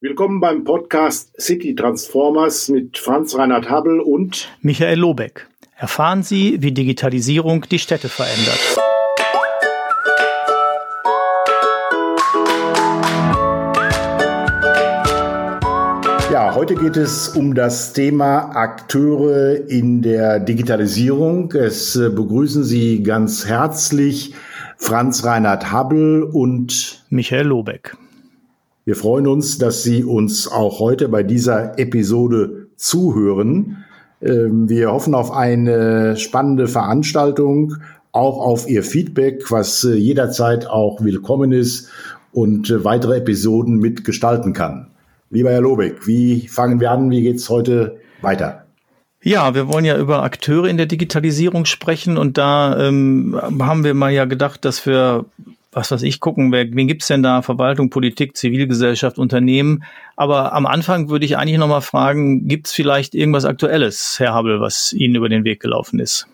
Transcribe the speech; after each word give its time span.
Willkommen 0.00 0.38
beim 0.38 0.62
Podcast 0.62 1.32
City 1.42 1.74
Transformers 1.74 2.68
mit 2.68 2.98
Franz 2.98 3.36
Reinhard 3.36 3.68
Habel 3.68 3.98
und 3.98 4.48
Michael 4.60 5.00
Lobeck. 5.00 5.48
Erfahren 5.76 6.22
Sie, 6.22 6.62
wie 6.62 6.70
Digitalisierung 6.70 7.62
die 7.68 7.80
Städte 7.80 8.08
verändert. 8.08 8.60
Ja, 16.30 16.54
heute 16.54 16.76
geht 16.76 16.96
es 16.96 17.30
um 17.30 17.56
das 17.56 17.92
Thema 17.92 18.54
Akteure 18.54 19.68
in 19.68 20.02
der 20.02 20.38
Digitalisierung. 20.38 21.50
Es 21.54 21.96
äh, 21.96 22.08
begrüßen 22.08 22.62
Sie 22.62 23.02
ganz 23.02 23.46
herzlich 23.46 24.32
Franz 24.76 25.24
Reinhard 25.24 25.72
Habel 25.72 26.22
und 26.22 27.04
Michael 27.10 27.48
Lobeck. 27.48 27.96
Wir 28.88 28.96
freuen 28.96 29.26
uns, 29.26 29.58
dass 29.58 29.82
Sie 29.82 30.02
uns 30.02 30.50
auch 30.50 30.80
heute 30.80 31.10
bei 31.10 31.22
dieser 31.22 31.78
Episode 31.78 32.68
zuhören. 32.76 33.84
Ähm, 34.22 34.66
wir 34.70 34.90
hoffen 34.90 35.14
auf 35.14 35.30
eine 35.30 36.16
spannende 36.16 36.68
Veranstaltung, 36.68 37.74
auch 38.12 38.38
auf 38.38 38.66
Ihr 38.66 38.82
Feedback, 38.82 39.50
was 39.50 39.84
äh, 39.84 39.92
jederzeit 39.92 40.66
auch 40.66 41.04
willkommen 41.04 41.52
ist 41.52 41.90
und 42.32 42.70
äh, 42.70 42.82
weitere 42.82 43.18
Episoden 43.18 43.76
mitgestalten 43.76 44.54
kann. 44.54 44.86
Lieber 45.28 45.50
Herr 45.50 45.60
Lobeck, 45.60 46.06
wie 46.06 46.48
fangen 46.48 46.80
wir 46.80 46.90
an? 46.90 47.10
Wie 47.10 47.20
geht's 47.20 47.50
heute 47.50 47.98
weiter? 48.22 48.64
Ja, 49.20 49.54
wir 49.54 49.68
wollen 49.68 49.84
ja 49.84 49.98
über 49.98 50.22
Akteure 50.22 50.66
in 50.66 50.78
der 50.78 50.86
Digitalisierung 50.86 51.66
sprechen 51.66 52.16
und 52.16 52.38
da 52.38 52.88
ähm, 52.88 53.38
haben 53.60 53.84
wir 53.84 53.92
mal 53.92 54.12
ja 54.12 54.24
gedacht, 54.24 54.64
dass 54.64 54.86
wir 54.86 55.26
was 55.78 55.90
weiß 55.92 56.02
ich, 56.02 56.18
gucken, 56.18 56.50
wer, 56.52 56.66
wen 56.72 56.88
gibt's 56.88 57.06
denn 57.06 57.22
da? 57.22 57.40
Verwaltung, 57.40 57.88
Politik, 57.88 58.36
Zivilgesellschaft, 58.36 59.18
Unternehmen. 59.18 59.84
Aber 60.16 60.52
am 60.52 60.66
Anfang 60.66 61.08
würde 61.08 61.24
ich 61.24 61.38
eigentlich 61.38 61.58
nochmal 61.58 61.82
fragen, 61.82 62.48
gibt's 62.48 62.72
vielleicht 62.72 63.14
irgendwas 63.14 63.44
Aktuelles, 63.44 64.16
Herr 64.18 64.34
Habel, 64.34 64.60
was 64.60 64.92
Ihnen 64.92 65.14
über 65.14 65.28
den 65.28 65.44
Weg 65.44 65.60
gelaufen 65.60 66.00
ist? 66.00 66.26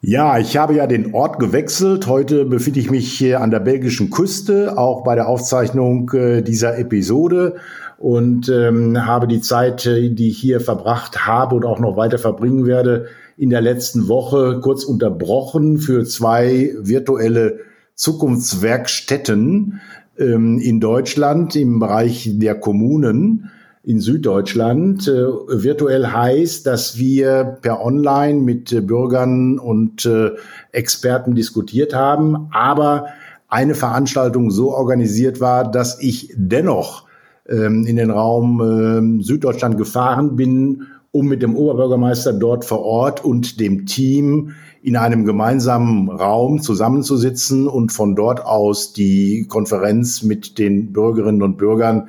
Ja, 0.00 0.36
ich 0.36 0.56
habe 0.56 0.74
ja 0.74 0.88
den 0.88 1.14
Ort 1.14 1.38
gewechselt. 1.38 2.08
Heute 2.08 2.44
befinde 2.44 2.80
ich 2.80 2.90
mich 2.90 3.12
hier 3.12 3.40
an 3.40 3.52
der 3.52 3.60
belgischen 3.60 4.10
Küste, 4.10 4.76
auch 4.76 5.04
bei 5.04 5.14
der 5.14 5.28
Aufzeichnung 5.28 6.10
äh, 6.12 6.42
dieser 6.42 6.76
Episode 6.76 7.54
und 7.98 8.48
ähm, 8.48 9.06
habe 9.06 9.28
die 9.28 9.40
Zeit, 9.40 9.86
äh, 9.86 10.10
die 10.10 10.30
ich 10.30 10.38
hier 10.38 10.60
verbracht 10.60 11.24
habe 11.24 11.54
und 11.54 11.64
auch 11.64 11.78
noch 11.78 11.96
weiter 11.96 12.18
verbringen 12.18 12.66
werde, 12.66 13.06
in 13.36 13.50
der 13.50 13.60
letzten 13.60 14.08
Woche 14.08 14.58
kurz 14.60 14.82
unterbrochen 14.82 15.78
für 15.78 16.04
zwei 16.04 16.74
virtuelle 16.80 17.60
Zukunftswerkstätten 17.94 19.80
ähm, 20.18 20.58
in 20.58 20.80
Deutschland 20.80 21.56
im 21.56 21.78
Bereich 21.78 22.30
der 22.34 22.54
Kommunen 22.54 23.50
in 23.84 24.00
Süddeutschland. 24.00 25.08
Äh, 25.08 25.12
virtuell 25.12 26.06
heißt, 26.06 26.66
dass 26.66 26.98
wir 26.98 27.58
per 27.60 27.84
Online 27.84 28.40
mit 28.40 28.72
äh, 28.72 28.80
Bürgern 28.80 29.58
und 29.58 30.06
äh, 30.06 30.30
Experten 30.70 31.34
diskutiert 31.34 31.94
haben, 31.94 32.48
aber 32.52 33.06
eine 33.48 33.74
Veranstaltung 33.74 34.50
so 34.50 34.72
organisiert 34.72 35.40
war, 35.40 35.70
dass 35.70 36.00
ich 36.00 36.32
dennoch 36.36 37.06
ähm, 37.48 37.84
in 37.86 37.96
den 37.96 38.10
Raum 38.10 39.18
äh, 39.20 39.22
Süddeutschland 39.22 39.76
gefahren 39.76 40.36
bin, 40.36 40.86
um 41.12 41.28
mit 41.28 41.42
dem 41.42 41.54
Oberbürgermeister 41.54 42.32
dort 42.32 42.64
vor 42.64 42.80
Ort 42.80 43.22
und 43.24 43.60
dem 43.60 43.86
Team 43.86 44.54
in 44.82 44.96
einem 44.96 45.24
gemeinsamen 45.24 46.08
Raum 46.10 46.60
zusammenzusitzen 46.60 47.68
und 47.68 47.92
von 47.92 48.16
dort 48.16 48.44
aus 48.44 48.92
die 48.94 49.46
Konferenz 49.48 50.22
mit 50.22 50.58
den 50.58 50.92
Bürgerinnen 50.92 51.42
und 51.42 51.58
Bürgern 51.58 52.08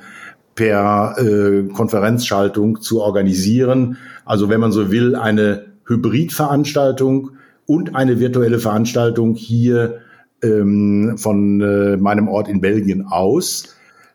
per 0.54 1.16
äh, 1.18 1.64
Konferenzschaltung 1.72 2.80
zu 2.80 3.02
organisieren. 3.02 3.98
Also 4.24 4.48
wenn 4.48 4.60
man 4.60 4.72
so 4.72 4.90
will, 4.90 5.14
eine 5.14 5.66
Hybridveranstaltung 5.86 7.32
und 7.66 7.94
eine 7.94 8.20
virtuelle 8.20 8.58
Veranstaltung 8.58 9.34
hier 9.34 9.98
ähm, 10.42 11.16
von 11.18 11.60
äh, 11.60 11.96
meinem 11.98 12.28
Ort 12.28 12.48
in 12.48 12.60
Belgien 12.60 13.06
aus. 13.06 13.73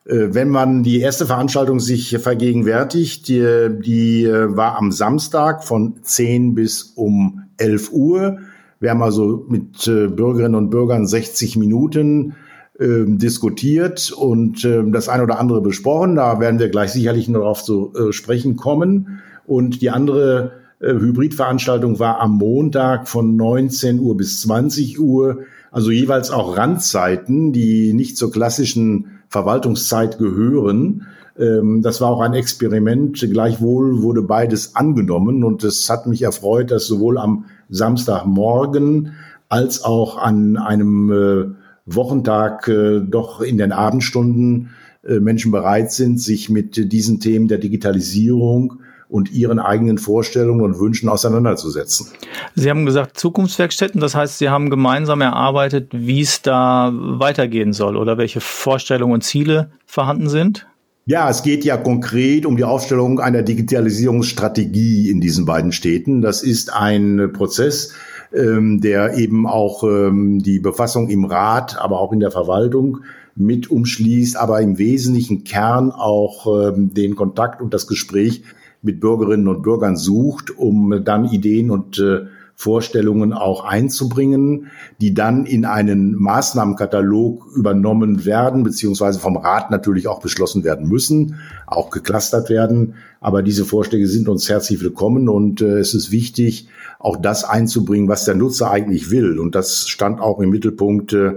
Äh, 0.09 0.34
wenn 0.34 0.50
man 0.50 0.84
die 0.84 1.00
erste 1.00 1.25
Veranstaltung 1.25 1.80
sich 1.80 2.18
vergegenwärtigt, 2.18 3.28
die, 3.28 3.70
die 3.80 4.25
äh, 4.25 4.56
war 4.56 4.78
am 4.78 4.92
Samstag 4.92 5.64
von 5.64 5.96
10 6.02 6.56
bis 6.56 6.84
um 6.96 7.44
11 7.58 7.92
Uhr. 7.92 8.40
Wir 8.80 8.90
haben 8.90 9.03
also 9.03 9.46
mit 9.47 9.88
äh, 9.88 10.08
Bürgerinnen 10.08 10.56
und 10.56 10.72
Bürgern 10.72 11.06
60 11.06 11.58
Minuten 11.58 12.36
äh, 12.80 13.06
diskutiert 13.06 14.12
und 14.12 14.66
äh, 14.66 14.84
das 14.90 15.09
eine 15.09 15.24
oder 15.24 15.40
andere 15.40 15.62
besprochen. 15.62 16.16
Da 16.16 16.40
werden 16.40 16.59
wir 16.59 16.70
gleich 16.70 16.91
sicherlich 16.91 17.28
noch 17.28 17.41
darauf 17.41 17.64
zu 17.64 17.94
äh, 17.94 18.12
sprechen 18.12 18.56
kommen. 18.56 19.20
Und 19.46 19.81
die 19.81 19.90
andere 19.90 20.53
Hybridveranstaltung 20.81 22.00
war 22.00 22.22
am 22.22 22.38
Montag 22.38 23.09
von 23.09 23.36
19 23.36 24.00
Uhr 24.00 24.16
bis 24.16 24.40
20 24.41 24.97
Uhr, 24.97 25.40
also 25.72 25.91
jeweils 25.91 26.31
auch 26.31 26.56
Randzeiten, 26.56 27.52
die 27.52 27.91
nicht 27.91 28.16
zur 28.16 28.31
klassischen 28.31 29.19
Verwaltungszeit 29.29 30.17
gehören. 30.17 31.07
Ähm, 31.38 31.81
das 31.81 32.01
war 32.01 32.09
auch 32.09 32.22
ein 32.22 32.34
Experiment. 32.34 33.19
Gleichwohl 33.19 34.01
wurde 34.01 34.22
beides 34.22 34.75
angenommen 34.75 35.44
und 35.44 35.63
es 35.63 35.90
hat 35.90 36.07
mich 36.07 36.22
erfreut, 36.23 36.72
dass 36.72 36.88
sowohl 36.88 37.17
am 37.17 37.45
Samstagmorgen 37.69 39.13
als 39.47 39.84
auch 39.84 40.17
an 40.17 40.57
einem 40.57 41.12
äh, 41.12 41.45
Wochentag 41.85 42.67
äh, 42.67 43.00
doch 43.00 43.41
in 43.41 43.57
den 43.57 43.72
Abendstunden 43.72 44.69
äh, 45.03 45.19
Menschen 45.19 45.51
bereit 45.51 45.91
sind, 45.91 46.19
sich 46.19 46.50
mit 46.50 46.91
diesen 46.91 47.19
Themen 47.19 47.47
der 47.47 47.57
Digitalisierung 47.57 48.81
und 49.09 49.31
ihren 49.31 49.59
eigenen 49.59 49.97
Vorstellungen 49.97 50.62
und 50.62 50.80
Wünschen 50.80 51.09
auseinanderzusetzen. 51.09 52.08
Sie 52.56 52.70
haben 52.70 52.86
gesagt 52.86 53.20
Zukunftswerkstätten, 53.20 54.00
das 54.00 54.16
heißt, 54.16 54.38
Sie 54.38 54.50
haben 54.50 54.70
gemeinsam 54.70 55.22
erarbeitet, 55.22 55.90
wie 55.92 56.22
es 56.22 56.44
da 56.44 56.92
weitergehen 56.94 57.74
soll 57.74 57.97
oder 57.97 58.18
welche 58.18 58.40
Vorstellungen 58.40 59.14
und 59.14 59.24
Ziele 59.24 59.72
vorhanden 59.86 60.30
sind? 60.30 60.68
Ja, 61.06 61.28
es 61.28 61.42
geht 61.42 61.66
ja 61.66 61.75
konkret 61.75 62.46
um 62.46 62.56
die 62.56 62.64
Aufstellung 62.64 63.20
einer 63.20 63.42
Digitalisierungsstrategie 63.42 65.09
in 65.09 65.20
diesen 65.20 65.46
beiden 65.46 65.72
Städten. 65.72 66.22
Das 66.22 66.44
ist 66.44 66.72
ein 66.72 67.31
Prozess, 67.34 67.94
ähm, 68.31 68.80
der 68.80 69.18
eben 69.18 69.47
auch 69.47 69.84
ähm, 69.84 70.38
die 70.38 70.59
Befassung 70.59 71.09
im 71.09 71.26
Rat, 71.26 71.81
aber 71.81 72.00
auch 72.00 72.14
in 72.14 72.20
der 72.20 72.30
Verwaltung 72.30 73.00
mit 73.36 73.72
umschließt, 73.72 74.38
aber 74.38 74.62
im 74.62 74.78
wesentlichen 74.78 75.44
Kern 75.46 75.91
auch 75.91 76.46
ähm, 76.46 76.94
den 76.94 77.16
Kontakt 77.16 77.59
und 77.59 77.74
das 77.74 77.88
Gespräch 77.88 78.44
mit 78.81 79.00
Bürgerinnen 79.00 79.47
und 79.47 79.62
Bürgern 79.62 79.95
sucht, 79.95 80.57
um 80.57 81.03
dann 81.03 81.25
Ideen 81.25 81.72
und 81.72 82.00
äh, 82.00 82.28
Vorstellungen 82.59 83.31
auch 83.31 83.63
einzubringen, 83.63 84.67
die 85.00 85.13
dann 85.13 85.45
in 85.45 85.63
einen 85.63 86.13
Maßnahmenkatalog 86.16 87.45
übernommen 87.56 88.25
werden, 88.25 88.63
beziehungsweise 88.63 89.17
vom 89.17 89.38
Rat 89.38 89.72
natürlich 89.72 90.09
auch 90.09 90.19
beschlossen 90.19 90.66
werden 90.66 90.90
müssen, 90.90 91.35
auch 91.67 91.90
geklustert 91.90 92.50
werden. 92.50 92.95
Aber 93.22 93.44
diese 93.44 93.63
Vorschläge 93.63 94.07
sind 94.07 94.28
uns 94.28 94.50
herzlich 94.50 94.81
willkommen 94.81 95.29
und 95.29 95.61
äh, 95.61 95.79
es 95.79 95.94
ist 95.94 96.11
wichtig, 96.11 96.67
auch 97.00 97.16
das 97.16 97.46
einzubringen, 97.46 98.09
was 98.09 98.25
der 98.25 98.35
Nutzer 98.35 98.69
eigentlich 98.69 99.09
will. 99.09 99.40
Und 99.40 99.56
das 99.56 99.88
stand 99.88 100.19
auch 100.19 100.41
im 100.41 100.50
Mittelpunkt 100.50 101.13
äh, 101.13 101.35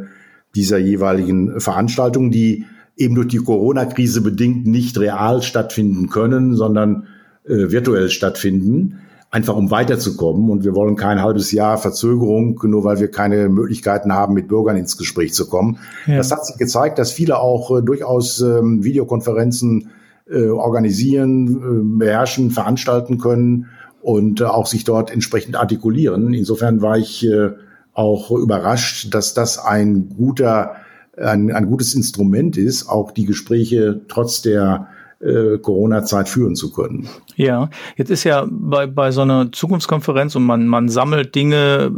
dieser 0.57 0.79
jeweiligen 0.79 1.61
Veranstaltung, 1.61 2.33
die 2.33 2.67
eben 2.97 3.15
durch 3.15 3.29
die 3.29 3.39
Corona-Krise 3.39 4.23
bedingt 4.23 4.67
nicht 4.67 4.99
real 4.99 5.41
stattfinden 5.41 6.09
können, 6.09 6.57
sondern 6.57 7.07
virtuell 7.45 8.09
stattfinden 8.09 9.01
einfach 9.33 9.57
um 9.57 9.71
weiterzukommen. 9.71 10.51
Und 10.51 10.63
wir 10.63 10.77
wollen 10.77 10.95
kein 10.95 11.21
halbes 11.21 11.51
Jahr 11.51 11.79
Verzögerung, 11.79 12.61
nur 12.65 12.85
weil 12.85 13.01
wir 13.01 13.11
keine 13.11 13.49
Möglichkeiten 13.49 14.13
haben, 14.13 14.35
mit 14.35 14.47
Bürgern 14.47 14.77
ins 14.77 14.99
Gespräch 14.99 15.33
zu 15.35 15.49
kommen. 15.49 15.79
Ja. 16.07 16.19
Das 16.19 16.31
hat 16.31 16.47
sich 16.47 16.59
gezeigt, 16.59 16.99
dass 16.99 17.11
viele 17.11 17.41
auch 17.41 17.77
äh, 17.77 17.83
durchaus 17.83 18.41
ähm, 18.41 18.85
Videokonferenzen 18.85 19.91
äh, 20.31 20.49
organisieren, 20.49 21.49
äh, 21.49 21.99
beherrschen, 21.99 22.51
veranstalten 22.51 23.19
können 23.19 23.71
und 24.03 24.43
äh, 24.43 24.45
auch 24.45 24.67
sich 24.67 24.85
dort 24.85 25.11
entsprechend 25.11 25.57
artikulieren. 25.57 26.35
Insofern 26.35 26.83
war 26.83 26.99
ich 26.99 27.27
äh, 27.27 27.53
auch 27.95 28.31
überrascht, 28.31 29.15
dass 29.15 29.33
das 29.33 29.59
ein 29.59 30.11
guter, 30.11 30.77
ein, 31.17 31.51
ein 31.51 31.67
gutes 31.67 31.95
Instrument 31.95 32.59
ist, 32.59 32.87
auch 32.87 33.13
die 33.13 33.25
Gespräche 33.25 34.03
trotz 34.09 34.43
der 34.43 34.89
äh, 35.23 35.59
Corona-Zeit 35.59 36.29
führen 36.29 36.57
zu 36.57 36.73
können. 36.73 37.09
Ja, 37.37 37.71
jetzt 37.97 38.11
ist 38.11 38.25
ja 38.25 38.47
bei, 38.49 38.87
bei 38.87 39.11
so 39.11 39.23
einer 39.23 39.53
Zukunftskonferenz 39.53 40.35
und 40.37 40.45
man, 40.45 40.67
man 40.67 40.89
sammelt 40.89 41.35
Dinge, 41.35 41.91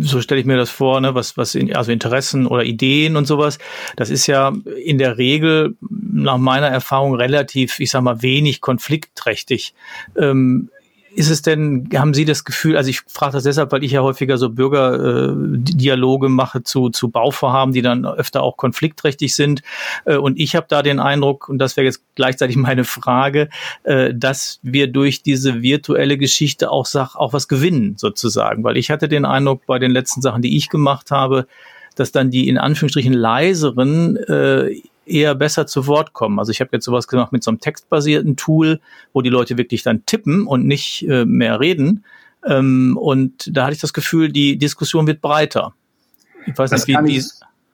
so 0.00 0.20
stelle 0.20 0.40
ich 0.40 0.46
mir 0.46 0.56
das 0.56 0.70
vor, 0.70 1.00
ne, 1.00 1.14
was, 1.14 1.36
was 1.36 1.54
in, 1.54 1.74
also 1.74 1.92
Interessen 1.92 2.46
oder 2.46 2.64
Ideen 2.64 3.16
und 3.16 3.26
sowas. 3.26 3.58
Das 3.96 4.10
ist 4.10 4.26
ja 4.26 4.52
in 4.84 4.98
der 4.98 5.18
Regel 5.18 5.76
nach 5.90 6.38
meiner 6.38 6.68
Erfahrung 6.68 7.14
relativ, 7.14 7.80
ich 7.80 7.90
sag 7.90 8.02
mal, 8.02 8.22
wenig 8.22 8.60
konfliktträchtig. 8.60 9.74
Ähm, 10.16 10.70
ist 11.18 11.30
es 11.30 11.42
denn, 11.42 11.88
haben 11.96 12.14
Sie 12.14 12.24
das 12.24 12.44
Gefühl, 12.44 12.76
also 12.76 12.90
ich 12.90 13.00
frage 13.08 13.32
das 13.32 13.42
deshalb, 13.42 13.72
weil 13.72 13.82
ich 13.82 13.90
ja 13.90 14.02
häufiger 14.02 14.38
so 14.38 14.50
Bürgerdialoge 14.50 16.28
mache 16.28 16.62
zu, 16.62 16.90
zu 16.90 17.10
Bauvorhaben, 17.10 17.74
die 17.74 17.82
dann 17.82 18.06
öfter 18.06 18.44
auch 18.44 18.56
konfliktträchtig 18.56 19.34
sind. 19.34 19.62
Äh, 20.04 20.16
und 20.16 20.38
ich 20.38 20.54
habe 20.54 20.66
da 20.68 20.80
den 20.80 21.00
Eindruck, 21.00 21.48
und 21.48 21.58
das 21.58 21.76
wäre 21.76 21.86
jetzt 21.86 22.02
gleichzeitig 22.14 22.56
meine 22.56 22.84
Frage, 22.84 23.48
äh, 23.82 24.14
dass 24.14 24.60
wir 24.62 24.86
durch 24.86 25.24
diese 25.24 25.60
virtuelle 25.60 26.18
Geschichte 26.18 26.70
auch, 26.70 26.86
auch 26.94 27.32
was 27.32 27.48
gewinnen, 27.48 27.96
sozusagen. 27.96 28.62
Weil 28.62 28.76
ich 28.76 28.92
hatte 28.92 29.08
den 29.08 29.24
Eindruck 29.24 29.66
bei 29.66 29.80
den 29.80 29.90
letzten 29.90 30.22
Sachen, 30.22 30.40
die 30.40 30.56
ich 30.56 30.68
gemacht 30.68 31.10
habe, 31.10 31.48
dass 31.96 32.12
dann 32.12 32.30
die 32.30 32.48
in 32.48 32.58
Anführungsstrichen 32.58 33.12
leiseren 33.12 34.16
äh, 34.16 34.80
eher 35.08 35.34
besser 35.34 35.66
zu 35.66 35.86
Wort 35.86 36.12
kommen. 36.12 36.38
Also 36.38 36.50
ich 36.52 36.60
habe 36.60 36.70
jetzt 36.72 36.84
sowas 36.84 37.08
gemacht 37.08 37.32
mit 37.32 37.42
so 37.42 37.50
einem 37.50 37.60
textbasierten 37.60 38.36
Tool, 38.36 38.80
wo 39.12 39.22
die 39.22 39.30
Leute 39.30 39.58
wirklich 39.58 39.82
dann 39.82 40.04
tippen 40.06 40.46
und 40.46 40.66
nicht 40.66 41.06
äh, 41.08 41.24
mehr 41.24 41.60
reden. 41.60 42.04
Ähm, 42.44 42.96
und 43.00 43.50
da 43.56 43.64
hatte 43.64 43.74
ich 43.74 43.80
das 43.80 43.92
Gefühl, 43.92 44.30
die 44.30 44.58
Diskussion 44.58 45.06
wird 45.06 45.20
breiter. 45.20 45.74
Ich 46.46 46.56
weiß 46.56 46.70
das 46.70 46.86
nicht, 46.86 46.98
wie, 47.04 47.16
wie 47.16 47.24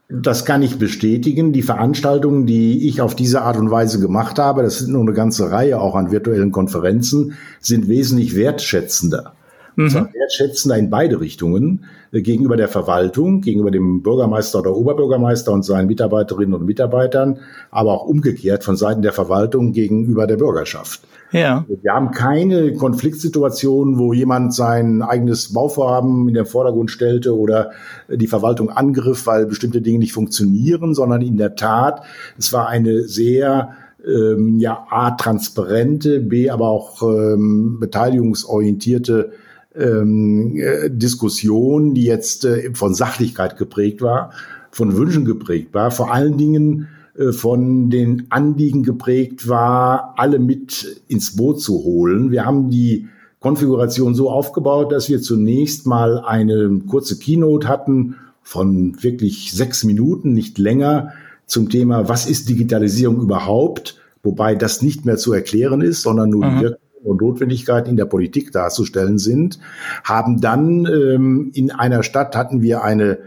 das 0.08 0.44
kann 0.44 0.62
ich 0.62 0.78
bestätigen. 0.78 1.52
Die 1.52 1.62
Veranstaltungen, 1.62 2.46
die 2.46 2.86
ich 2.88 3.00
auf 3.00 3.16
diese 3.16 3.42
Art 3.42 3.56
und 3.56 3.70
Weise 3.70 4.00
gemacht 4.00 4.38
habe, 4.38 4.62
das 4.62 4.78
sind 4.78 4.92
nur 4.92 5.02
eine 5.02 5.14
ganze 5.14 5.50
Reihe 5.50 5.80
auch 5.80 5.94
an 5.94 6.10
virtuellen 6.10 6.52
Konferenzen, 6.52 7.37
sind 7.60 7.88
wesentlich 7.88 8.37
wertschätzender. 8.37 9.34
Mhm. 9.76 9.91
Zwar 9.91 10.15
wertschätzender 10.15 10.76
in 10.76 10.91
beide 10.91 11.21
Richtungen 11.21 11.85
äh, 12.12 12.23
gegenüber 12.23 12.56
der 12.56 12.69
Verwaltung, 12.69 13.41
gegenüber 13.41 13.71
dem 13.71 14.03
Bürgermeister 14.03 14.61
oder 14.61 14.75
Oberbürgermeister 14.75 15.53
und 15.53 15.65
seinen 15.65 15.87
Mitarbeiterinnen 15.88 16.55
und 16.55 16.65
Mitarbeitern, 16.65 17.38
aber 17.71 17.93
auch 17.93 18.06
umgekehrt 18.06 18.65
von 18.65 18.76
Seiten 18.76 19.03
der 19.03 19.12
Verwaltung 19.12 19.73
gegenüber 19.73 20.26
der 20.26 20.37
Bürgerschaft. 20.37 21.03
Ja. 21.32 21.65
Wir 21.69 21.93
haben 21.93 22.12
keine 22.12 22.75
Konfliktsituation, 22.75 23.99
wo 23.99 24.12
jemand 24.12 24.55
sein 24.55 25.03
eigenes 25.03 25.53
Bauvorhaben 25.53 26.29
in 26.29 26.35
den 26.35 26.47
Vordergrund 26.47 26.93
stellte 26.93 27.37
oder 27.37 27.73
die 28.09 28.29
Verwaltung 28.29 28.71
angriff, 28.71 29.26
weil 29.26 29.47
bestimmte 29.47 29.82
Dinge 29.82 29.99
nicht 29.99 30.12
funktionieren, 30.12 30.94
sondern 30.94 31.23
in 31.23 31.37
der 31.37 31.56
Tat, 31.56 32.03
es 32.38 32.53
war 32.53 32.69
eine 32.69 33.03
sehr 33.03 33.71
ähm, 34.06 34.61
ja, 34.61 34.87
A, 34.91 35.12
transparente, 35.12 36.21
B, 36.21 36.50
aber 36.50 36.69
auch 36.69 37.03
ähm, 37.03 37.79
beteiligungsorientierte 37.81 39.32
ähm, 39.75 40.56
äh, 40.56 40.91
Diskussion, 40.91 41.94
die 41.94 42.05
jetzt 42.05 42.44
äh, 42.44 42.73
von 42.75 42.94
Sachlichkeit 42.94 43.56
geprägt 43.56 44.03
war, 44.03 44.31
von 44.71 44.97
Wünschen 44.97 45.25
geprägt 45.25 45.75
war, 45.75 45.91
vor 45.91 46.12
allen 46.12 46.37
Dingen 46.37 46.88
äh, 47.17 47.32
von 47.32 47.91
den 47.91 48.26
Anliegen 48.31 48.82
geprägt 48.82 49.49
war, 49.49 50.15
alle 50.17 50.38
mit 50.38 51.03
ins 51.09 51.37
Boot 51.37 51.61
zu 51.61 51.85
holen. 51.85 52.31
Wir 52.31 52.44
haben 52.44 52.71
die 52.71 53.09
Konfiguration 53.41 54.15
so 54.15 54.31
aufgebaut, 54.31 54.91
dass 54.93 55.09
wir 55.09 55.21
zunächst 55.21 55.87
mal 55.87 56.21
eine 56.21 56.81
kurze 56.88 57.19
Keynote 57.19 57.69
hatten 57.69 58.17
von 58.43 59.03
wirklich 59.03 59.53
sechs 59.53 59.85
Minuten, 59.85 60.32
nicht 60.32 60.59
länger, 60.59 61.12
zum 61.47 61.69
Thema, 61.69 62.09
was 62.09 62.26
ist 62.26 62.49
Digitalisierung 62.49 63.21
überhaupt? 63.21 64.00
Wobei 64.23 64.55
das 64.55 64.81
nicht 64.81 65.05
mehr 65.05 65.19
zu 65.19 65.35
erklären 65.35 65.82
ist, 65.82 66.03
sondern 66.03 66.31
nur 66.31 66.47
mhm. 66.47 66.61
die 66.61 66.75
und 67.04 67.20
Notwendigkeiten 67.20 67.90
in 67.90 67.96
der 67.96 68.06
Politik 68.06 68.52
darzustellen 68.52 69.18
sind, 69.18 69.58
haben 70.02 70.40
dann 70.40 70.86
ähm, 70.86 71.50
in 71.54 71.70
einer 71.70 72.02
Stadt 72.02 72.34
hatten 72.36 72.62
wir 72.62 72.82
eine 72.82 73.18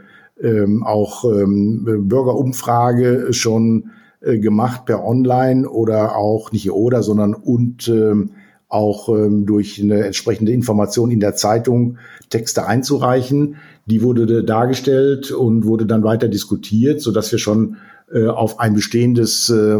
ähm, 0.41 0.83
auch 0.83 1.23
ähm, 1.23 2.07
Bürgerumfrage 2.07 3.33
schon 3.33 3.91
äh, 4.21 4.39
gemacht 4.39 4.85
per 4.85 5.05
Online 5.05 5.69
oder 5.69 6.15
auch 6.15 6.51
nicht 6.51 6.71
oder, 6.71 7.03
sondern 7.03 7.33
und 7.33 7.87
ähm, 7.87 8.31
auch 8.69 9.09
ähm, 9.09 9.45
durch 9.45 9.81
eine 9.81 10.05
entsprechende 10.05 10.51
Information 10.51 11.11
in 11.11 11.19
der 11.19 11.35
Zeitung 11.35 11.97
Texte 12.29 12.65
einzureichen. 12.65 13.55
Die 13.85 14.01
wurde 14.01 14.43
dargestellt 14.43 15.31
und 15.31 15.65
wurde 15.65 15.85
dann 15.85 16.03
weiter 16.03 16.27
diskutiert, 16.27 17.01
so 17.01 17.11
dass 17.11 17.31
wir 17.31 17.39
schon 17.39 17.77
auf 18.27 18.59
ein 18.59 18.73
bestehendes, 18.73 19.49
äh, 19.49 19.77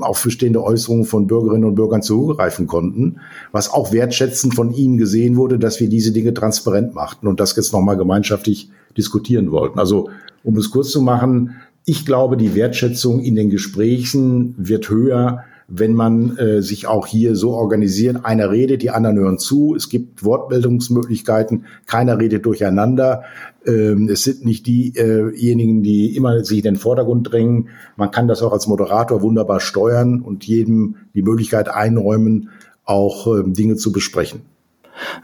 auf 0.00 0.22
bestehende 0.22 0.62
Äußerungen 0.64 1.04
von 1.04 1.28
Bürgerinnen 1.28 1.64
und 1.64 1.76
Bürgern 1.76 2.02
zugreifen 2.02 2.66
konnten, 2.66 3.20
was 3.52 3.72
auch 3.72 3.92
wertschätzend 3.92 4.54
von 4.54 4.72
ihnen 4.72 4.98
gesehen 4.98 5.36
wurde, 5.36 5.58
dass 5.58 5.78
wir 5.78 5.88
diese 5.88 6.12
Dinge 6.12 6.34
transparent 6.34 6.94
machten 6.94 7.28
und 7.28 7.38
das 7.38 7.54
jetzt 7.54 7.72
nochmal 7.72 7.96
gemeinschaftlich 7.96 8.70
diskutieren 8.96 9.52
wollten. 9.52 9.78
Also, 9.78 10.10
um 10.42 10.56
es 10.56 10.70
kurz 10.70 10.90
zu 10.90 11.00
machen, 11.00 11.56
ich 11.84 12.04
glaube, 12.04 12.36
die 12.36 12.56
Wertschätzung 12.56 13.20
in 13.20 13.36
den 13.36 13.48
Gesprächen 13.48 14.54
wird 14.58 14.90
höher, 14.90 15.44
wenn 15.68 15.94
man 15.94 16.36
äh, 16.36 16.62
sich 16.62 16.86
auch 16.86 17.06
hier 17.06 17.34
so 17.34 17.52
organisiert. 17.52 18.24
Einer 18.24 18.50
redet, 18.50 18.82
die 18.82 18.90
anderen 18.90 19.18
hören 19.18 19.38
zu. 19.38 19.74
Es 19.74 19.88
gibt 19.88 20.24
Wortmeldungsmöglichkeiten. 20.24 21.64
Keiner 21.86 22.18
redet 22.18 22.46
durcheinander. 22.46 23.24
Ähm, 23.66 24.08
es 24.08 24.22
sind 24.22 24.44
nicht 24.44 24.66
diejenigen, 24.66 25.82
die 25.82 26.16
immer 26.16 26.44
sich 26.44 26.58
in 26.58 26.64
den 26.64 26.76
Vordergrund 26.76 27.32
drängen. 27.32 27.68
Man 27.96 28.10
kann 28.10 28.28
das 28.28 28.42
auch 28.42 28.52
als 28.52 28.68
Moderator 28.68 29.22
wunderbar 29.22 29.60
steuern 29.60 30.20
und 30.20 30.44
jedem 30.44 30.96
die 31.14 31.22
Möglichkeit 31.22 31.68
einräumen, 31.68 32.50
auch 32.84 33.26
ähm, 33.26 33.52
Dinge 33.52 33.76
zu 33.76 33.90
besprechen. 33.90 34.42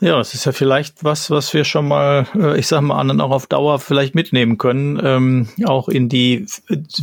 Ja, 0.00 0.20
es 0.20 0.34
ist 0.34 0.44
ja 0.44 0.52
vielleicht 0.52 1.04
was, 1.04 1.30
was 1.30 1.54
wir 1.54 1.64
schon 1.64 1.88
mal, 1.88 2.26
äh, 2.34 2.58
ich 2.58 2.66
sag 2.66 2.82
mal, 2.82 2.98
anderen 2.98 3.20
auch 3.20 3.30
auf 3.30 3.46
Dauer 3.46 3.78
vielleicht 3.78 4.14
mitnehmen 4.14 4.58
können, 4.58 5.00
ähm, 5.02 5.48
auch 5.64 5.88
in 5.88 6.08
die 6.08 6.46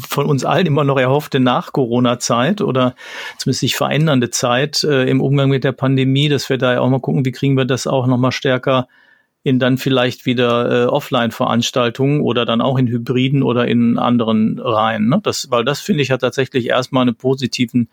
von 0.07 0.25
uns 0.25 0.45
allen 0.45 0.67
immer 0.67 0.83
noch 0.83 0.99
erhoffte 0.99 1.39
Nach-Corona-Zeit 1.39 2.61
oder 2.61 2.95
zumindest 3.37 3.61
sich 3.61 3.75
verändernde 3.75 4.29
Zeit 4.29 4.83
äh, 4.83 5.09
im 5.09 5.21
Umgang 5.21 5.49
mit 5.49 5.63
der 5.63 5.71
Pandemie, 5.71 6.29
dass 6.29 6.49
wir 6.49 6.57
da 6.57 6.73
ja 6.73 6.81
auch 6.81 6.89
mal 6.89 6.99
gucken, 6.99 7.25
wie 7.25 7.31
kriegen 7.31 7.57
wir 7.57 7.65
das 7.65 7.87
auch 7.87 8.07
noch 8.07 8.17
mal 8.17 8.31
stärker 8.31 8.87
in 9.43 9.57
dann 9.57 9.77
vielleicht 9.77 10.25
wieder 10.25 10.83
äh, 10.83 10.85
Offline-Veranstaltungen 10.87 12.21
oder 12.21 12.45
dann 12.45 12.61
auch 12.61 12.77
in 12.77 12.87
Hybriden 12.87 13.41
oder 13.41 13.67
in 13.67 13.97
anderen 13.97 14.59
Reihen. 14.59 15.07
Ne? 15.07 15.19
Das, 15.23 15.49
weil 15.49 15.63
das 15.63 15.79
finde 15.79 16.03
ich 16.03 16.11
hat 16.11 16.21
tatsächlich 16.21 16.67
erstmal 16.67 17.03
einen 17.03 17.15
positiven 17.15 17.89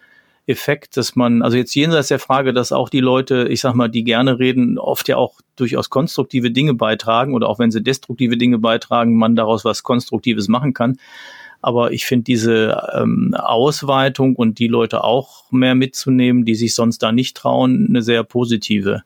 Effekt, 0.47 0.97
dass 0.97 1.17
man, 1.17 1.43
also 1.43 1.57
jetzt 1.57 1.75
jenseits 1.75 2.09
der 2.09 2.21
Frage, 2.21 2.53
dass 2.53 2.71
auch 2.71 2.89
die 2.89 3.01
Leute, 3.01 3.49
ich 3.49 3.61
sag 3.61 3.75
mal, 3.75 3.89
die 3.89 4.05
gerne 4.05 4.39
reden, 4.39 4.79
oft 4.79 5.09
ja 5.09 5.17
auch 5.17 5.41
durchaus 5.57 5.91
konstruktive 5.91 6.53
Dinge 6.53 6.75
beitragen 6.75 7.35
oder 7.35 7.49
auch 7.49 7.59
wenn 7.59 7.73
sie 7.73 7.83
destruktive 7.83 8.37
Dinge 8.37 8.59
beitragen, 8.59 9.17
man 9.17 9.35
daraus 9.35 9.65
was 9.65 9.83
Konstruktives 9.83 10.47
machen 10.47 10.73
kann. 10.73 10.99
Aber 11.63 11.91
ich 11.91 12.07
finde 12.07 12.25
diese 12.25 12.81
ähm, 12.95 13.35
Ausweitung 13.35 14.37
und 14.37 14.61
die 14.61 14.69
Leute 14.69 15.03
auch 15.03 15.51
mehr 15.51 15.75
mitzunehmen, 15.75 16.45
die 16.45 16.55
sich 16.55 16.75
sonst 16.75 17.03
da 17.03 17.11
nicht 17.11 17.37
trauen, 17.37 17.87
eine 17.89 18.03
sehr 18.03 18.23
positive 18.23 19.03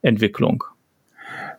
Entwicklung. 0.00 0.64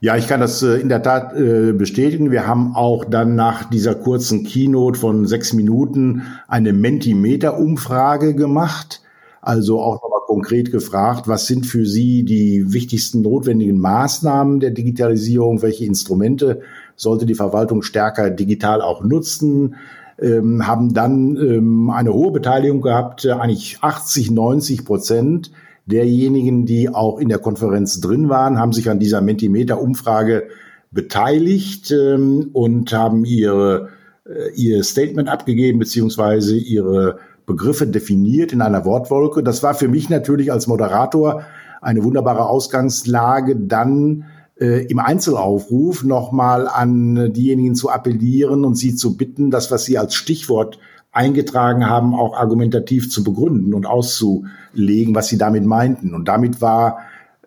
Ja, 0.01 0.15
ich 0.15 0.27
kann 0.27 0.39
das 0.39 0.63
äh, 0.63 0.77
in 0.77 0.89
der 0.89 1.03
Tat 1.03 1.35
äh, 1.35 1.73
bestätigen. 1.73 2.31
Wir 2.31 2.47
haben 2.47 2.73
auch 2.75 3.05
dann 3.05 3.35
nach 3.35 3.69
dieser 3.69 3.93
kurzen 3.93 4.43
Keynote 4.43 4.97
von 4.97 5.27
sechs 5.27 5.53
Minuten 5.53 6.23
eine 6.47 6.73
Mentimeter-Umfrage 6.73 8.33
gemacht 8.33 9.01
also 9.49 9.81
auch 9.81 9.95
nochmal 10.03 10.21
konkret 10.27 10.71
gefragt, 10.71 11.27
was 11.27 11.47
sind 11.47 11.65
für 11.65 11.87
Sie 11.87 12.23
die 12.23 12.71
wichtigsten 12.71 13.21
notwendigen 13.21 13.79
Maßnahmen 13.79 14.59
der 14.59 14.69
Digitalisierung? 14.69 15.63
Welche 15.63 15.85
Instrumente 15.85 16.61
sollte 16.95 17.25
die 17.25 17.33
Verwaltung 17.33 17.81
stärker 17.81 18.29
digital 18.29 18.83
auch 18.83 19.03
nutzen? 19.03 19.75
Ähm, 20.21 20.67
haben 20.67 20.93
dann 20.93 21.35
ähm, 21.37 21.89
eine 21.89 22.13
hohe 22.13 22.31
Beteiligung 22.31 22.81
gehabt, 22.81 23.25
äh, 23.25 23.31
eigentlich 23.31 23.79
80, 23.81 24.29
90 24.29 24.85
Prozent 24.85 25.51
derjenigen, 25.87 26.67
die 26.67 26.89
auch 26.89 27.17
in 27.17 27.29
der 27.29 27.39
Konferenz 27.39 27.99
drin 27.99 28.29
waren, 28.29 28.59
haben 28.59 28.73
sich 28.73 28.87
an 28.87 28.99
dieser 28.99 29.21
Mentimeter-Umfrage 29.21 30.43
beteiligt 30.91 31.89
ähm, 31.89 32.51
und 32.53 32.93
haben 32.93 33.25
ihre, 33.25 33.89
äh, 34.25 34.53
ihr 34.55 34.83
Statement 34.83 35.27
abgegeben, 35.27 35.79
beziehungsweise 35.79 36.55
ihre 36.55 37.17
Begriffe 37.49 37.87
definiert 37.87 38.53
in 38.53 38.61
einer 38.61 38.85
Wortwolke. 38.85 39.41
Das 39.41 39.63
war 39.63 39.73
für 39.73 39.87
mich 39.87 40.07
natürlich 40.07 40.51
als 40.51 40.67
Moderator 40.67 41.41
eine 41.81 42.03
wunderbare 42.03 42.45
Ausgangslage, 42.45 43.55
dann 43.55 44.25
äh, 44.59 44.85
im 44.85 44.99
Einzelaufruf 44.99 46.03
nochmal 46.03 46.67
an 46.67 47.33
diejenigen 47.33 47.73
zu 47.73 47.89
appellieren 47.89 48.65
und 48.65 48.75
sie 48.75 48.95
zu 48.95 49.17
bitten, 49.17 49.49
das, 49.49 49.71
was 49.71 49.85
sie 49.85 49.97
als 49.97 50.13
Stichwort 50.13 50.77
eingetragen 51.11 51.89
haben, 51.89 52.13
auch 52.13 52.37
argumentativ 52.37 53.09
zu 53.09 53.23
begründen 53.23 53.73
und 53.73 53.87
auszulegen, 53.87 55.15
was 55.15 55.27
sie 55.27 55.39
damit 55.39 55.65
meinten. 55.65 56.13
Und 56.13 56.27
damit 56.27 56.61
war 56.61 56.99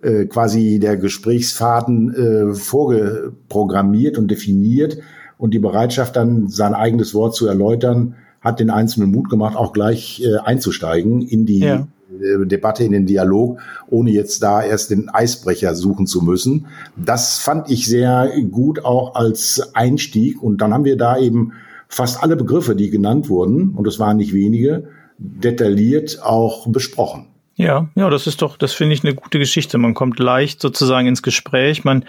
äh, 0.02 0.24
quasi 0.24 0.80
der 0.80 0.96
Gesprächsfaden 0.96 2.14
äh, 2.14 2.54
vorgeprogrammiert 2.54 4.18
und 4.18 4.32
definiert 4.32 4.98
und 5.38 5.54
die 5.54 5.60
Bereitschaft 5.60 6.16
dann 6.16 6.48
sein 6.48 6.74
eigenes 6.74 7.14
Wort 7.14 7.36
zu 7.36 7.46
erläutern 7.46 8.16
hat 8.42 8.60
den 8.60 8.70
Einzelnen 8.70 9.10
Mut 9.10 9.30
gemacht, 9.30 9.56
auch 9.56 9.72
gleich 9.72 10.22
äh, 10.24 10.38
einzusteigen 10.38 11.22
in 11.22 11.46
die 11.46 11.60
ja. 11.60 11.86
Äh, 12.20 12.46
Debatte, 12.46 12.84
in 12.84 12.92
den 12.92 13.06
Dialog, 13.06 13.60
ohne 13.88 14.10
jetzt 14.10 14.42
da 14.42 14.62
erst 14.62 14.90
den 14.90 15.08
Eisbrecher 15.08 15.74
suchen 15.74 16.06
zu 16.06 16.22
müssen. 16.22 16.66
Das 16.96 17.38
fand 17.38 17.70
ich 17.70 17.86
sehr 17.86 18.30
gut 18.50 18.84
auch 18.84 19.14
als 19.14 19.74
Einstieg. 19.74 20.42
Und 20.42 20.60
dann 20.60 20.74
haben 20.74 20.84
wir 20.84 20.96
da 20.96 21.18
eben 21.18 21.52
fast 21.88 22.22
alle 22.22 22.36
Begriffe, 22.36 22.74
die 22.74 22.90
genannt 22.90 23.28
wurden, 23.28 23.70
und 23.70 23.86
es 23.86 23.98
waren 23.98 24.16
nicht 24.16 24.34
wenige, 24.34 24.88
detailliert 25.18 26.20
auch 26.22 26.66
besprochen. 26.66 27.26
Ja, 27.54 27.88
ja, 27.94 28.10
das 28.10 28.26
ist 28.26 28.42
doch, 28.42 28.56
das 28.56 28.72
finde 28.72 28.94
ich 28.94 29.04
eine 29.04 29.14
gute 29.14 29.38
Geschichte. 29.38 29.78
Man 29.78 29.94
kommt 29.94 30.18
leicht 30.18 30.60
sozusagen 30.60 31.06
ins 31.06 31.22
Gespräch. 31.22 31.84
Man 31.84 32.04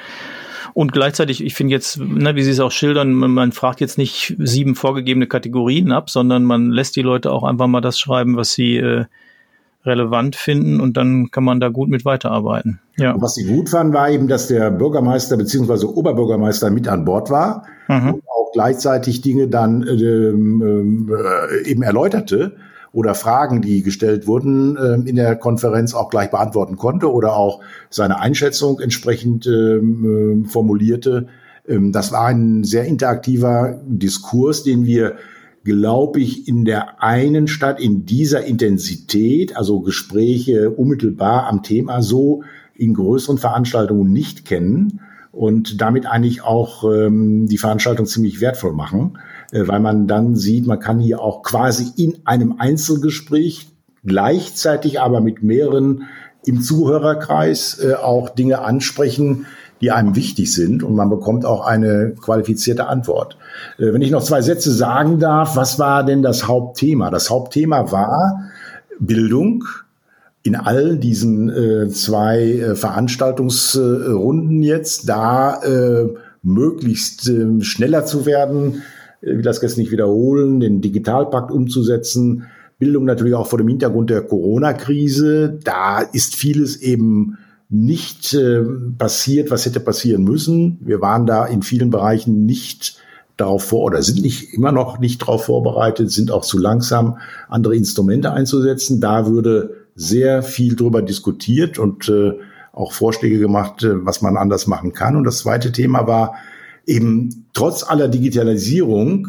und 0.74 0.94
gleichzeitig, 0.94 1.44
ich 1.44 1.56
finde 1.56 1.74
jetzt, 1.74 2.00
ne, 2.00 2.36
wie 2.36 2.44
Sie 2.44 2.52
es 2.52 2.60
auch 2.60 2.72
schildern, 2.72 3.14
man, 3.14 3.32
man, 3.32 3.52
fragt 3.52 3.82
jetzt 3.82 3.98
nicht 3.98 4.36
sieben 4.40 4.76
vorgegebene 4.76 5.28
Kategorien 5.28 5.92
ab, 5.92 6.10
sondern 6.10 6.44
man 6.44 6.72
lässt 6.72 6.96
die 6.96 7.02
Leute 7.02 7.32
auch 7.32 7.44
einfach 7.44 7.68
mal 7.68 7.82
das 7.82 8.00
schreiben, 8.00 8.38
was 8.38 8.54
sie 8.54 8.78
äh, 8.78 9.06
relevant 9.86 10.36
finden 10.36 10.80
und 10.80 10.96
dann 10.96 11.30
kann 11.32 11.44
man 11.44 11.60
da 11.60 11.70
gut 11.70 11.90
mit 11.90 12.06
weiterarbeiten. 12.06 12.80
Ja. 12.98 13.14
Und 13.14 13.22
was 13.22 13.36
sie 13.36 13.46
gut 13.46 13.70
fanden, 13.70 13.94
war 13.94 14.10
eben, 14.10 14.28
dass 14.28 14.48
der 14.48 14.72
Bürgermeister 14.72 15.38
bzw. 15.38 15.86
Oberbürgermeister 15.86 16.70
mit 16.70 16.88
an 16.88 17.06
Bord 17.06 17.30
war 17.30 17.66
mhm. 17.88 18.14
und 18.16 18.24
auch 18.28 18.52
gleichzeitig 18.54 19.22
Dinge 19.22 19.48
dann 19.48 19.86
ähm, 19.88 21.12
äh, 21.12 21.70
eben 21.70 21.84
erläuterte 21.84 22.56
oder 22.94 23.16
Fragen, 23.16 23.62
die 23.62 23.82
gestellt 23.82 24.28
wurden, 24.28 24.78
äh, 24.78 25.10
in 25.10 25.16
der 25.18 25.36
Konferenz 25.36 25.94
auch 25.94 26.10
gleich 26.10 26.30
beantworten 26.30 26.78
konnte 26.78 27.12
oder 27.12 27.36
auch 27.36 27.60
seine 27.90 28.20
Einschätzung 28.20 28.80
entsprechend 28.80 29.48
ähm, 29.48 30.46
äh, 30.46 30.48
formulierte. 30.48 31.28
Ähm, 31.68 31.92
das 31.92 32.12
war 32.14 32.28
ein 32.28 32.64
sehr 32.64 32.86
interaktiver 32.86 33.82
Diskurs, 33.86 34.64
den 34.64 34.86
wir 34.86 35.16
glaube 35.66 36.20
ich, 36.20 36.48
in 36.48 36.66
der 36.66 37.02
einen 37.02 37.48
Stadt 37.48 37.80
in 37.80 38.06
dieser 38.06 38.44
Intensität, 38.44 39.56
also 39.56 39.80
Gespräche 39.80 40.72
unmittelbar 40.72 41.48
am 41.48 41.64
Thema 41.64 42.02
so 42.02 42.44
in 42.76 42.94
größeren 42.94 43.38
Veranstaltungen 43.38 44.12
nicht 44.12 44.46
kennen 44.46 45.00
und 45.32 45.82
damit 45.82 46.06
eigentlich 46.06 46.44
auch 46.44 46.84
ähm, 46.84 47.48
die 47.48 47.58
Veranstaltung 47.58 48.06
ziemlich 48.06 48.42
wertvoll 48.42 48.74
machen, 48.74 49.18
weil 49.62 49.80
man 49.80 50.08
dann 50.08 50.36
sieht, 50.36 50.66
man 50.66 50.80
kann 50.80 51.00
hier 51.00 51.22
auch 51.22 51.44
quasi 51.44 51.92
in 51.96 52.18
einem 52.26 52.56
Einzelgespräch 52.58 53.68
gleichzeitig 54.06 55.00
aber 55.00 55.22
mit 55.22 55.44
mehreren 55.44 56.04
im 56.46 56.62
Zuhörerkreis 56.62 57.80
äh, 57.80 57.94
auch 57.94 58.30
Dinge 58.30 58.60
ansprechen, 58.60 59.46
die 59.82 59.92
einem 59.92 60.16
wichtig 60.16 60.54
sind 60.54 60.84
und 60.84 60.96
man 60.96 61.10
bekommt 61.10 61.46
auch 61.46 61.66
eine 61.66 62.16
qualifizierte 62.20 62.88
Antwort. 62.88 63.38
Äh, 63.78 63.94
wenn 63.94 64.02
ich 64.02 64.12
noch 64.12 64.24
zwei 64.24 64.42
Sätze 64.42 64.72
sagen 64.72 65.20
darf, 65.20 65.56
was 65.56 65.80
war 65.80 66.04
denn 66.04 66.22
das 66.22 66.48
Hauptthema? 66.48 67.10
Das 67.10 67.30
Hauptthema 67.30 67.92
war 67.92 68.50
Bildung 69.00 69.64
in 70.44 70.56
all 70.56 70.98
diesen 70.98 71.50
äh, 71.50 71.88
zwei 71.90 72.42
äh, 72.44 72.76
Veranstaltungsrunden 72.76 74.62
jetzt, 74.62 75.08
da 75.08 75.62
äh, 75.64 76.10
möglichst 76.42 77.30
äh, 77.30 77.62
schneller 77.62 78.06
zu 78.06 78.26
werden, 78.26 78.84
ich 79.24 79.36
will 79.38 79.42
das 79.42 79.62
jetzt 79.62 79.78
nicht 79.78 79.92
wiederholen, 79.92 80.60
den 80.60 80.82
Digitalpakt 80.82 81.52
umzusetzen, 81.52 82.46
Bildung 82.78 83.06
natürlich 83.06 83.36
auch 83.36 83.48
vor 83.48 83.60
dem 83.60 83.70
Hintergrund 83.70 84.10
der 84.10 84.22
Corona-Krise. 84.22 85.60
Da 85.64 86.02
ist 86.02 86.36
vieles 86.36 86.76
eben 86.82 87.38
nicht 87.70 88.34
äh, 88.34 88.62
passiert, 88.98 89.50
was 89.52 89.66
hätte 89.66 89.80
passieren 89.80 90.24
müssen. 90.26 90.80
Wir 90.82 91.00
waren 91.00 91.26
da 91.26 91.46
in 91.46 91.62
vielen 91.62 91.90
Bereichen 91.90 92.46
nicht 92.46 92.98
darauf 93.38 93.64
vor 93.64 93.84
oder 93.84 94.04
sind 94.04 94.22
nicht 94.22 94.54
immer 94.54 94.72
noch 94.72 95.00
nicht 95.00 95.22
darauf 95.22 95.46
vorbereitet, 95.46 96.12
sind 96.12 96.30
auch 96.30 96.44
zu 96.44 96.60
langsam, 96.60 97.18
andere 97.48 97.76
Instrumente 97.76 98.32
einzusetzen. 98.34 99.00
Da 99.00 99.28
würde 99.28 99.76
sehr 99.96 100.44
viel 100.44 100.76
drüber 100.76 101.02
diskutiert 101.02 101.80
und 101.80 102.10
äh, 102.10 102.34
auch 102.74 102.92
Vorschläge 102.92 103.40
gemacht, 103.40 103.84
äh, 103.84 104.06
was 104.06 104.22
man 104.22 104.36
anders 104.36 104.68
machen 104.68 104.92
kann. 104.92 105.16
Und 105.16 105.24
das 105.24 105.40
zweite 105.40 105.72
Thema 105.72 106.06
war 106.06 106.36
eben 106.86 107.46
trotz 107.54 107.84
aller 107.84 108.08
Digitalisierung 108.08 109.28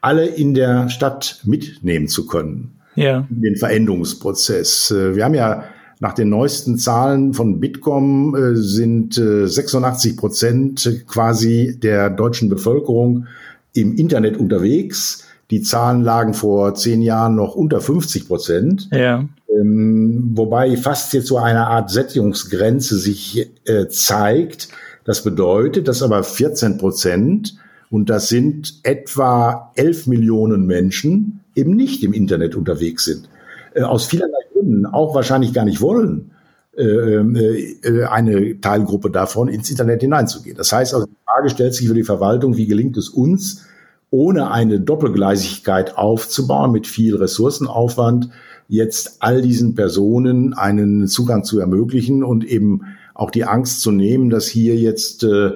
alle 0.00 0.26
in 0.26 0.54
der 0.54 0.88
Stadt 0.88 1.40
mitnehmen 1.44 2.08
zu 2.08 2.26
können. 2.26 2.72
Ja. 2.96 3.26
Den 3.30 3.56
Veränderungsprozess. 3.56 4.90
Äh, 4.90 5.16
wir 5.16 5.24
haben 5.24 5.34
ja 5.34 5.64
nach 6.00 6.14
den 6.14 6.28
neuesten 6.28 6.78
Zahlen 6.78 7.32
von 7.32 7.60
Bitkom 7.60 8.34
äh, 8.34 8.56
sind 8.56 9.16
äh, 9.16 9.46
86 9.46 10.16
Prozent 10.16 11.04
quasi 11.06 11.78
der 11.80 12.10
deutschen 12.10 12.48
Bevölkerung 12.48 13.28
im 13.72 13.96
Internet 13.96 14.36
unterwegs. 14.36 15.24
Die 15.52 15.62
Zahlen 15.62 16.02
lagen 16.02 16.34
vor 16.34 16.74
zehn 16.74 17.02
Jahren 17.02 17.36
noch 17.36 17.54
unter 17.54 17.80
50 17.80 18.26
Prozent. 18.26 18.88
Ja. 18.90 19.28
Ähm, 19.48 20.32
wobei 20.34 20.76
fast 20.76 21.12
jetzt 21.12 21.28
so 21.28 21.38
eine 21.38 21.66
Art 21.66 21.90
Sättigungsgrenze 21.90 22.96
sich 22.98 23.48
äh, 23.64 23.86
zeigt. 23.86 24.68
Das 25.04 25.24
bedeutet, 25.24 25.88
dass 25.88 26.02
aber 26.02 26.22
14 26.22 26.78
Prozent, 26.78 27.56
und 27.90 28.08
das 28.08 28.28
sind 28.28 28.80
etwa 28.84 29.72
11 29.74 30.06
Millionen 30.06 30.66
Menschen, 30.66 31.40
eben 31.54 31.76
nicht 31.76 32.02
im 32.02 32.12
Internet 32.12 32.54
unterwegs 32.54 33.04
sind. 33.04 33.28
Äh, 33.74 33.82
aus 33.82 34.06
vielerlei 34.06 34.38
Gründen 34.52 34.86
auch 34.86 35.14
wahrscheinlich 35.14 35.52
gar 35.52 35.64
nicht 35.64 35.80
wollen, 35.80 36.30
äh, 36.76 36.84
äh, 36.84 38.04
eine 38.04 38.60
Teilgruppe 38.60 39.10
davon 39.10 39.48
ins 39.48 39.70
Internet 39.70 40.00
hineinzugehen. 40.00 40.56
Das 40.56 40.72
heißt 40.72 40.94
also, 40.94 41.06
die 41.06 41.16
Frage 41.26 41.50
stellt 41.50 41.74
sich 41.74 41.88
für 41.88 41.94
die 41.94 42.02
Verwaltung, 42.02 42.56
wie 42.56 42.66
gelingt 42.66 42.96
es 42.96 43.10
uns, 43.10 43.66
ohne 44.10 44.50
eine 44.50 44.80
Doppelgleisigkeit 44.80 45.96
aufzubauen, 45.98 46.72
mit 46.72 46.86
viel 46.86 47.16
Ressourcenaufwand, 47.16 48.30
jetzt 48.68 49.16
all 49.20 49.42
diesen 49.42 49.74
Personen 49.74 50.54
einen 50.54 51.08
Zugang 51.08 51.44
zu 51.44 51.58
ermöglichen 51.58 52.24
und 52.24 52.44
eben 52.44 52.82
auch 53.14 53.30
die 53.30 53.44
Angst 53.44 53.80
zu 53.80 53.90
nehmen, 53.90 54.30
dass 54.30 54.46
hier 54.46 54.76
jetzt 54.76 55.24
äh, 55.24 55.52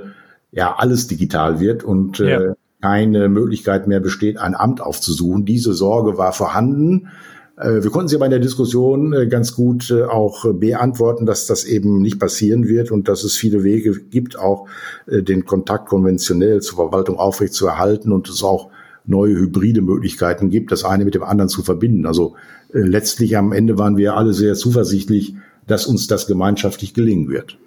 ja 0.53 0.77
alles 0.77 1.07
digital 1.07 1.61
wird 1.61 1.85
und 1.85 2.21
äh, 2.21 2.31
ja. 2.49 2.55
keine 2.81 3.29
Möglichkeit 3.29 3.87
mehr 3.87 4.01
besteht, 4.01 4.39
ein 4.39 4.55
Amt 4.55 4.81
aufzusuchen. 4.81 5.45
Diese 5.45 5.75
Sorge 5.75 6.19
war 6.19 6.33
vorhanden. 6.33 7.09
Äh, 7.57 7.83
wir 7.83 7.91
konnten 7.91 8.09
sie 8.09 8.17
aber 8.17 8.27
in 8.27 8.31
der 8.31 8.41
Diskussion 8.41 9.13
äh, 9.13 9.27
ganz 9.27 9.55
gut 9.55 9.93
auch 9.93 10.53
beantworten, 10.55 11.27
dass 11.27 11.47
das 11.47 11.65
eben 11.65 12.03
nicht 12.03 12.19
passieren 12.19 12.69
wird 12.69 12.91
und 12.91 13.09
dass 13.09 13.25
es 13.25 13.37
viele 13.37 13.65
Wege 13.65 14.01
gibt, 14.01 14.39
auch 14.39 14.67
den 15.07 15.45
Kontakt 15.45 15.89
konventionell 15.89 16.61
zur 16.61 16.77
Verwaltung 16.77 17.19
aufrecht 17.19 17.55
zu 17.55 17.67
erhalten 17.67 18.13
und 18.13 18.29
es 18.29 18.43
auch 18.43 18.71
neue 19.05 19.37
hybride 19.37 19.83
Möglichkeiten 19.83 20.51
gibt, 20.51 20.73
das 20.73 20.85
eine 20.85 21.05
mit 21.05 21.15
dem 21.15 21.23
anderen 21.23 21.49
zu 21.49 21.63
verbinden. 21.63 22.07
Also 22.07 22.35
letztlich 22.73 23.37
am 23.37 23.53
Ende 23.53 23.79
waren 23.79 23.97
wir 23.97 24.17
alle 24.17 24.33
sehr 24.33 24.55
zuversichtlich, 24.55 25.37
dass 25.67 25.87
uns 25.87 26.07
das 26.07 26.27
gemeinschaftlich 26.27 26.95
gelingen 26.95 27.29
wird. 27.29 27.59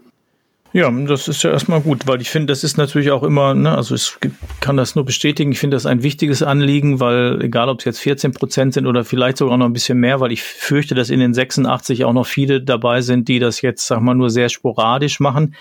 Ja, 0.71 0.91
das 0.91 1.27
ist 1.27 1.41
ja 1.41 1.49
erstmal 1.49 1.81
gut, 1.81 2.05
weil 2.05 2.21
ich 2.21 2.29
finde, 2.29 2.51
das 2.51 2.63
ist 2.63 2.77
natürlich 2.77 3.09
auch 3.09 3.23
immer, 3.23 3.55
ne, 3.55 3.75
also 3.75 3.95
ich 3.95 4.15
kann 4.59 4.77
das 4.77 4.93
nur 4.93 5.03
bestätigen, 5.03 5.51
ich 5.51 5.59
finde 5.59 5.75
das 5.75 5.87
ein 5.87 6.03
wichtiges 6.03 6.43
Anliegen, 6.43 6.99
weil 6.99 7.41
egal 7.41 7.69
ob 7.69 7.79
es 7.79 7.85
jetzt 7.85 7.99
14 8.01 8.33
Prozent 8.33 8.75
sind 8.75 8.85
oder 8.85 9.03
vielleicht 9.03 9.37
sogar 9.37 9.57
noch 9.57 9.65
ein 9.65 9.73
bisschen 9.73 9.99
mehr, 9.99 10.19
weil 10.19 10.31
ich 10.31 10.43
fürchte, 10.43 10.93
dass 10.93 11.09
in 11.09 11.19
den 11.19 11.33
86 11.33 12.05
auch 12.05 12.13
noch 12.13 12.27
viele 12.27 12.61
dabei 12.61 13.01
sind, 13.01 13.27
die 13.29 13.39
das 13.39 13.63
jetzt, 13.63 13.87
sag 13.87 14.01
mal, 14.01 14.13
nur 14.13 14.29
sehr 14.29 14.49
sporadisch 14.49 15.19
machen. 15.19 15.55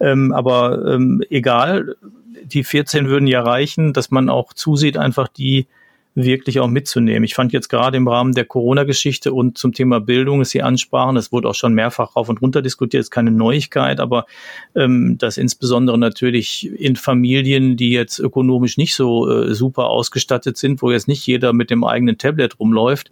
Ähm, 0.00 0.32
aber 0.32 0.84
ähm, 0.86 1.22
egal, 1.30 1.96
die 2.44 2.62
14 2.62 3.08
würden 3.08 3.26
ja 3.26 3.40
reichen, 3.40 3.94
dass 3.94 4.10
man 4.10 4.28
auch 4.28 4.52
zusieht, 4.52 4.98
einfach 4.98 5.28
die 5.28 5.66
wirklich 6.14 6.60
auch 6.60 6.68
mitzunehmen. 6.68 7.24
Ich 7.24 7.34
fand 7.34 7.52
jetzt 7.52 7.68
gerade 7.68 7.96
im 7.96 8.06
Rahmen 8.06 8.32
der 8.32 8.44
Corona-Geschichte 8.44 9.32
und 9.32 9.56
zum 9.56 9.72
Thema 9.72 10.00
Bildung, 10.00 10.42
es 10.42 10.50
Sie 10.50 10.62
ansprachen, 10.62 11.14
das 11.14 11.32
wurde 11.32 11.48
auch 11.48 11.54
schon 11.54 11.74
mehrfach 11.74 12.16
rauf 12.16 12.28
und 12.28 12.42
runter 12.42 12.60
diskutiert, 12.60 13.00
ist 13.00 13.10
keine 13.10 13.30
Neuigkeit, 13.30 14.00
aber 14.00 14.26
ähm, 14.74 15.16
dass 15.18 15.38
insbesondere 15.38 15.96
natürlich 15.96 16.70
in 16.78 16.96
Familien, 16.96 17.76
die 17.76 17.90
jetzt 17.90 18.18
ökonomisch 18.18 18.76
nicht 18.76 18.94
so 18.94 19.30
äh, 19.30 19.54
super 19.54 19.86
ausgestattet 19.86 20.58
sind, 20.58 20.82
wo 20.82 20.90
jetzt 20.90 21.08
nicht 21.08 21.26
jeder 21.26 21.52
mit 21.52 21.70
dem 21.70 21.84
eigenen 21.84 22.18
Tablet 22.18 22.58
rumläuft, 22.60 23.10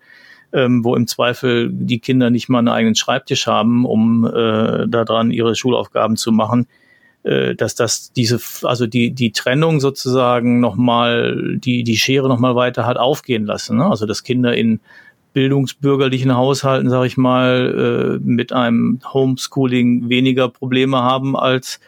ähm, 0.52 0.84
wo 0.84 0.94
im 0.94 1.06
Zweifel 1.06 1.70
die 1.72 2.00
Kinder 2.00 2.28
nicht 2.28 2.48
mal 2.48 2.58
einen 2.58 2.68
eigenen 2.68 2.96
Schreibtisch 2.96 3.46
haben, 3.46 3.86
um 3.86 4.26
äh, 4.26 4.86
daran 4.88 5.30
ihre 5.30 5.56
Schulaufgaben 5.56 6.16
zu 6.16 6.32
machen, 6.32 6.66
dass 7.22 7.74
das 7.74 8.12
diese, 8.12 8.40
also 8.62 8.86
die, 8.86 9.10
die 9.10 9.32
Trennung 9.32 9.80
sozusagen 9.80 10.58
nochmal, 10.60 11.58
die, 11.58 11.84
die 11.84 11.96
Schere 11.98 12.28
nochmal 12.28 12.54
weiter 12.54 12.86
hat 12.86 12.96
aufgehen 12.96 13.44
lassen. 13.44 13.76
Ne? 13.76 13.84
Also 13.84 14.06
dass 14.06 14.22
Kinder 14.22 14.56
in 14.56 14.80
bildungsbürgerlichen 15.32 16.34
Haushalten, 16.34 16.90
sage 16.90 17.06
ich 17.06 17.16
mal, 17.16 18.18
äh, 18.18 18.24
mit 18.24 18.52
einem 18.52 19.00
Homeschooling 19.12 20.08
weniger 20.08 20.48
Probleme 20.48 20.98
haben 21.02 21.36
als 21.36 21.80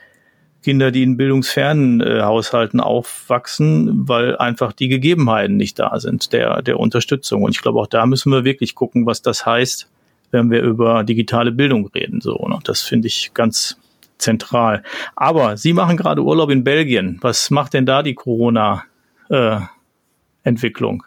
Kinder, 0.62 0.92
die 0.92 1.02
in 1.02 1.16
bildungsfernen 1.16 2.00
äh, 2.00 2.20
Haushalten 2.22 2.80
aufwachsen, 2.80 4.08
weil 4.08 4.36
einfach 4.36 4.72
die 4.72 4.88
Gegebenheiten 4.88 5.56
nicht 5.56 5.78
da 5.78 5.98
sind 5.98 6.32
der, 6.32 6.62
der 6.62 6.78
Unterstützung. 6.78 7.42
Und 7.42 7.50
ich 7.56 7.62
glaube, 7.62 7.80
auch 7.80 7.88
da 7.88 8.06
müssen 8.06 8.30
wir 8.30 8.44
wirklich 8.44 8.74
gucken, 8.74 9.06
was 9.06 9.22
das 9.22 9.44
heißt, 9.44 9.90
wenn 10.30 10.50
wir 10.50 10.62
über 10.62 11.02
digitale 11.04 11.50
Bildung 11.50 11.88
reden. 11.88 12.20
So, 12.20 12.46
ne? 12.48 12.58
Das 12.64 12.82
finde 12.82 13.08
ich 13.08 13.32
ganz, 13.34 13.76
zentral. 14.22 14.82
Aber 15.16 15.56
Sie 15.56 15.72
machen 15.72 15.96
gerade 15.96 16.22
Urlaub 16.22 16.50
in 16.50 16.62
Belgien. 16.64 17.18
Was 17.20 17.50
macht 17.50 17.74
denn 17.74 17.86
da 17.86 18.02
die 18.02 18.14
Corona-Entwicklung? 18.14 21.04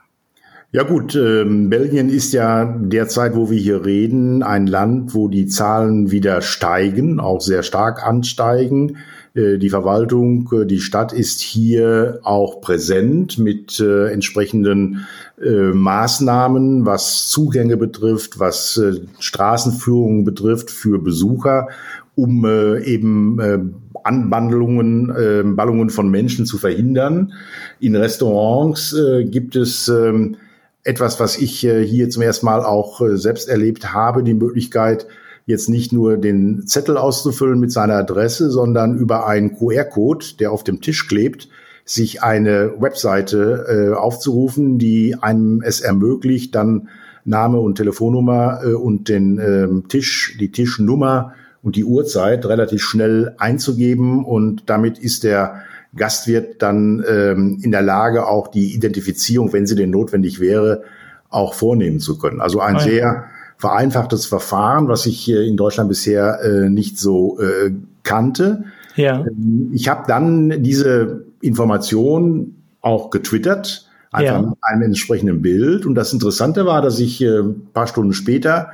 Ja 0.72 0.84
gut, 0.84 1.16
ähm, 1.16 1.70
Belgien 1.70 2.10
ist 2.10 2.34
ja 2.34 2.66
derzeit, 2.66 3.34
wo 3.34 3.50
wir 3.50 3.58
hier 3.58 3.86
reden, 3.86 4.44
ein 4.44 4.68
Land, 4.68 5.14
wo 5.14 5.30
die 5.30 5.46
Zahlen 5.46 6.12
wieder 6.12 6.42
steigen, 6.42 7.22
auch 7.22 7.40
sehr 7.40 7.64
stark 7.64 8.06
ansteigen. 8.06 8.98
Äh, 9.36 9.58
die 9.58 9.70
Verwaltung, 9.70 10.50
äh, 10.52 10.66
die 10.66 10.82
Stadt 10.82 11.14
ist 11.14 11.40
hier 11.40 12.20
auch 12.24 12.60
präsent 12.60 13.38
mit 13.38 13.80
äh, 13.80 14.12
entsprechenden 14.12 15.06
äh, 15.42 15.72
Maßnahmen, 15.72 16.86
was 16.86 17.30
Zugänge 17.30 17.78
betrifft, 17.78 18.40
was 18.40 18.76
äh, 18.76 19.00
Straßenführungen 19.20 20.26
betrifft 20.26 20.72
für 20.72 21.00
Besucher, 21.00 21.70
um 22.16 22.46
äh, 22.46 22.84
eben 22.84 23.82
Anbandlungen, 24.04 25.56
Ballungen 25.56 25.90
von 25.90 26.10
Menschen 26.10 26.46
zu 26.46 26.58
verhindern. 26.58 27.34
In 27.80 27.96
Restaurants 27.96 28.96
gibt 29.32 29.56
es 29.56 29.88
ähm, 29.88 30.38
etwas, 30.86 31.20
was 31.20 31.38
ich 31.38 31.66
äh, 31.66 31.86
hier 31.86 32.10
zum 32.10 32.22
ersten 32.22 32.46
Mal 32.46 32.64
auch 32.64 33.02
äh, 33.02 33.18
selbst 33.18 33.50
erlebt 33.50 33.94
habe, 33.94 34.24
die 34.24 34.36
Möglichkeit, 34.36 35.08
jetzt 35.48 35.68
nicht 35.68 35.92
nur 35.92 36.18
den 36.18 36.66
Zettel 36.68 36.96
auszufüllen 36.96 37.60
mit 37.60 37.72
seiner 37.72 37.96
Adresse, 37.96 38.50
sondern 38.50 38.96
über 38.98 39.28
einen 39.28 39.58
QR-Code, 39.58 40.26
der 40.40 40.52
auf 40.52 40.64
dem 40.64 40.82
Tisch 40.82 41.08
klebt, 41.08 41.50
sich 41.84 42.24
eine 42.24 42.74
Webseite 42.80 43.66
äh, 43.68 43.96
aufzurufen, 43.96 44.78
die 44.78 45.16
einem 45.20 45.62
es 45.62 45.82
ermöglicht, 45.82 46.56
dann 46.56 46.90
Name 47.26 47.60
und 47.60 47.76
Telefonnummer 47.76 48.62
äh, 48.64 48.74
und 48.74 49.10
den 49.10 49.38
äh, 49.40 49.68
Tisch, 49.88 50.38
die 50.40 50.52
Tischnummer 50.52 51.34
und 51.66 51.76
die 51.76 51.84
Uhrzeit 51.84 52.46
relativ 52.46 52.84
schnell 52.84 53.34
einzugeben 53.40 54.24
und 54.24 54.64
damit 54.68 55.00
ist 55.00 55.24
der 55.24 55.64
Gastwirt 55.96 56.62
dann 56.62 57.04
ähm, 57.10 57.60
in 57.64 57.72
der 57.72 57.82
Lage, 57.82 58.28
auch 58.28 58.50
die 58.50 58.76
Identifizierung, 58.76 59.52
wenn 59.52 59.66
sie 59.66 59.76
denn 59.76 59.90
notwendig 59.90 60.40
wäre, 60.40 60.84
auch 61.30 61.56
vornehmen 61.56 62.00
zu 62.00 62.20
können. 62.20 62.40
Also 62.40 62.60
ein 62.60 62.76
oh 62.76 62.80
ja. 62.80 62.84
sehr 62.84 63.24
vereinfachtes 63.58 64.28
Verfahren, 64.28 64.88
was 64.88 65.08
ich 65.08 65.20
hier 65.20 65.42
in 65.42 65.58
Deutschland 65.58 65.90
bisher 65.90 66.40
äh, 66.44 66.70
nicht 66.70 67.00
so 67.00 67.40
äh, 67.40 67.72
kannte. 68.04 68.66
Ja. 68.96 69.26
Ähm, 69.26 69.72
ich 69.74 69.88
habe 69.88 70.04
dann 70.08 70.62
diese 70.62 71.26
Information 71.42 72.58
auch 72.82 73.10
getwittert, 73.10 73.90
einfach 74.12 74.34
ja. 74.34 74.42
mit 74.42 74.58
einem 74.62 74.84
entsprechenden 74.84 75.42
Bild. 75.42 75.88
Und 75.88 75.96
das 75.96 76.14
Interessante 76.14 76.68
war, 76.68 76.84
dass 76.84 77.00
ich 77.00 77.24
äh, 77.24 77.42
paar 77.74 77.88
Stunden 77.88 78.14
später 78.14 78.70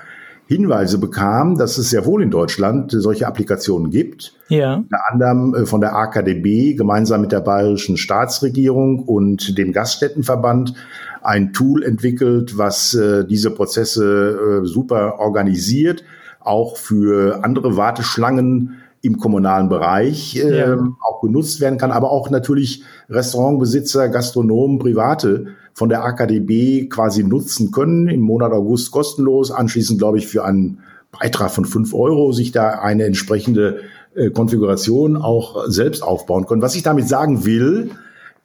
Hinweise 0.52 0.98
bekam, 0.98 1.58
dass 1.58 1.78
es 1.78 1.92
sehr 1.92 2.06
wohl 2.06 2.22
in 2.22 2.30
Deutschland 2.30 2.92
solche 2.92 3.26
Applikationen 3.26 3.90
gibt. 3.90 4.34
Ja. 4.50 4.76
Unter 4.76 5.00
anderem 5.10 5.56
äh, 5.56 5.66
von 5.66 5.80
der 5.80 5.96
AKDB 5.96 6.76
gemeinsam 6.76 7.22
mit 7.22 7.32
der 7.32 7.40
bayerischen 7.40 7.96
Staatsregierung 7.96 9.00
und 9.00 9.58
dem 9.58 9.72
Gaststättenverband 9.72 10.74
ein 11.22 11.54
Tool 11.54 11.84
entwickelt, 11.84 12.58
was 12.58 12.94
äh, 12.94 13.24
diese 13.26 13.52
Prozesse 13.52 14.64
äh, 14.64 14.66
super 14.66 15.20
organisiert, 15.20 16.04
auch 16.42 16.76
für 16.76 17.46
andere 17.46 17.78
Warteschlangen 17.78 18.82
im 19.02 19.18
kommunalen 19.18 19.70
Bereich 19.70 20.36
äh, 20.36 20.60
ja. 20.60 20.78
auch 21.02 21.22
genutzt 21.22 21.60
werden 21.60 21.80
kann, 21.80 21.92
aber 21.92 22.12
auch 22.12 22.30
natürlich 22.30 22.84
Restaurantbesitzer, 23.10 24.10
Gastronomen, 24.10 24.80
Private 24.80 25.48
von 25.74 25.90
der 25.90 26.04
AKDB 26.04 26.88
quasi 26.88 27.24
nutzen 27.24 27.72
können, 27.72 28.08
im 28.08 28.22
Monat 28.22 28.52
August 28.52 28.92
kostenlos, 28.92 29.52
anschließend 29.52 30.00
glaube 30.00 30.20
ich 30.20 30.28
für 30.28 30.44
einen 30.46 30.80
Beitrag 31.12 31.52
von 31.52 31.66
fünf 31.66 31.94
Euro 31.94 32.32
sich 32.32 32.52
da 32.52 32.70
eine 32.80 33.06
entsprechende 33.06 33.82
äh, 34.16 34.30
Konfiguration 34.30 35.18
auch 35.18 35.68
selbst 35.68 36.04
aufbauen 36.04 36.46
können. 36.46 36.62
Was 36.62 36.76
ich 36.76 36.84
damit 36.84 37.08
sagen 37.08 37.46
will, 37.46 37.92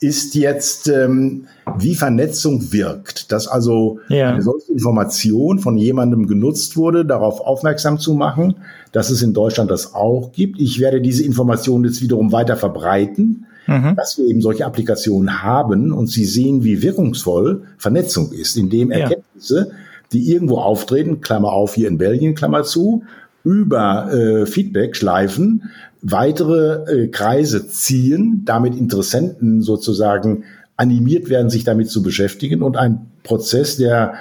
ist 0.00 0.34
jetzt, 0.34 0.88
ähm, 0.88 1.46
wie 1.78 1.94
Vernetzung 1.94 2.72
wirkt. 2.72 3.32
Dass 3.32 3.48
also 3.48 4.00
ja. 4.08 4.30
eine 4.30 4.42
solche 4.42 4.72
Information 4.72 5.58
von 5.58 5.76
jemandem 5.76 6.26
genutzt 6.26 6.76
wurde, 6.76 7.04
darauf 7.04 7.40
aufmerksam 7.40 7.98
zu 7.98 8.14
machen, 8.14 8.56
dass 8.92 9.10
es 9.10 9.22
in 9.22 9.32
Deutschland 9.32 9.70
das 9.70 9.94
auch 9.94 10.32
gibt. 10.32 10.60
Ich 10.60 10.80
werde 10.80 11.00
diese 11.00 11.24
Information 11.24 11.84
jetzt 11.84 12.02
wiederum 12.02 12.32
weiter 12.32 12.56
verbreiten 12.56 13.46
mhm. 13.66 13.96
dass 13.96 14.18
wir 14.18 14.26
eben 14.26 14.40
solche 14.40 14.64
Applikationen 14.64 15.42
haben 15.42 15.92
und 15.92 16.08
sie 16.08 16.24
sehen, 16.24 16.64
wie 16.64 16.82
wirkungsvoll 16.82 17.62
Vernetzung 17.78 18.32
ist, 18.32 18.56
indem 18.56 18.90
Erkenntnisse, 18.90 19.68
ja. 19.70 19.76
die 20.12 20.32
irgendwo 20.32 20.58
auftreten, 20.58 21.20
Klammer 21.20 21.52
auf 21.52 21.74
hier 21.74 21.88
in 21.88 21.98
Belgien, 21.98 22.34
Klammer 22.34 22.64
zu, 22.64 23.02
über 23.46 24.12
äh, 24.12 24.44
Feedback-Schleifen 24.44 25.70
weitere 26.02 27.04
äh, 27.04 27.08
Kreise 27.08 27.68
ziehen, 27.68 28.42
damit 28.44 28.74
Interessenten 28.74 29.62
sozusagen 29.62 30.42
animiert 30.76 31.30
werden, 31.30 31.48
sich 31.48 31.62
damit 31.62 31.88
zu 31.88 32.02
beschäftigen 32.02 32.60
und 32.60 32.76
ein 32.76 33.06
Prozess 33.22 33.76
der, 33.76 34.14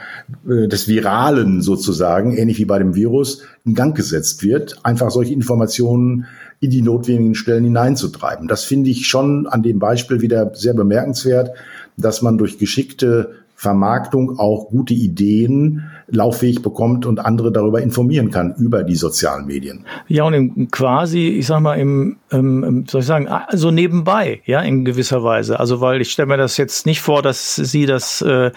äh, 0.47 0.67
des 0.67 0.87
Viralen 0.87 1.63
sozusagen, 1.63 2.37
ähnlich 2.37 2.59
wie 2.59 2.65
bei 2.65 2.77
dem 2.77 2.93
Virus, 2.93 3.41
in 3.65 3.73
Gang 3.73 3.97
gesetzt 3.97 4.43
wird, 4.43 4.77
einfach 4.83 5.09
solche 5.09 5.33
Informationen 5.33 6.27
in 6.59 6.69
die 6.69 6.83
notwendigen 6.83 7.33
Stellen 7.33 7.63
hineinzutreiben. 7.63 8.47
Das 8.47 8.63
finde 8.63 8.91
ich 8.91 9.07
schon 9.07 9.47
an 9.47 9.63
dem 9.63 9.79
Beispiel 9.79 10.21
wieder 10.21 10.51
sehr 10.53 10.75
bemerkenswert, 10.75 11.49
dass 11.97 12.21
man 12.21 12.37
durch 12.37 12.59
geschickte 12.59 13.31
Vermarktung 13.55 14.37
auch 14.37 14.69
gute 14.69 14.93
Ideen 14.93 15.89
lauffähig 16.07 16.61
bekommt 16.61 17.05
und 17.05 17.19
andere 17.19 17.51
darüber 17.51 17.81
informieren 17.81 18.31
kann 18.31 18.53
über 18.57 18.83
die 18.83 18.95
sozialen 18.95 19.45
Medien. 19.45 19.85
Ja, 20.07 20.23
und 20.23 20.33
im, 20.33 20.71
quasi, 20.71 21.29
ich 21.29 21.47
sag 21.47 21.61
mal, 21.61 21.75
im, 21.75 22.17
ähm, 22.31 22.85
soll 22.87 23.01
ich 23.01 23.07
sagen, 23.07 23.27
so 23.53 23.71
nebenbei, 23.71 24.41
ja, 24.45 24.61
in 24.61 24.85
gewisser 24.85 25.23
Weise. 25.23 25.59
Also, 25.59 25.81
weil 25.81 26.01
ich 26.01 26.11
stelle 26.11 26.27
mir 26.27 26.37
das 26.37 26.57
jetzt 26.57 26.85
nicht 26.85 27.01
vor, 27.01 27.21
dass 27.21 27.55
Sie 27.55 27.85
das 27.85 28.21
äh, 28.21 28.51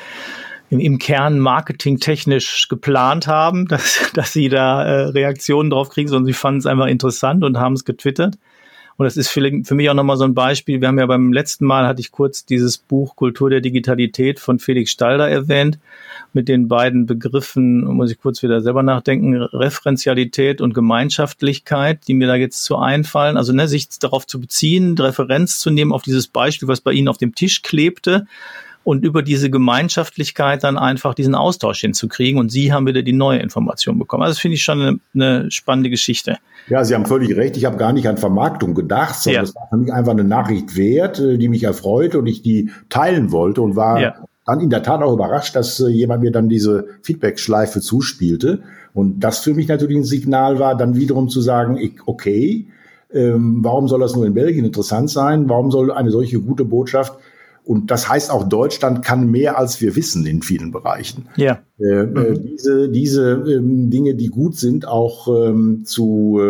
im, 0.70 0.80
im 0.80 0.98
Kern 0.98 1.38
marketingtechnisch 1.38 2.68
geplant 2.68 3.26
haben, 3.26 3.66
dass, 3.68 4.10
dass 4.14 4.32
sie 4.32 4.48
da 4.48 4.84
äh, 4.84 5.02
Reaktionen 5.08 5.70
drauf 5.70 5.90
kriegen, 5.90 6.08
sondern 6.08 6.26
sie 6.26 6.32
fanden 6.32 6.60
es 6.60 6.66
einfach 6.66 6.86
interessant 6.86 7.44
und 7.44 7.58
haben 7.58 7.74
es 7.74 7.84
getwittert. 7.84 8.36
Und 8.98 9.04
das 9.04 9.16
ist 9.16 9.28
für, 9.28 9.40
für 9.62 9.76
mich 9.76 9.88
auch 9.88 9.94
nochmal 9.94 10.16
so 10.16 10.24
ein 10.24 10.34
Beispiel. 10.34 10.80
Wir 10.80 10.88
haben 10.88 10.98
ja 10.98 11.06
beim 11.06 11.32
letzten 11.32 11.64
Mal, 11.66 11.86
hatte 11.86 12.00
ich 12.00 12.10
kurz 12.10 12.44
dieses 12.44 12.78
Buch 12.78 13.14
Kultur 13.14 13.48
der 13.48 13.60
Digitalität 13.60 14.40
von 14.40 14.58
Felix 14.58 14.90
Stalder 14.90 15.28
erwähnt. 15.28 15.78
Mit 16.32 16.48
den 16.48 16.66
beiden 16.66 17.06
Begriffen, 17.06 17.84
muss 17.84 18.10
ich 18.10 18.18
kurz 18.18 18.42
wieder 18.42 18.60
selber 18.60 18.82
nachdenken, 18.82 19.36
Referenzialität 19.36 20.60
und 20.60 20.74
Gemeinschaftlichkeit, 20.74 22.08
die 22.08 22.14
mir 22.14 22.26
da 22.26 22.34
jetzt 22.34 22.64
zu 22.64 22.76
einfallen. 22.76 23.36
Also 23.36 23.52
ne, 23.52 23.68
sich 23.68 23.88
darauf 24.00 24.26
zu 24.26 24.40
beziehen, 24.40 24.98
Referenz 24.98 25.60
zu 25.60 25.70
nehmen 25.70 25.92
auf 25.92 26.02
dieses 26.02 26.26
Beispiel, 26.26 26.66
was 26.66 26.80
bei 26.80 26.90
Ihnen 26.90 27.06
auf 27.06 27.18
dem 27.18 27.36
Tisch 27.36 27.62
klebte 27.62 28.26
und 28.88 29.04
über 29.04 29.22
diese 29.22 29.48
Gemeinschaftlichkeit 29.48 30.64
dann 30.64 30.76
einfach 30.76 31.14
diesen 31.14 31.36
Austausch 31.36 31.80
hinzukriegen. 31.82 32.40
Und 32.40 32.48
Sie 32.48 32.72
haben 32.72 32.86
wieder 32.86 33.02
die 33.02 33.12
neue 33.12 33.38
Information 33.38 33.98
bekommen. 33.98 34.24
Also 34.24 34.32
das 34.32 34.40
finde 34.40 34.56
ich 34.56 34.64
schon 34.64 34.80
eine, 34.80 35.00
eine, 35.14 35.50
spannende 35.52 35.90
Geschichte. 35.90 36.38
Ja, 36.68 36.84
Sie 36.84 36.94
haben 36.94 37.06
völlig 37.06 37.36
recht. 37.36 37.56
Ich 37.56 37.64
habe 37.64 37.76
gar 37.76 37.92
nicht 37.92 38.08
an 38.08 38.16
Vermarktung 38.16 38.74
gedacht, 38.74 39.14
sondern 39.16 39.44
es 39.44 39.54
ja. 39.54 39.60
war 39.60 39.68
für 39.70 39.76
mich 39.76 39.92
einfach 39.92 40.12
eine 40.12 40.24
Nachricht 40.24 40.76
wert, 40.76 41.18
äh, 41.18 41.38
die 41.38 41.48
mich 41.48 41.64
erfreute 41.64 42.18
und 42.18 42.26
ich 42.26 42.42
die 42.42 42.70
teilen 42.88 43.32
wollte 43.32 43.62
und 43.62 43.76
war 43.76 44.00
ja. 44.00 44.14
dann 44.46 44.60
in 44.60 44.70
der 44.70 44.82
Tat 44.82 45.02
auch 45.02 45.12
überrascht, 45.12 45.56
dass 45.56 45.80
äh, 45.80 45.88
jemand 45.88 46.22
mir 46.22 46.32
dann 46.32 46.48
diese 46.48 46.86
Feedback-Schleife 47.02 47.80
zuspielte. 47.80 48.60
Und 48.94 49.20
das 49.20 49.38
für 49.40 49.54
mich 49.54 49.68
natürlich 49.68 49.96
ein 49.96 50.04
Signal 50.04 50.58
war, 50.58 50.76
dann 50.76 50.96
wiederum 50.96 51.28
zu 51.28 51.40
sagen, 51.40 51.76
ich, 51.76 51.94
okay, 52.06 52.66
ähm, 53.12 53.60
warum 53.62 53.88
soll 53.88 54.00
das 54.00 54.14
nur 54.14 54.26
in 54.26 54.34
Belgien 54.34 54.64
interessant 54.64 55.10
sein? 55.10 55.48
Warum 55.48 55.70
soll 55.70 55.90
eine 55.90 56.10
solche 56.10 56.40
gute 56.40 56.64
Botschaft 56.64 57.14
und 57.68 57.90
das 57.90 58.08
heißt 58.08 58.30
auch, 58.30 58.48
Deutschland 58.48 59.04
kann 59.04 59.30
mehr, 59.30 59.58
als 59.58 59.82
wir 59.82 59.94
wissen 59.94 60.24
in 60.24 60.40
vielen 60.40 60.72
Bereichen. 60.72 61.26
Ja. 61.36 61.58
Äh, 61.78 61.84
äh 61.84 62.06
mhm. 62.06 62.42
Diese, 62.42 62.88
diese 62.88 63.32
ähm, 63.32 63.90
Dinge, 63.90 64.14
die 64.14 64.28
gut 64.28 64.56
sind, 64.56 64.88
auch 64.88 65.28
ähm, 65.28 65.82
zu, 65.84 66.40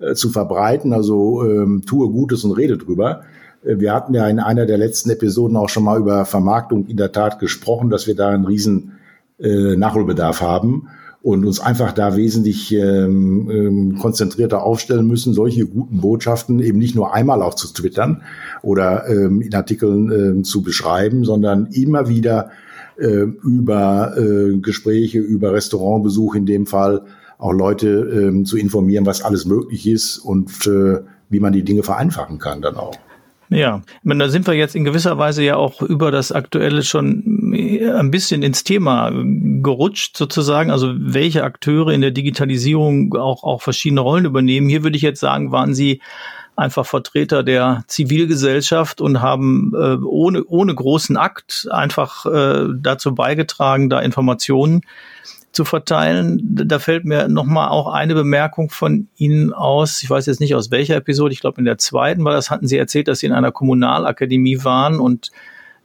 äh, 0.00 0.14
zu 0.14 0.28
verbreiten. 0.30 0.92
Also 0.92 1.44
ähm, 1.44 1.82
tue 1.86 2.10
Gutes 2.10 2.42
und 2.42 2.50
rede 2.50 2.78
drüber. 2.78 3.22
Äh, 3.64 3.78
wir 3.78 3.94
hatten 3.94 4.12
ja 4.12 4.26
in 4.26 4.40
einer 4.40 4.66
der 4.66 4.76
letzten 4.76 5.10
Episoden 5.10 5.56
auch 5.56 5.68
schon 5.68 5.84
mal 5.84 6.00
über 6.00 6.24
Vermarktung 6.24 6.86
in 6.86 6.96
der 6.96 7.12
Tat 7.12 7.38
gesprochen, 7.38 7.88
dass 7.88 8.08
wir 8.08 8.16
da 8.16 8.30
einen 8.30 8.44
riesen 8.44 8.98
äh, 9.38 9.76
Nachholbedarf 9.76 10.40
haben 10.40 10.88
und 11.26 11.44
uns 11.44 11.58
einfach 11.58 11.90
da 11.90 12.16
wesentlich 12.16 12.72
ähm, 12.72 13.50
ähm, 13.50 13.98
konzentrierter 13.98 14.62
aufstellen 14.62 15.08
müssen, 15.08 15.34
solche 15.34 15.66
guten 15.66 16.00
Botschaften 16.00 16.60
eben 16.60 16.78
nicht 16.78 16.94
nur 16.94 17.14
einmal 17.14 17.42
auch 17.42 17.54
zu 17.54 17.66
twittern 17.72 18.22
oder 18.62 19.08
ähm, 19.08 19.40
in 19.40 19.52
Artikeln 19.52 20.12
ähm, 20.12 20.44
zu 20.44 20.62
beschreiben, 20.62 21.24
sondern 21.24 21.66
immer 21.72 22.08
wieder 22.08 22.50
äh, 22.96 23.24
über 23.42 24.16
äh, 24.16 24.56
Gespräche, 24.58 25.18
über 25.18 25.52
Restaurantbesuch 25.52 26.36
in 26.36 26.46
dem 26.46 26.64
Fall 26.64 27.02
auch 27.38 27.52
Leute 27.52 27.88
ähm, 27.88 28.44
zu 28.44 28.56
informieren, 28.56 29.04
was 29.04 29.22
alles 29.22 29.46
möglich 29.46 29.84
ist 29.88 30.18
und 30.18 30.64
äh, 30.68 31.00
wie 31.28 31.40
man 31.40 31.52
die 31.52 31.64
Dinge 31.64 31.82
vereinfachen 31.82 32.38
kann 32.38 32.62
dann 32.62 32.76
auch. 32.76 32.94
Ja, 33.48 33.82
ich 34.02 34.18
da 34.18 34.28
sind 34.28 34.46
wir 34.46 34.54
jetzt 34.54 34.74
in 34.74 34.84
gewisser 34.84 35.18
Weise 35.18 35.42
ja 35.42 35.56
auch 35.56 35.80
über 35.80 36.10
das 36.10 36.32
Aktuelle 36.32 36.82
schon 36.82 37.52
ein 37.54 38.10
bisschen 38.10 38.42
ins 38.42 38.64
Thema 38.64 39.12
gerutscht 39.62 40.16
sozusagen. 40.16 40.70
Also 40.70 40.94
welche 40.96 41.44
Akteure 41.44 41.90
in 41.90 42.00
der 42.00 42.10
Digitalisierung 42.10 43.14
auch, 43.14 43.44
auch 43.44 43.62
verschiedene 43.62 44.00
Rollen 44.00 44.24
übernehmen. 44.24 44.68
Hier 44.68 44.82
würde 44.82 44.96
ich 44.96 45.02
jetzt 45.02 45.20
sagen, 45.20 45.52
waren 45.52 45.74
Sie 45.74 46.00
einfach 46.56 46.86
Vertreter 46.86 47.42
der 47.42 47.84
Zivilgesellschaft 47.86 49.00
und 49.00 49.20
haben 49.20 49.72
äh, 49.74 49.96
ohne, 50.04 50.44
ohne 50.44 50.74
großen 50.74 51.16
Akt 51.16 51.68
einfach 51.70 52.26
äh, 52.26 52.68
dazu 52.80 53.14
beigetragen, 53.14 53.90
da 53.90 54.00
Informationen 54.00 54.80
zu 55.56 55.64
verteilen. 55.64 56.38
Da 56.42 56.78
fällt 56.78 57.04
mir 57.04 57.28
nochmal 57.28 57.68
auch 57.68 57.92
eine 57.92 58.14
Bemerkung 58.14 58.70
von 58.70 59.08
Ihnen 59.16 59.52
aus. 59.52 60.02
Ich 60.02 60.10
weiß 60.10 60.26
jetzt 60.26 60.38
nicht 60.38 60.54
aus 60.54 60.70
welcher 60.70 60.96
Episode, 60.96 61.32
ich 61.32 61.40
glaube 61.40 61.58
in 61.58 61.64
der 61.64 61.78
zweiten 61.78 62.24
war 62.24 62.32
das, 62.32 62.50
hatten 62.50 62.68
Sie 62.68 62.76
erzählt, 62.76 63.08
dass 63.08 63.20
Sie 63.20 63.26
in 63.26 63.32
einer 63.32 63.52
Kommunalakademie 63.52 64.62
waren 64.62 65.00
und 65.00 65.32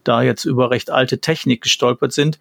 da 0.04 0.22
jetzt 0.22 0.46
über 0.46 0.72
recht 0.72 0.90
alte 0.90 1.20
Technik 1.20 1.62
gestolpert 1.62 2.12
sind. 2.12 2.40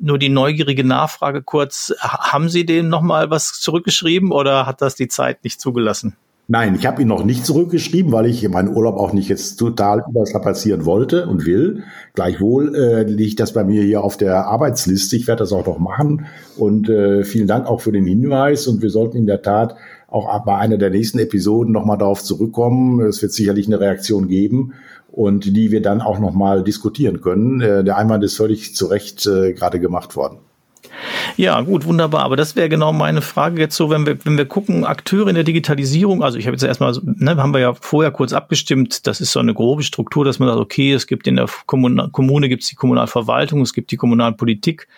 Nur 0.00 0.18
die 0.18 0.28
neugierige 0.28 0.84
Nachfrage 0.84 1.42
kurz, 1.42 1.94
haben 2.00 2.48
Sie 2.48 2.66
dem 2.66 2.88
nochmal 2.88 3.30
was 3.30 3.54
zurückgeschrieben 3.54 4.30
oder 4.30 4.66
hat 4.66 4.82
das 4.82 4.96
die 4.96 5.08
Zeit 5.08 5.44
nicht 5.44 5.60
zugelassen? 5.60 6.16
Nein, 6.48 6.76
ich 6.76 6.86
habe 6.86 7.02
ihn 7.02 7.08
noch 7.08 7.24
nicht 7.24 7.44
zurückgeschrieben, 7.44 8.12
weil 8.12 8.26
ich 8.26 8.48
meinen 8.48 8.68
Urlaub 8.68 8.98
auch 8.98 9.12
nicht 9.12 9.28
jetzt 9.28 9.56
total 9.56 10.04
überstrapazieren 10.08 10.84
wollte 10.84 11.26
und 11.26 11.44
will. 11.44 11.82
Gleichwohl 12.14 12.72
äh, 12.76 13.02
liegt 13.02 13.40
das 13.40 13.52
bei 13.52 13.64
mir 13.64 13.82
hier 13.82 14.04
auf 14.04 14.16
der 14.16 14.46
Arbeitsliste. 14.46 15.16
Ich 15.16 15.26
werde 15.26 15.40
das 15.40 15.52
auch 15.52 15.66
noch 15.66 15.80
machen. 15.80 16.26
Und 16.56 16.88
äh, 16.88 17.24
vielen 17.24 17.48
Dank 17.48 17.66
auch 17.66 17.80
für 17.80 17.90
den 17.90 18.06
Hinweis. 18.06 18.68
Und 18.68 18.80
wir 18.80 18.90
sollten 18.90 19.16
in 19.16 19.26
der 19.26 19.42
Tat 19.42 19.74
auch 20.06 20.44
bei 20.44 20.56
einer 20.56 20.78
der 20.78 20.90
nächsten 20.90 21.18
Episoden 21.18 21.72
nochmal 21.72 21.98
darauf 21.98 22.22
zurückkommen. 22.22 23.00
Es 23.00 23.20
wird 23.22 23.32
sicherlich 23.32 23.66
eine 23.66 23.80
Reaktion 23.80 24.28
geben 24.28 24.74
und 25.10 25.56
die 25.56 25.72
wir 25.72 25.82
dann 25.82 26.00
auch 26.00 26.20
nochmal 26.20 26.62
diskutieren 26.62 27.22
können. 27.22 27.60
Äh, 27.60 27.82
der 27.82 27.96
Einwand 27.96 28.22
ist 28.22 28.36
völlig 28.36 28.76
zu 28.76 28.86
Recht 28.86 29.26
äh, 29.26 29.52
gerade 29.52 29.80
gemacht 29.80 30.14
worden. 30.14 30.38
Ja, 31.36 31.60
gut, 31.60 31.84
wunderbar. 31.84 32.22
Aber 32.22 32.36
das 32.36 32.56
wäre 32.56 32.68
genau 32.68 32.92
meine 32.92 33.22
Frage 33.22 33.60
jetzt 33.60 33.76
so, 33.76 33.90
wenn 33.90 34.06
wir, 34.06 34.24
wenn 34.24 34.38
wir 34.38 34.46
gucken, 34.46 34.84
Akteure 34.84 35.28
in 35.28 35.34
der 35.34 35.44
Digitalisierung, 35.44 36.22
also 36.22 36.38
ich 36.38 36.46
habe 36.46 36.54
jetzt 36.54 36.62
erstmal, 36.62 36.96
ne, 37.02 37.36
haben 37.36 37.52
wir 37.52 37.60
ja 37.60 37.74
vorher 37.74 38.10
kurz 38.10 38.32
abgestimmt, 38.32 39.06
das 39.06 39.20
ist 39.20 39.32
so 39.32 39.40
eine 39.40 39.54
grobe 39.54 39.82
Struktur, 39.82 40.24
dass 40.24 40.38
man 40.38 40.48
sagt, 40.48 40.60
okay, 40.60 40.92
es 40.92 41.06
gibt 41.06 41.26
in 41.26 41.36
der 41.36 41.46
Kommune, 41.66 42.08
Kommune 42.10 42.48
gibt 42.48 42.62
es 42.62 42.68
die 42.68 42.76
Kommunalverwaltung, 42.76 43.60
es 43.60 43.74
gibt 43.74 43.90
die 43.90 43.96
Kommunalpolitik, 43.96 44.88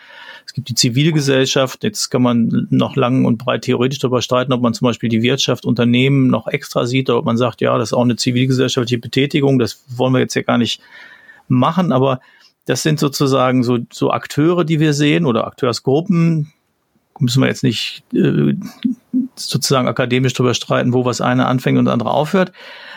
es 0.46 0.54
gibt 0.54 0.68
die 0.68 0.74
Zivilgesellschaft. 0.74 1.84
Jetzt 1.84 2.08
kann 2.08 2.22
man 2.22 2.66
noch 2.70 2.96
lang 2.96 3.24
und 3.26 3.36
breit 3.36 3.62
theoretisch 3.62 3.98
darüber 3.98 4.22
streiten, 4.22 4.52
ob 4.52 4.62
man 4.62 4.72
zum 4.72 4.86
Beispiel 4.86 5.10
die 5.10 5.22
Wirtschaft, 5.22 5.66
Unternehmen 5.66 6.28
noch 6.28 6.46
extra 6.46 6.86
sieht 6.86 7.10
oder 7.10 7.18
ob 7.18 7.26
man 7.26 7.36
sagt, 7.36 7.60
ja, 7.60 7.76
das 7.76 7.90
ist 7.90 7.92
auch 7.92 8.02
eine 8.02 8.16
zivilgesellschaftliche 8.16 8.98
Betätigung. 8.98 9.58
Das 9.58 9.82
wollen 9.88 10.14
wir 10.14 10.20
jetzt 10.20 10.34
ja 10.34 10.42
gar 10.42 10.56
nicht 10.56 10.80
machen, 11.48 11.92
aber 11.92 12.20
das 12.68 12.82
sind 12.82 13.00
sozusagen 13.00 13.62
so, 13.62 13.78
so 13.90 14.10
Akteure, 14.10 14.62
die 14.62 14.78
wir 14.78 14.92
sehen 14.92 15.24
oder 15.24 15.46
Akteursgruppen. 15.46 16.52
Müssen 17.18 17.40
wir 17.40 17.48
jetzt 17.48 17.64
nicht 17.64 18.04
äh, 18.12 18.54
sozusagen 19.36 19.88
akademisch 19.88 20.34
drüber 20.34 20.52
streiten, 20.52 20.92
wo 20.92 21.06
was 21.06 21.22
eine 21.22 21.46
anfängt 21.46 21.78
und 21.78 21.88
andere 21.88 22.10
aufhört. 22.10 22.52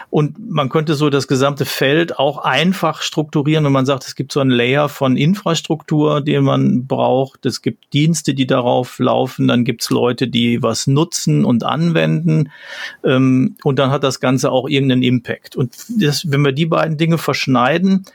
Und 0.09 0.51
man 0.51 0.67
könnte 0.67 0.95
so 0.95 1.09
das 1.09 1.29
gesamte 1.29 1.63
Feld 1.63 2.19
auch 2.19 2.39
einfach 2.39 3.01
strukturieren, 3.01 3.63
wenn 3.63 3.71
man 3.71 3.85
sagt, 3.85 4.05
es 4.05 4.15
gibt 4.15 4.33
so 4.33 4.41
einen 4.41 4.51
Layer 4.51 4.89
von 4.89 5.15
Infrastruktur, 5.15 6.19
den 6.19 6.43
man 6.43 6.85
braucht. 6.85 7.45
Es 7.45 7.61
gibt 7.61 7.93
Dienste, 7.93 8.33
die 8.33 8.45
darauf 8.45 8.99
laufen. 8.99 9.47
Dann 9.47 9.63
gibt 9.63 9.83
es 9.83 9.89
Leute, 9.89 10.27
die 10.27 10.61
was 10.61 10.85
nutzen 10.85 11.45
und 11.45 11.63
anwenden. 11.63 12.51
Ähm, 13.05 13.55
und 13.63 13.79
dann 13.79 13.89
hat 13.89 14.03
das 14.03 14.19
Ganze 14.19 14.51
auch 14.51 14.67
irgendeinen 14.67 15.03
Impact. 15.03 15.55
Und 15.55 15.77
das, 15.87 16.29
wenn 16.29 16.41
wir 16.41 16.51
die 16.51 16.65
beiden 16.65 16.97
Dinge 16.97 17.17
verschneiden, 17.17 18.05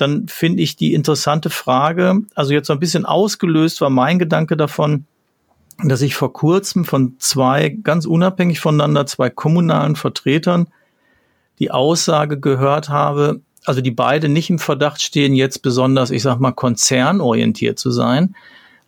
dann 0.00 0.28
finde 0.28 0.62
ich 0.62 0.76
die 0.76 0.94
interessante 0.94 1.50
Frage, 1.50 2.22
also 2.34 2.52
jetzt 2.52 2.66
so 2.66 2.72
ein 2.72 2.80
bisschen 2.80 3.04
ausgelöst 3.06 3.80
war 3.80 3.90
mein 3.90 4.18
Gedanke 4.18 4.56
davon, 4.56 5.06
dass 5.84 6.02
ich 6.02 6.14
vor 6.14 6.32
kurzem 6.32 6.84
von 6.84 7.16
zwei 7.18 7.70
ganz 7.82 8.06
unabhängig 8.06 8.60
voneinander, 8.60 9.06
zwei 9.06 9.30
kommunalen 9.30 9.96
Vertretern 9.96 10.68
die 11.58 11.70
Aussage 11.70 12.38
gehört 12.38 12.88
habe, 12.88 13.40
also 13.64 13.80
die 13.80 13.90
beide 13.90 14.28
nicht 14.28 14.50
im 14.50 14.58
Verdacht 14.58 15.02
stehen, 15.02 15.34
jetzt 15.34 15.62
besonders, 15.62 16.10
ich 16.10 16.22
sag 16.22 16.40
mal, 16.40 16.52
konzernorientiert 16.52 17.78
zu 17.78 17.90
sein. 17.90 18.34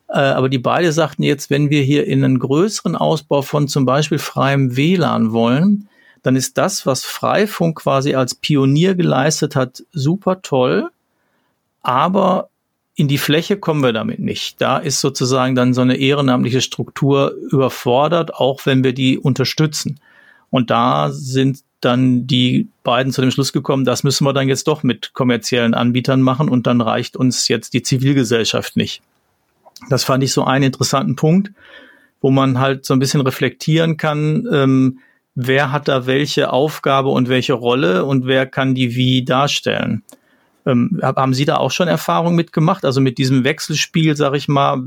Äh, 0.09 0.19
aber 0.19 0.49
die 0.49 0.59
beide 0.59 0.93
sagten 0.93 1.23
jetzt, 1.23 1.51
wenn 1.51 1.71
wir 1.71 1.83
hier 1.83 2.07
in 2.07 2.25
einen 2.25 2.39
größeren 2.39 2.97
Ausbau 2.97 3.43
von 3.43 3.69
zum 3.69 3.85
Beispiel 3.85 4.19
freiem 4.19 4.77
WLAN 4.77 5.33
wollen, 5.33 5.89
dann 6.23 6.37
ist 6.37 6.57
das, 6.57 6.87
was 6.87 7.05
Freifunk 7.05 7.79
quasi 7.81 8.15
als 8.15 8.35
Pionier 8.35 8.95
geleistet 8.95 9.57
hat, 9.57 9.83
super 9.93 10.41
toll 10.41 10.91
aber 11.83 12.49
in 12.95 13.09
die 13.09 13.19
Fläche 13.19 13.57
kommen 13.57 13.83
wir 13.83 13.93
damit 13.93 14.19
nicht. 14.21 14.61
Da 14.61 14.79
ist 14.79 15.01
sozusagen 15.01 15.55
dann 15.55 15.75
so 15.75 15.81
eine 15.81 15.97
ehrenamtliche 15.97 16.61
Struktur 16.61 17.35
überfordert, 17.51 18.35
auch 18.35 18.67
wenn 18.67 18.85
wir 18.85 18.93
die 18.93 19.19
unterstützen. 19.19 19.99
Und 20.51 20.71
da 20.71 21.11
sind 21.11 21.61
dann 21.81 22.27
die 22.27 22.69
beiden 22.85 23.13
zu 23.13 23.23
dem 23.23 23.31
Schluss 23.31 23.53
gekommen, 23.53 23.85
das 23.85 24.05
müssen 24.05 24.25
wir 24.25 24.33
dann 24.33 24.49
jetzt 24.49 24.69
doch 24.69 24.83
mit 24.83 25.15
kommerziellen 25.15 25.75
Anbietern 25.75 26.23
machen 26.23 26.49
und 26.49 26.67
dann 26.67 26.81
reicht 26.81 27.17
uns 27.17 27.49
jetzt 27.49 27.75
die 27.75 27.83
Zivilgesellschaft 27.83 28.77
nicht. 28.77 29.03
Das 29.89 30.05
fand 30.05 30.23
ich 30.23 30.33
so 30.33 30.45
einen 30.45 30.67
interessanten 30.67 31.17
Punkt, 31.17 31.51
wo 32.21 32.31
man 32.31 32.61
halt 32.61 32.85
so 32.85 32.95
ein 32.95 33.01
bisschen 33.01 33.21
reflektieren 33.21 33.97
kann, 33.97 34.47
ähm, 34.53 35.01
wer 35.35 35.73
hat 35.73 35.89
da 35.89 36.07
welche 36.07 36.53
Aufgabe 36.53 37.09
und 37.09 37.29
welche 37.29 37.55
Rolle 37.55 38.05
und 38.05 38.27
wer 38.27 38.47
kann 38.47 38.75
die 38.75 38.95
wie 38.95 39.25
darstellen. 39.25 40.05
Ähm, 40.65 41.01
haben 41.03 41.35
Sie 41.35 41.45
da 41.45 41.57
auch 41.57 41.73
schon 41.73 41.89
Erfahrung 41.89 42.35
mitgemacht? 42.35 42.85
Also 42.85 43.01
mit 43.01 43.19
diesem 43.19 43.45
Wechselspiel, 43.45 44.17
sage 44.17 44.37
ich 44.37 44.49
mal, 44.49 44.83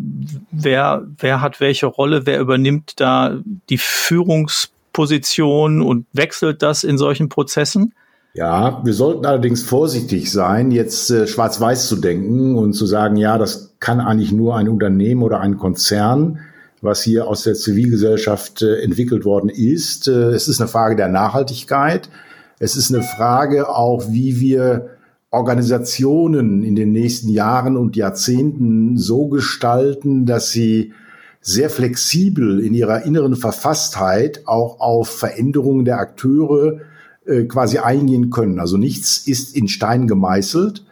wer, 0.52 1.04
wer 1.18 1.42
hat 1.42 1.60
welche 1.60 1.88
Rolle, 1.88 2.26
wer 2.26 2.40
übernimmt 2.40 3.00
da 3.00 3.38
die 3.70 3.78
Führungsposition 3.78 5.82
und 5.82 6.06
wechselt 6.14 6.62
das 6.62 6.84
in 6.84 6.98
solchen 6.98 7.30
Prozessen? 7.30 7.94
Ja, 8.36 8.82
wir 8.84 8.94
sollten 8.94 9.26
allerdings 9.26 9.64
vorsichtig 9.64 10.30
sein, 10.30 10.72
jetzt 10.72 11.10
äh, 11.10 11.26
schwarz-weiß 11.26 11.88
zu 11.88 11.96
denken 11.96 12.56
und 12.56 12.74
zu 12.74 12.86
sagen, 12.86 13.16
ja, 13.16 13.38
das 13.38 13.76
kann 13.80 14.02
eigentlich 14.02 14.34
nur 14.34 14.58
ein 14.58 14.68
Unternehmen 14.68 15.24
oder 15.24 15.40
ein 15.40 15.58
Konzern, 15.58 16.40
was 16.82 17.02
hier 17.02 17.28
aus 17.28 17.44
der 17.44 17.54
Zivilgesellschaft 17.54 18.62
äh, 18.62 18.82
entwickelt 18.82 19.24
worden 19.24 19.50
ist. 19.50 20.10
Äh, 20.10 20.32
es 20.32 20.50
ist 20.50 20.60
eine 20.60 20.68
Frage 20.68 20.98
der 20.98 21.08
Nachhaltigkeit. 21.08 22.10
Es 22.60 22.76
ist 22.76 22.94
eine 22.94 23.04
Frage 23.04 23.70
auch, 23.70 24.04
wie 24.10 24.42
wir 24.42 24.95
Organisationen 25.36 26.64
in 26.64 26.76
den 26.76 26.92
nächsten 26.92 27.30
Jahren 27.30 27.78
und 27.78 27.96
Jahrzehnten 27.96 28.98
so 28.98 29.28
gestalten, 29.28 30.26
dass 30.26 30.52
sie 30.52 30.94
sehr 31.42 31.70
flexibel 31.70 32.60
in 32.60 32.74
ihrer 32.74 33.04
inneren 33.04 33.36
Verfasstheit 33.36 34.42
auch 34.46 34.80
auf 34.80 35.10
Veränderungen 35.10 35.86
der 35.86 36.00
Akteure 36.00 36.80
äh, 37.26 37.44
quasi 37.44 37.78
eingehen 37.78 38.32
können. 38.32 38.60
Also 38.60 38.78
nichts 38.78 39.28
ist 39.28 39.56
in 39.56 39.68
Stein 39.68 40.08
gemeißelt. 40.08 40.84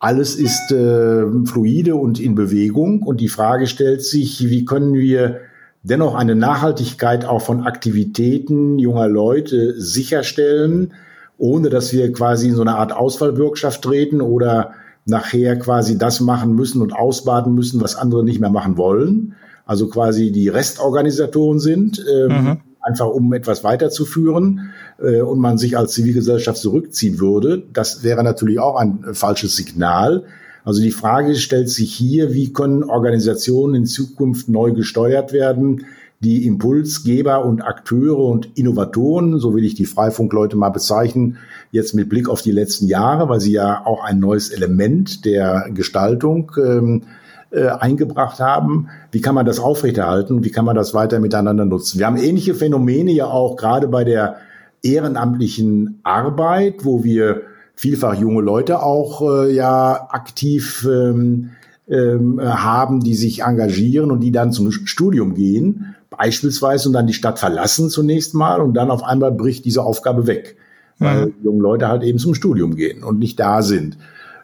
Alles 0.00 0.34
ist 0.34 0.72
äh, 0.72 1.24
fluide 1.44 1.94
und 1.94 2.18
in 2.18 2.34
Bewegung. 2.34 3.02
Und 3.02 3.20
die 3.20 3.28
Frage 3.28 3.68
stellt 3.68 4.02
sich, 4.02 4.48
wie 4.48 4.64
können 4.64 4.94
wir 4.94 5.40
dennoch 5.84 6.16
eine 6.16 6.34
Nachhaltigkeit 6.34 7.24
auch 7.24 7.42
von 7.42 7.62
Aktivitäten 7.62 8.78
junger 8.80 9.08
Leute 9.08 9.80
sicherstellen, 9.80 10.94
ohne 11.42 11.70
dass 11.70 11.92
wir 11.92 12.12
quasi 12.12 12.46
in 12.46 12.54
so 12.54 12.60
eine 12.60 12.76
Art 12.76 12.92
Ausfallbürgschaft 12.92 13.82
treten 13.82 14.20
oder 14.20 14.74
nachher 15.04 15.58
quasi 15.58 15.98
das 15.98 16.20
machen 16.20 16.54
müssen 16.54 16.80
und 16.80 16.92
ausbaden 16.92 17.52
müssen, 17.52 17.80
was 17.80 17.96
andere 17.96 18.22
nicht 18.22 18.38
mehr 18.38 18.48
machen 18.48 18.76
wollen. 18.76 19.34
Also 19.66 19.88
quasi 19.88 20.30
die 20.30 20.48
Restorganisatoren 20.48 21.58
sind, 21.58 22.00
ähm, 22.08 22.28
mhm. 22.28 22.60
einfach 22.80 23.08
um 23.08 23.32
etwas 23.32 23.64
weiterzuführen 23.64 24.70
äh, 25.00 25.20
und 25.20 25.40
man 25.40 25.58
sich 25.58 25.76
als 25.76 25.94
Zivilgesellschaft 25.94 26.58
zurückziehen 26.58 27.18
würde. 27.18 27.64
Das 27.72 28.04
wäre 28.04 28.22
natürlich 28.22 28.60
auch 28.60 28.76
ein 28.76 29.02
falsches 29.12 29.56
Signal. 29.56 30.22
Also 30.64 30.80
die 30.80 30.92
Frage 30.92 31.34
stellt 31.34 31.70
sich 31.70 31.92
hier, 31.92 32.34
wie 32.34 32.52
können 32.52 32.84
Organisationen 32.84 33.74
in 33.74 33.86
Zukunft 33.86 34.48
neu 34.48 34.70
gesteuert 34.74 35.32
werden, 35.32 35.86
die 36.22 36.46
Impulsgeber 36.46 37.44
und 37.44 37.62
Akteure 37.62 38.18
und 38.18 38.56
Innovatoren, 38.56 39.38
so 39.38 39.54
will 39.54 39.64
ich 39.64 39.74
die 39.74 39.86
Freifunkleute 39.86 40.56
mal 40.56 40.70
bezeichnen, 40.70 41.38
jetzt 41.72 41.94
mit 41.94 42.08
Blick 42.08 42.28
auf 42.28 42.42
die 42.42 42.52
letzten 42.52 42.86
Jahre, 42.86 43.28
weil 43.28 43.40
sie 43.40 43.52
ja 43.52 43.84
auch 43.84 44.04
ein 44.04 44.20
neues 44.20 44.50
Element 44.50 45.24
der 45.24 45.68
Gestaltung 45.74 46.52
ähm, 46.56 47.02
äh, 47.50 47.66
eingebracht 47.66 48.38
haben. 48.38 48.88
Wie 49.10 49.20
kann 49.20 49.34
man 49.34 49.46
das 49.46 49.58
aufrechterhalten? 49.58 50.44
Wie 50.44 50.50
kann 50.50 50.64
man 50.64 50.76
das 50.76 50.94
weiter 50.94 51.18
miteinander 51.18 51.64
nutzen? 51.64 51.98
Wir 51.98 52.06
haben 52.06 52.16
ähnliche 52.16 52.54
Phänomene 52.54 53.10
ja 53.10 53.26
auch 53.26 53.56
gerade 53.56 53.88
bei 53.88 54.04
der 54.04 54.36
ehrenamtlichen 54.82 56.00
Arbeit, 56.04 56.84
wo 56.84 57.02
wir 57.02 57.42
vielfach 57.74 58.14
junge 58.14 58.42
Leute 58.42 58.80
auch 58.82 59.22
äh, 59.22 59.52
ja 59.52 60.08
aktiv 60.10 60.86
ähm, 60.88 61.50
ähm, 61.88 62.40
haben, 62.40 63.00
die 63.00 63.14
sich 63.14 63.42
engagieren 63.42 64.12
und 64.12 64.20
die 64.20 64.30
dann 64.30 64.52
zum 64.52 64.70
Studium 64.70 65.34
gehen 65.34 65.91
beispielsweise 66.22 66.88
und 66.88 66.92
dann 66.92 67.08
die 67.08 67.14
Stadt 67.14 67.40
verlassen 67.40 67.90
zunächst 67.90 68.32
mal 68.32 68.60
und 68.60 68.74
dann 68.74 68.92
auf 68.92 69.02
einmal 69.02 69.32
bricht 69.32 69.64
diese 69.64 69.82
Aufgabe 69.82 70.28
weg, 70.28 70.56
weil 71.00 71.26
mhm. 71.26 71.34
junge 71.42 71.62
Leute 71.62 71.88
halt 71.88 72.04
eben 72.04 72.20
zum 72.20 72.34
Studium 72.34 72.76
gehen 72.76 73.02
und 73.02 73.18
nicht 73.18 73.40
da 73.40 73.62
sind. 73.62 73.98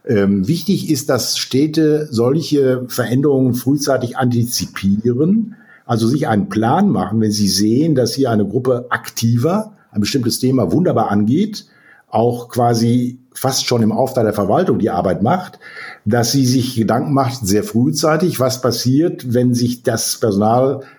Ähm, 0.04 0.48
wichtig 0.48 0.90
ist, 0.90 1.08
dass 1.08 1.38
Städte 1.38 2.08
solche 2.10 2.84
Veränderungen 2.88 3.54
frühzeitig 3.54 4.16
antizipieren, 4.16 5.54
also 5.86 6.08
sich 6.08 6.26
einen 6.26 6.48
Plan 6.48 6.90
machen, 6.90 7.20
wenn 7.20 7.30
sie 7.30 7.48
sehen, 7.48 7.94
dass 7.94 8.14
hier 8.14 8.32
eine 8.32 8.44
Gruppe 8.46 8.86
aktiver 8.90 9.74
ein 9.92 10.00
bestimmtes 10.00 10.40
Thema 10.40 10.72
wunderbar 10.72 11.12
angeht, 11.12 11.66
auch 12.08 12.48
quasi 12.48 13.20
fast 13.32 13.66
schon 13.66 13.82
im 13.82 13.92
Auftrag 13.92 14.24
der 14.24 14.32
Verwaltung 14.32 14.80
die 14.80 14.90
Arbeit 14.90 15.22
macht, 15.22 15.60
dass 16.04 16.32
sie 16.32 16.44
sich 16.44 16.74
Gedanken 16.74 17.12
macht, 17.12 17.46
sehr 17.46 17.62
frühzeitig, 17.62 18.40
was 18.40 18.60
passiert, 18.60 19.32
wenn 19.32 19.54
sich 19.54 19.84
das 19.84 20.18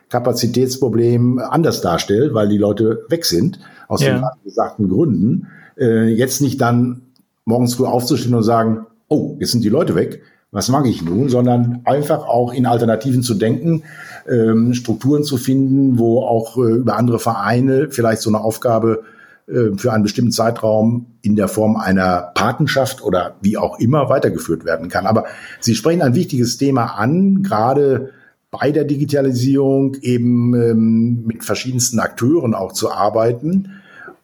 Personalkapazitätsproblem 0.09 1.39
anders 1.39 1.81
darstellt, 1.81 2.33
weil 2.33 2.49
die 2.49 2.57
Leute 2.57 3.05
weg 3.09 3.25
sind, 3.25 3.59
aus 3.87 4.01
ja. 4.01 4.13
den 4.13 4.25
gesagten 4.43 4.89
Gründen. 4.89 5.47
Äh, 5.77 6.07
jetzt 6.07 6.41
nicht 6.41 6.59
dann 6.59 7.01
morgens 7.45 7.75
früh 7.75 7.85
aufzustehen 7.85 8.35
und 8.35 8.43
sagen, 8.43 8.85
oh, 9.07 9.37
jetzt 9.39 9.51
sind 9.51 9.63
die 9.63 9.69
Leute 9.69 9.95
weg, 9.95 10.21
was 10.51 10.69
mag 10.69 10.87
ich 10.87 11.03
nun, 11.03 11.29
sondern 11.29 11.81
einfach 11.85 12.27
auch 12.27 12.53
in 12.53 12.65
Alternativen 12.65 13.21
zu 13.21 13.35
denken, 13.35 13.83
ähm, 14.27 14.73
Strukturen 14.73 15.23
zu 15.23 15.37
finden, 15.37 15.99
wo 15.99 16.21
auch 16.21 16.57
äh, 16.57 16.71
über 16.71 16.97
andere 16.97 17.19
Vereine 17.19 17.89
vielleicht 17.91 18.21
so 18.21 18.31
eine 18.31 18.39
Aufgabe 18.39 19.03
äh, 19.47 19.77
für 19.77 19.93
einen 19.93 20.03
bestimmten 20.03 20.31
Zeitraum 20.31 21.05
in 21.21 21.35
der 21.35 21.47
Form 21.47 21.75
einer 21.75 22.31
Patenschaft 22.33 23.03
oder 23.03 23.35
wie 23.41 23.57
auch 23.57 23.79
immer 23.79 24.09
weitergeführt 24.09 24.65
werden 24.65 24.89
kann. 24.89 25.05
Aber 25.05 25.25
Sie 25.59 25.75
sprechen 25.75 26.01
ein 26.01 26.15
wichtiges 26.15 26.57
Thema 26.57 26.97
an, 26.97 27.43
gerade 27.43 28.09
bei 28.51 28.71
der 28.71 28.83
Digitalisierung 28.83 29.95
eben 30.01 30.53
ähm, 30.55 31.23
mit 31.25 31.43
verschiedensten 31.43 31.99
Akteuren 31.99 32.53
auch 32.53 32.71
zu 32.71 32.91
arbeiten. 32.91 33.73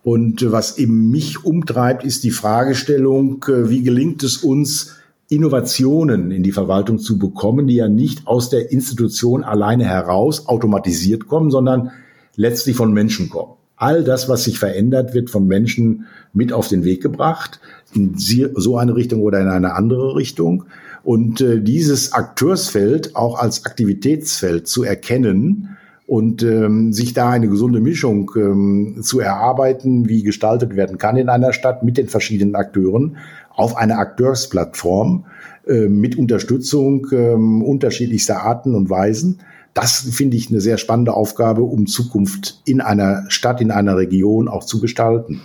Und 0.03 0.51
was 0.51 0.77
eben 0.77 1.09
mich 1.09 1.43
umtreibt, 1.45 2.03
ist 2.03 2.23
die 2.23 2.31
Fragestellung, 2.31 3.43
äh, 3.47 3.69
wie 3.69 3.83
gelingt 3.83 4.23
es 4.23 4.37
uns, 4.37 4.95
Innovationen 5.27 6.29
in 6.29 6.43
die 6.43 6.51
Verwaltung 6.51 6.99
zu 6.99 7.17
bekommen, 7.17 7.65
die 7.67 7.75
ja 7.75 7.87
nicht 7.87 8.27
aus 8.27 8.49
der 8.49 8.71
Institution 8.71 9.43
alleine 9.43 9.83
heraus 9.85 10.47
automatisiert 10.47 11.27
kommen, 11.27 11.49
sondern 11.49 11.91
letztlich 12.35 12.75
von 12.75 12.93
Menschen 12.93 13.29
kommen. 13.29 13.53
All 13.75 14.03
das, 14.03 14.29
was 14.29 14.43
sich 14.43 14.59
verändert, 14.59 15.13
wird 15.13 15.29
von 15.29 15.47
Menschen 15.47 16.05
mit 16.31 16.53
auf 16.53 16.67
den 16.67 16.83
Weg 16.83 17.01
gebracht, 17.01 17.59
in 17.93 18.13
so 18.17 18.77
eine 18.77 18.95
Richtung 18.95 19.21
oder 19.21 19.41
in 19.41 19.47
eine 19.47 19.73
andere 19.73 20.15
Richtung. 20.15 20.65
Und 21.05 21.39
äh, 21.39 21.61
dieses 21.61 22.11
Akteursfeld 22.11 23.15
auch 23.15 23.39
als 23.39 23.65
Aktivitätsfeld 23.65 24.67
zu 24.67 24.83
erkennen 24.83 25.77
und 26.07 26.43
ähm, 26.43 26.91
sich 26.91 27.13
da 27.13 27.29
eine 27.29 27.47
gesunde 27.47 27.79
Mischung 27.79 28.31
ähm, 28.35 28.97
zu 29.01 29.19
erarbeiten, 29.19 30.09
wie 30.09 30.23
gestaltet 30.23 30.75
werden 30.75 30.97
kann 30.97 31.15
in 31.15 31.29
einer 31.29 31.53
Stadt 31.53 31.83
mit 31.83 31.97
den 31.97 32.07
verschiedenen 32.07 32.55
Akteuren 32.55 33.17
auf 33.51 33.77
einer 33.77 33.99
Akteursplattform 33.99 35.25
äh, 35.67 35.87
mit 35.87 36.17
Unterstützung 36.17 37.07
äh, 37.11 37.33
unterschiedlichster 37.33 38.41
Arten 38.41 38.75
und 38.75 38.89
Weisen 38.89 39.39
das 39.75 40.07
finde 40.09 40.37
ich 40.37 40.49
eine 40.49 40.61
sehr 40.61 40.77
spannende 40.77 41.13
Aufgabe, 41.13 41.63
um 41.63 41.85
Zukunft 41.85 42.61
in 42.65 42.79
einer 42.79 43.25
Stadt, 43.27 43.59
in 43.59 43.71
einer 43.71 43.97
Region 43.97 44.47
auch 44.47 44.63
zu 44.63 44.79
gestalten. 44.79 45.41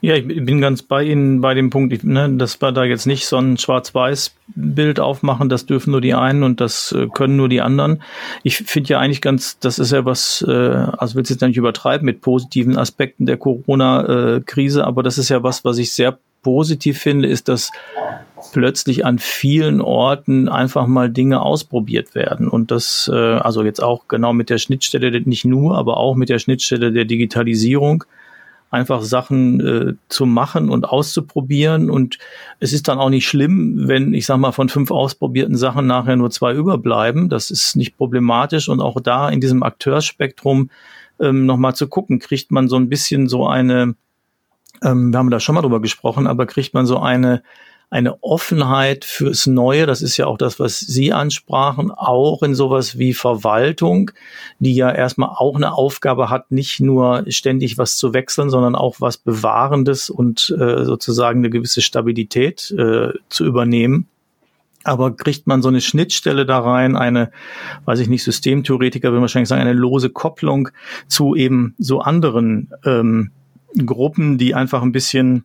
Ja, 0.00 0.14
ich 0.14 0.26
bin 0.26 0.60
ganz 0.60 0.82
bei 0.82 1.04
Ihnen 1.04 1.40
bei 1.40 1.54
dem 1.54 1.70
Punkt, 1.70 2.04
ne, 2.04 2.30
dass 2.30 2.60
wir 2.60 2.72
da 2.72 2.84
jetzt 2.84 3.06
nicht 3.06 3.26
so 3.26 3.36
ein 3.36 3.56
Schwarz-Weiß-Bild 3.56 5.00
aufmachen, 5.00 5.48
das 5.48 5.66
dürfen 5.66 5.90
nur 5.90 6.00
die 6.00 6.14
einen 6.14 6.42
und 6.42 6.60
das 6.60 6.92
äh, 6.92 7.06
können 7.12 7.36
nur 7.36 7.48
die 7.48 7.60
anderen. 7.60 8.02
Ich 8.42 8.58
finde 8.58 8.90
ja 8.90 8.98
eigentlich 8.98 9.20
ganz, 9.20 9.58
das 9.58 9.78
ist 9.78 9.92
ja 9.92 10.04
was, 10.04 10.44
äh, 10.46 10.52
also 10.52 11.14
will 11.14 11.22
es 11.22 11.30
jetzt 11.30 11.42
nicht 11.42 11.56
übertreiben 11.56 12.04
mit 12.04 12.20
positiven 12.20 12.76
Aspekten 12.76 13.26
der 13.26 13.36
Corona-Krise, 13.36 14.86
aber 14.86 15.02
das 15.02 15.18
ist 15.18 15.28
ja 15.28 15.42
was, 15.42 15.64
was 15.64 15.78
ich 15.78 15.92
sehr 15.92 16.18
positiv 16.42 17.00
finde, 17.00 17.26
ist, 17.26 17.48
dass 17.48 17.72
plötzlich 18.52 19.04
an 19.04 19.18
vielen 19.18 19.80
Orten 19.80 20.48
einfach 20.48 20.86
mal 20.86 21.10
Dinge 21.10 21.42
ausprobiert 21.42 22.14
werden. 22.14 22.48
Und 22.48 22.70
das, 22.70 23.10
äh, 23.12 23.16
also 23.16 23.64
jetzt 23.64 23.82
auch 23.82 24.06
genau 24.06 24.32
mit 24.32 24.48
der 24.48 24.58
Schnittstelle, 24.58 25.10
nicht 25.22 25.44
nur, 25.44 25.76
aber 25.76 25.96
auch 25.96 26.14
mit 26.14 26.28
der 26.28 26.38
Schnittstelle 26.38 26.92
der 26.92 27.04
Digitalisierung, 27.04 28.04
einfach 28.70 29.02
Sachen 29.02 29.60
äh, 29.60 29.94
zu 30.08 30.26
machen 30.26 30.70
und 30.70 30.84
auszuprobieren. 30.88 31.90
Und 31.90 32.18
es 32.60 32.72
ist 32.72 32.88
dann 32.88 32.98
auch 32.98 33.10
nicht 33.10 33.26
schlimm, 33.26 33.88
wenn, 33.88 34.12
ich 34.14 34.26
sag 34.26 34.38
mal, 34.38 34.52
von 34.52 34.68
fünf 34.68 34.90
ausprobierten 34.90 35.56
Sachen 35.56 35.86
nachher 35.86 36.16
nur 36.16 36.30
zwei 36.30 36.54
überbleiben. 36.54 37.28
Das 37.28 37.50
ist 37.50 37.76
nicht 37.76 37.96
problematisch. 37.96 38.68
Und 38.68 38.80
auch 38.80 39.00
da 39.00 39.28
in 39.28 39.40
diesem 39.40 39.62
Akteurspektrum 39.62 40.70
ähm, 41.20 41.46
nochmal 41.46 41.74
zu 41.74 41.88
gucken, 41.88 42.18
kriegt 42.18 42.50
man 42.50 42.68
so 42.68 42.76
ein 42.76 42.88
bisschen 42.88 43.28
so 43.28 43.46
eine, 43.46 43.94
ähm, 44.82 45.12
wir 45.12 45.18
haben 45.18 45.30
da 45.30 45.40
schon 45.40 45.54
mal 45.54 45.62
drüber 45.62 45.80
gesprochen, 45.80 46.26
aber 46.26 46.46
kriegt 46.46 46.74
man 46.74 46.86
so 46.86 46.98
eine 46.98 47.42
eine 47.88 48.22
Offenheit 48.22 49.04
fürs 49.04 49.46
Neue, 49.46 49.86
das 49.86 50.02
ist 50.02 50.16
ja 50.16 50.26
auch 50.26 50.38
das, 50.38 50.58
was 50.58 50.80
Sie 50.80 51.12
ansprachen, 51.12 51.92
auch 51.92 52.42
in 52.42 52.54
sowas 52.54 52.98
wie 52.98 53.14
Verwaltung, 53.14 54.10
die 54.58 54.74
ja 54.74 54.90
erstmal 54.90 55.28
auch 55.28 55.54
eine 55.54 55.72
Aufgabe 55.72 56.28
hat, 56.28 56.50
nicht 56.50 56.80
nur 56.80 57.24
ständig 57.28 57.78
was 57.78 57.96
zu 57.96 58.12
wechseln, 58.12 58.50
sondern 58.50 58.74
auch 58.74 58.96
was 59.00 59.18
Bewahrendes 59.18 60.10
und 60.10 60.54
äh, 60.58 60.84
sozusagen 60.84 61.40
eine 61.40 61.50
gewisse 61.50 61.80
Stabilität 61.80 62.72
äh, 62.72 63.12
zu 63.28 63.44
übernehmen. 63.44 64.08
Aber 64.82 65.14
kriegt 65.14 65.46
man 65.46 65.62
so 65.62 65.68
eine 65.68 65.80
Schnittstelle 65.80 66.44
da 66.46 66.60
rein, 66.60 66.96
eine, 66.96 67.30
weiß 67.86 68.00
ich 68.00 68.08
nicht, 68.08 68.22
Systemtheoretiker 68.24 69.12
will 69.12 69.20
wahrscheinlich 69.20 69.48
sagen, 69.48 69.62
eine 69.62 69.72
lose 69.72 70.10
Kopplung 70.10 70.68
zu 71.08 71.34
eben 71.34 71.74
so 71.78 72.00
anderen 72.00 72.70
ähm, 72.84 73.30
Gruppen, 73.84 74.38
die 74.38 74.54
einfach 74.54 74.82
ein 74.82 74.92
bisschen 74.92 75.44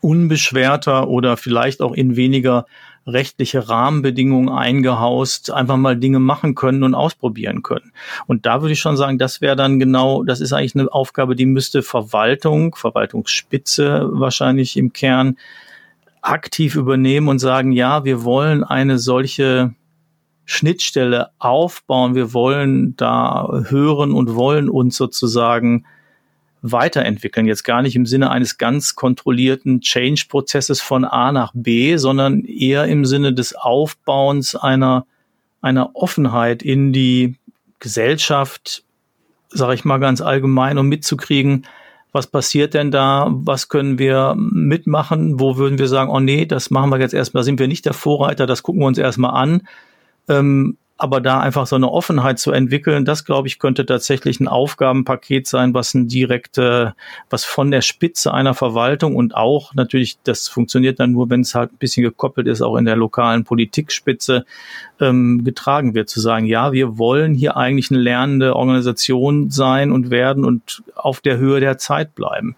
unbeschwerter 0.00 1.08
oder 1.08 1.36
vielleicht 1.36 1.80
auch 1.82 1.92
in 1.92 2.16
weniger 2.16 2.66
rechtliche 3.06 3.68
Rahmenbedingungen 3.68 4.48
eingehaust, 4.48 5.52
einfach 5.52 5.76
mal 5.76 5.96
Dinge 5.96 6.18
machen 6.18 6.54
können 6.54 6.82
und 6.82 6.94
ausprobieren 6.94 7.62
können. 7.62 7.92
Und 8.26 8.46
da 8.46 8.62
würde 8.62 8.72
ich 8.72 8.80
schon 8.80 8.96
sagen, 8.96 9.18
das 9.18 9.40
wäre 9.40 9.54
dann 9.54 9.78
genau, 9.78 10.24
das 10.24 10.40
ist 10.40 10.52
eigentlich 10.52 10.74
eine 10.74 10.92
Aufgabe, 10.92 11.36
die 11.36 11.46
müsste 11.46 11.82
Verwaltung, 11.82 12.74
Verwaltungsspitze 12.74 14.08
wahrscheinlich 14.10 14.76
im 14.76 14.92
Kern 14.92 15.36
aktiv 16.20 16.74
übernehmen 16.74 17.28
und 17.28 17.38
sagen, 17.38 17.70
ja, 17.70 18.04
wir 18.04 18.24
wollen 18.24 18.64
eine 18.64 18.98
solche 18.98 19.74
Schnittstelle 20.44 21.30
aufbauen, 21.38 22.14
wir 22.14 22.32
wollen 22.32 22.96
da 22.96 23.48
hören 23.68 24.12
und 24.12 24.34
wollen 24.34 24.68
uns 24.68 24.96
sozusagen 24.96 25.84
weiterentwickeln. 26.62 27.46
Jetzt 27.46 27.64
gar 27.64 27.82
nicht 27.82 27.96
im 27.96 28.06
Sinne 28.06 28.30
eines 28.30 28.58
ganz 28.58 28.94
kontrollierten 28.94 29.80
Change-Prozesses 29.80 30.80
von 30.80 31.04
A 31.04 31.32
nach 31.32 31.52
B, 31.54 31.96
sondern 31.96 32.44
eher 32.44 32.84
im 32.86 33.04
Sinne 33.04 33.32
des 33.32 33.54
Aufbauens 33.54 34.54
einer, 34.54 35.06
einer 35.60 35.94
Offenheit 35.94 36.62
in 36.62 36.92
die 36.92 37.36
Gesellschaft, 37.78 38.84
sage 39.50 39.74
ich 39.74 39.84
mal 39.84 39.98
ganz 39.98 40.20
allgemein, 40.20 40.78
um 40.78 40.88
mitzukriegen, 40.88 41.66
was 42.12 42.26
passiert 42.26 42.72
denn 42.72 42.90
da, 42.90 43.28
was 43.30 43.68
können 43.68 43.98
wir 43.98 44.34
mitmachen, 44.36 45.38
wo 45.38 45.58
würden 45.58 45.78
wir 45.78 45.86
sagen, 45.86 46.10
oh 46.10 46.20
nee, 46.20 46.46
das 46.46 46.70
machen 46.70 46.90
wir 46.90 46.98
jetzt 46.98 47.12
erstmal, 47.12 47.44
sind 47.44 47.60
wir 47.60 47.68
nicht 47.68 47.84
der 47.84 47.92
Vorreiter, 47.92 48.46
das 48.46 48.62
gucken 48.62 48.80
wir 48.80 48.86
uns 48.86 48.96
erstmal 48.96 49.34
an. 49.34 49.68
Ähm, 50.28 50.78
aber 50.98 51.20
da 51.20 51.40
einfach 51.40 51.66
so 51.66 51.76
eine 51.76 51.90
Offenheit 51.90 52.38
zu 52.38 52.52
entwickeln, 52.52 53.04
das 53.04 53.26
glaube 53.26 53.48
ich 53.48 53.58
könnte 53.58 53.84
tatsächlich 53.84 54.40
ein 54.40 54.48
Aufgabenpaket 54.48 55.46
sein, 55.46 55.74
was 55.74 55.92
ein 55.92 56.08
direkte, 56.08 56.94
was 57.28 57.44
von 57.44 57.70
der 57.70 57.82
Spitze 57.82 58.32
einer 58.32 58.54
Verwaltung 58.54 59.14
und 59.14 59.34
auch 59.34 59.74
natürlich, 59.74 60.18
das 60.22 60.48
funktioniert 60.48 60.98
dann 60.98 61.12
nur, 61.12 61.28
wenn 61.28 61.42
es 61.42 61.54
halt 61.54 61.72
ein 61.72 61.76
bisschen 61.76 62.02
gekoppelt 62.02 62.46
ist, 62.46 62.62
auch 62.62 62.76
in 62.76 62.86
der 62.86 62.96
lokalen 62.96 63.44
Politikspitze 63.44 64.46
ähm, 64.98 65.44
getragen 65.44 65.94
wird, 65.94 66.08
zu 66.08 66.20
sagen, 66.20 66.46
ja, 66.46 66.72
wir 66.72 66.96
wollen 66.96 67.34
hier 67.34 67.58
eigentlich 67.58 67.90
eine 67.90 68.00
lernende 68.00 68.56
Organisation 68.56 69.50
sein 69.50 69.92
und 69.92 70.10
werden 70.10 70.46
und 70.46 70.82
auf 70.94 71.20
der 71.20 71.36
Höhe 71.36 71.60
der 71.60 71.76
Zeit 71.76 72.14
bleiben. 72.14 72.56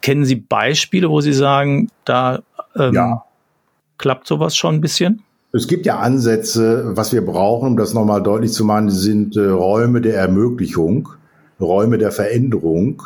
Kennen 0.00 0.24
Sie 0.24 0.36
Beispiele, 0.36 1.10
wo 1.10 1.20
Sie 1.20 1.34
sagen, 1.34 1.90
da 2.06 2.42
ähm, 2.74 2.94
ja. 2.94 3.24
klappt 3.98 4.26
sowas 4.26 4.56
schon 4.56 4.76
ein 4.76 4.80
bisschen? 4.80 5.25
Es 5.56 5.68
gibt 5.68 5.86
ja 5.86 5.98
Ansätze, 5.98 6.84
was 6.96 7.14
wir 7.14 7.24
brauchen, 7.24 7.68
um 7.68 7.76
das 7.78 7.94
nochmal 7.94 8.22
deutlich 8.22 8.52
zu 8.52 8.62
machen, 8.66 8.90
sind 8.90 9.36
äh, 9.36 9.46
Räume 9.46 10.02
der 10.02 10.18
Ermöglichung, 10.18 11.08
Räume 11.58 11.96
der 11.96 12.12
Veränderung, 12.12 13.02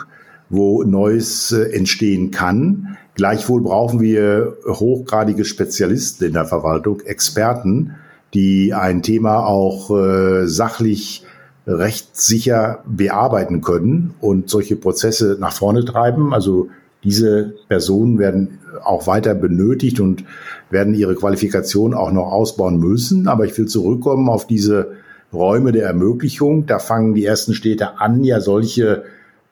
wo 0.48 0.82
Neues 0.82 1.52
äh, 1.52 1.70
entstehen 1.72 2.32
kann. 2.32 2.96
Gleichwohl 3.14 3.62
brauchen 3.62 4.00
wir 4.00 4.56
hochgradige 4.66 5.44
Spezialisten 5.44 6.24
in 6.24 6.32
der 6.32 6.44
Verwaltung, 6.44 7.00
Experten, 7.02 7.94
die 8.34 8.74
ein 8.74 9.02
Thema 9.02 9.46
auch 9.46 9.96
äh, 9.96 10.48
sachlich 10.48 11.24
rechtssicher 11.68 12.82
bearbeiten 12.84 13.60
können 13.60 14.14
und 14.20 14.50
solche 14.50 14.74
Prozesse 14.74 15.36
nach 15.38 15.52
vorne 15.52 15.84
treiben. 15.84 16.34
Also 16.34 16.68
diese 17.02 17.54
Personen 17.68 18.18
werden 18.18 18.58
auch 18.84 19.06
weiter 19.06 19.34
benötigt 19.34 20.00
und 20.00 20.24
werden 20.70 20.94
ihre 20.94 21.14
Qualifikation 21.14 21.94
auch 21.94 22.12
noch 22.12 22.30
ausbauen 22.30 22.78
müssen. 22.78 23.26
Aber 23.28 23.46
ich 23.46 23.56
will 23.56 23.66
zurückkommen 23.66 24.28
auf 24.28 24.46
diese 24.46 24.92
Räume 25.32 25.72
der 25.72 25.86
Ermöglichung. 25.86 26.66
Da 26.66 26.78
fangen 26.78 27.14
die 27.14 27.24
ersten 27.24 27.54
Städte 27.54 28.00
an, 28.00 28.22
ja 28.24 28.40
solche 28.40 29.04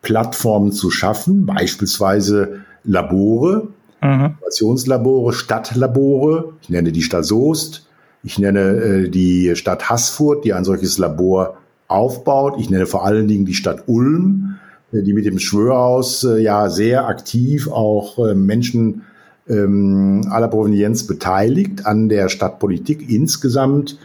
Plattformen 0.02 0.72
zu 0.72 0.90
schaffen, 0.90 1.46
beispielsweise 1.46 2.60
Labore, 2.84 3.68
mhm. 4.02 4.36
Innovationslabore, 4.36 5.32
Stadtlabore. 5.32 6.52
Ich 6.62 6.68
nenne 6.68 6.92
die 6.92 7.02
Stadt 7.02 7.24
Soest. 7.24 7.86
Ich 8.22 8.38
nenne 8.38 8.60
äh, 8.60 9.08
die 9.08 9.54
Stadt 9.56 9.88
Haßfurt, 9.88 10.44
die 10.44 10.52
ein 10.52 10.64
solches 10.64 10.98
Labor 10.98 11.56
aufbaut. 11.86 12.56
Ich 12.58 12.70
nenne 12.70 12.86
vor 12.86 13.04
allen 13.04 13.28
Dingen 13.28 13.46
die 13.46 13.54
Stadt 13.54 13.84
Ulm, 13.86 14.57
die 14.92 15.12
mit 15.12 15.26
dem 15.26 15.38
Schwörhaus 15.38 16.24
äh, 16.24 16.40
ja 16.40 16.70
sehr 16.70 17.06
aktiv 17.06 17.68
auch 17.68 18.18
äh, 18.26 18.34
Menschen 18.34 19.02
ähm, 19.48 20.26
aller 20.30 20.48
Provenienz 20.48 21.06
beteiligt 21.06 21.86
an 21.86 22.08
der 22.08 22.28
Stadtpolitik 22.28 23.10
insgesamt 23.10 23.98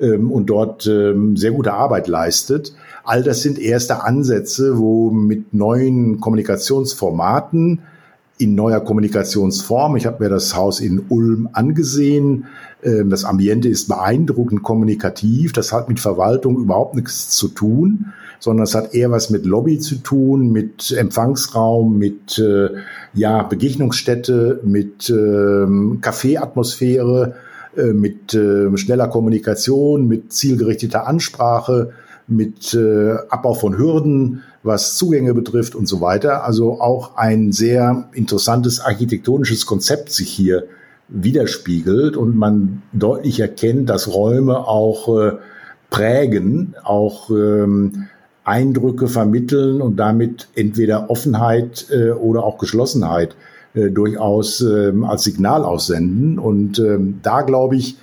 ähm, 0.00 0.30
und 0.30 0.46
dort 0.46 0.86
ähm, 0.86 1.36
sehr 1.36 1.52
gute 1.52 1.72
Arbeit 1.72 2.08
leistet. 2.08 2.74
All 3.04 3.22
das 3.22 3.42
sind 3.42 3.58
erste 3.58 4.02
Ansätze, 4.02 4.78
wo 4.78 5.10
mit 5.10 5.52
neuen 5.52 6.20
Kommunikationsformaten 6.20 7.80
in 8.38 8.54
neuer 8.54 8.80
Kommunikationsform. 8.80 9.96
Ich 9.96 10.06
habe 10.06 10.24
mir 10.24 10.30
das 10.30 10.56
Haus 10.56 10.80
in 10.80 11.04
Ulm 11.08 11.50
angesehen. 11.52 12.46
Ähm, 12.82 13.10
das 13.10 13.24
Ambiente 13.24 13.68
ist 13.68 13.88
beeindruckend 13.88 14.62
kommunikativ. 14.62 15.52
Das 15.52 15.72
hat 15.72 15.88
mit 15.88 16.00
Verwaltung 16.00 16.56
überhaupt 16.56 16.94
nichts 16.94 17.30
zu 17.30 17.48
tun, 17.48 18.12
sondern 18.40 18.64
es 18.64 18.74
hat 18.74 18.94
eher 18.94 19.10
was 19.10 19.30
mit 19.30 19.46
Lobby 19.46 19.78
zu 19.78 19.96
tun, 19.96 20.50
mit 20.50 20.90
Empfangsraum, 20.90 21.96
mit 21.96 22.38
äh, 22.38 22.70
ja, 23.14 23.42
Begegnungsstätte, 23.42 24.60
mit 24.64 25.08
ähm, 25.10 25.98
Kaffeeatmosphäre, 26.00 27.34
äh, 27.76 27.92
mit 27.92 28.34
äh, 28.34 28.76
schneller 28.76 29.08
Kommunikation, 29.08 30.08
mit 30.08 30.32
zielgerichteter 30.32 31.06
Ansprache, 31.06 31.92
mit 32.26 32.74
äh, 32.74 33.12
Abbau 33.28 33.54
von 33.54 33.76
Hürden, 33.76 34.42
was 34.62 34.96
Zugänge 34.96 35.34
betrifft 35.34 35.74
und 35.74 35.86
so 35.86 36.00
weiter. 36.00 36.44
Also 36.44 36.80
auch 36.80 37.16
ein 37.16 37.52
sehr 37.52 38.08
interessantes 38.12 38.80
architektonisches 38.80 39.66
Konzept 39.66 40.10
sich 40.10 40.30
hier 40.30 40.64
widerspiegelt 41.08 42.16
und 42.16 42.36
man 42.36 42.82
deutlich 42.92 43.40
erkennt, 43.40 43.90
dass 43.90 44.14
Räume 44.14 44.66
auch 44.66 45.08
äh, 45.18 45.32
prägen, 45.90 46.74
auch 46.84 47.30
ähm, 47.30 48.06
Eindrücke 48.50 49.06
vermitteln 49.06 49.80
und 49.80 49.96
damit 49.96 50.48
entweder 50.56 51.08
Offenheit 51.08 51.86
äh, 51.90 52.10
oder 52.10 52.42
auch 52.42 52.58
Geschlossenheit 52.58 53.36
äh, 53.74 53.90
durchaus 53.90 54.60
äh, 54.60 54.92
als 55.02 55.22
Signal 55.22 55.64
aussenden. 55.64 56.40
Und 56.40 56.80
ähm, 56.80 57.20
da 57.22 57.42
glaube 57.42 57.76
ich, 57.76 57.96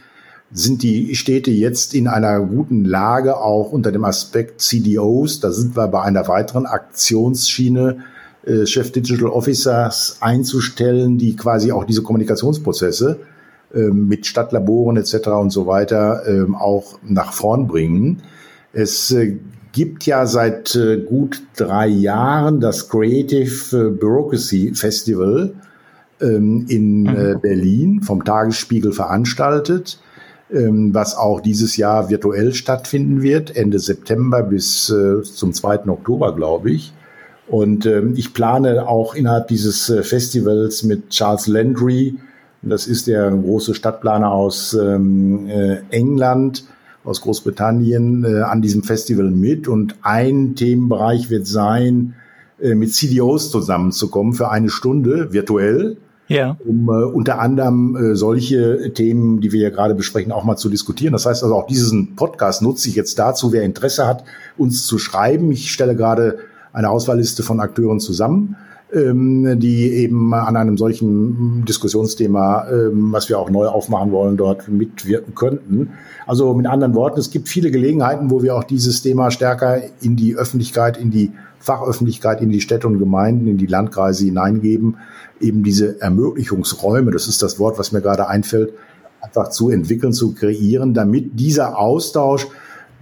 sind 0.51 0.81
die 0.83 1.15
Städte 1.15 1.51
jetzt 1.51 1.93
in 1.93 2.07
einer 2.07 2.39
guten 2.39 2.85
Lage, 2.85 3.37
auch 3.37 3.73
unter 3.73 3.91
dem 3.91 4.05
Aspekt 4.05 4.61
CDOs, 4.61 5.41
da 5.41 5.51
sind 5.51 5.75
wir 5.75 5.89
bei 5.89 6.01
einer 6.01 6.29
weiteren 6.29 6.65
Aktionsschiene, 6.65 7.97
äh, 8.45 8.65
Chef 8.65 8.93
Digital 8.93 9.27
Officers 9.27 10.17
einzustellen, 10.21 11.17
die 11.17 11.35
quasi 11.35 11.73
auch 11.73 11.83
diese 11.83 12.01
Kommunikationsprozesse 12.01 13.19
äh, 13.73 13.79
mit 13.79 14.25
Stadtlaboren 14.25 14.95
etc. 14.95 15.27
und 15.27 15.49
so 15.49 15.67
weiter 15.67 16.21
äh, 16.25 16.45
auch 16.53 16.99
nach 17.03 17.33
vorn 17.33 17.67
bringen. 17.67 18.21
Es 18.71 19.11
äh, 19.11 19.37
gibt 19.77 20.07
ja 20.07 20.25
seit 20.25 20.75
äh, 20.75 20.97
gut 20.97 21.43
drei 21.55 21.87
Jahren 21.87 22.59
das 22.59 22.89
Creative 22.89 23.77
äh, 23.77 23.89
Bureaucracy 23.91 24.73
Festival 24.73 25.53
ähm, 26.19 26.65
in 26.67 27.03
mhm. 27.03 27.39
Berlin 27.41 28.01
vom 28.01 28.25
Tagesspiegel 28.25 28.91
veranstaltet 28.91 29.99
ähm, 30.51 30.93
was 30.93 31.15
auch 31.15 31.41
dieses 31.41 31.77
Jahr 31.77 32.09
virtuell 32.09 32.53
stattfinden 32.53 33.21
wird, 33.21 33.55
Ende 33.55 33.79
September 33.79 34.43
bis 34.43 34.89
äh, 34.89 35.21
zum 35.21 35.53
2. 35.53 35.87
Oktober, 35.89 36.35
glaube 36.35 36.71
ich. 36.71 36.93
Und 37.47 37.85
ähm, 37.85 38.13
ich 38.15 38.33
plane 38.33 38.87
auch 38.87 39.15
innerhalb 39.15 39.47
dieses 39.47 39.89
äh, 39.89 40.03
Festivals 40.03 40.83
mit 40.83 41.09
Charles 41.09 41.47
Landry, 41.47 42.15
das 42.61 42.87
ist 42.87 43.07
der 43.07 43.29
große 43.29 43.73
Stadtplaner 43.73 44.31
aus 44.31 44.73
ähm, 44.73 45.47
äh, 45.47 45.77
England, 45.89 46.63
aus 47.07 47.21
Großbritannien, 47.21 48.25
an 48.25 48.61
diesem 48.61 48.83
Festival 48.83 49.31
mit. 49.31 49.67
Und 49.67 49.95
ein 50.01 50.55
Themenbereich 50.55 51.29
wird 51.29 51.47
sein, 51.47 52.15
mit 52.59 52.93
CDOs 52.93 53.49
zusammenzukommen 53.49 54.33
für 54.33 54.49
eine 54.49 54.69
Stunde 54.69 55.31
virtuell 55.31 55.97
ja. 56.27 56.57
um 56.65 56.89
äh, 56.89 57.03
unter 57.05 57.39
anderem 57.39 57.95
äh, 57.95 58.15
solche 58.15 58.93
Themen, 58.93 59.41
die 59.41 59.51
wir 59.51 59.61
ja 59.61 59.69
gerade 59.69 59.95
besprechen, 59.95 60.31
auch 60.31 60.43
mal 60.43 60.57
zu 60.57 60.69
diskutieren. 60.69 61.13
Das 61.13 61.25
heißt 61.25 61.43
also 61.43 61.55
auch 61.55 61.67
diesen 61.67 62.15
Podcast 62.15 62.61
nutze 62.61 62.89
ich 62.89 62.95
jetzt 62.95 63.17
dazu, 63.19 63.51
wer 63.51 63.63
Interesse 63.63 64.07
hat, 64.07 64.23
uns 64.57 64.85
zu 64.85 64.97
schreiben. 64.97 65.51
Ich 65.51 65.71
stelle 65.71 65.95
gerade 65.95 66.39
eine 66.73 66.89
Auswahlliste 66.89 67.43
von 67.43 67.59
Akteuren 67.59 67.99
zusammen, 67.99 68.55
ähm, 68.93 69.59
die 69.59 69.91
eben 69.93 70.33
an 70.33 70.55
einem 70.55 70.77
solchen 70.77 71.65
Diskussionsthema, 71.65 72.67
ähm, 72.69 73.11
was 73.11 73.27
wir 73.27 73.37
auch 73.37 73.49
neu 73.49 73.67
aufmachen 73.67 74.11
wollen, 74.11 74.37
dort 74.37 74.69
mitwirken 74.69 75.35
könnten. 75.35 75.91
Also 76.25 76.53
mit 76.53 76.67
anderen 76.67 76.95
Worten, 76.95 77.19
es 77.19 77.29
gibt 77.29 77.49
viele 77.49 77.69
Gelegenheiten, 77.69 78.31
wo 78.31 78.43
wir 78.43 78.55
auch 78.55 78.63
dieses 78.63 79.01
Thema 79.01 79.29
stärker 79.29 79.81
in 80.01 80.15
die 80.15 80.35
Öffentlichkeit, 80.35 80.97
in 80.97 81.11
die 81.11 81.31
Fachöffentlichkeit, 81.59 82.41
in 82.41 82.49
die 82.49 82.61
Städte 82.61 82.87
und 82.87 82.99
Gemeinden, 82.99 83.47
in 83.47 83.57
die 83.57 83.65
Landkreise 83.65 84.23
hineingeben, 84.25 84.97
eben 85.41 85.63
diese 85.63 85.99
Ermöglichungsräume, 86.01 87.11
das 87.11 87.27
ist 87.27 87.41
das 87.41 87.59
Wort, 87.59 87.77
was 87.77 87.91
mir 87.91 88.01
gerade 88.01 88.27
einfällt, 88.27 88.73
einfach 89.21 89.49
zu 89.49 89.69
entwickeln, 89.69 90.13
zu 90.13 90.33
kreieren, 90.33 90.93
damit 90.93 91.39
dieser 91.39 91.77
Austausch 91.77 92.47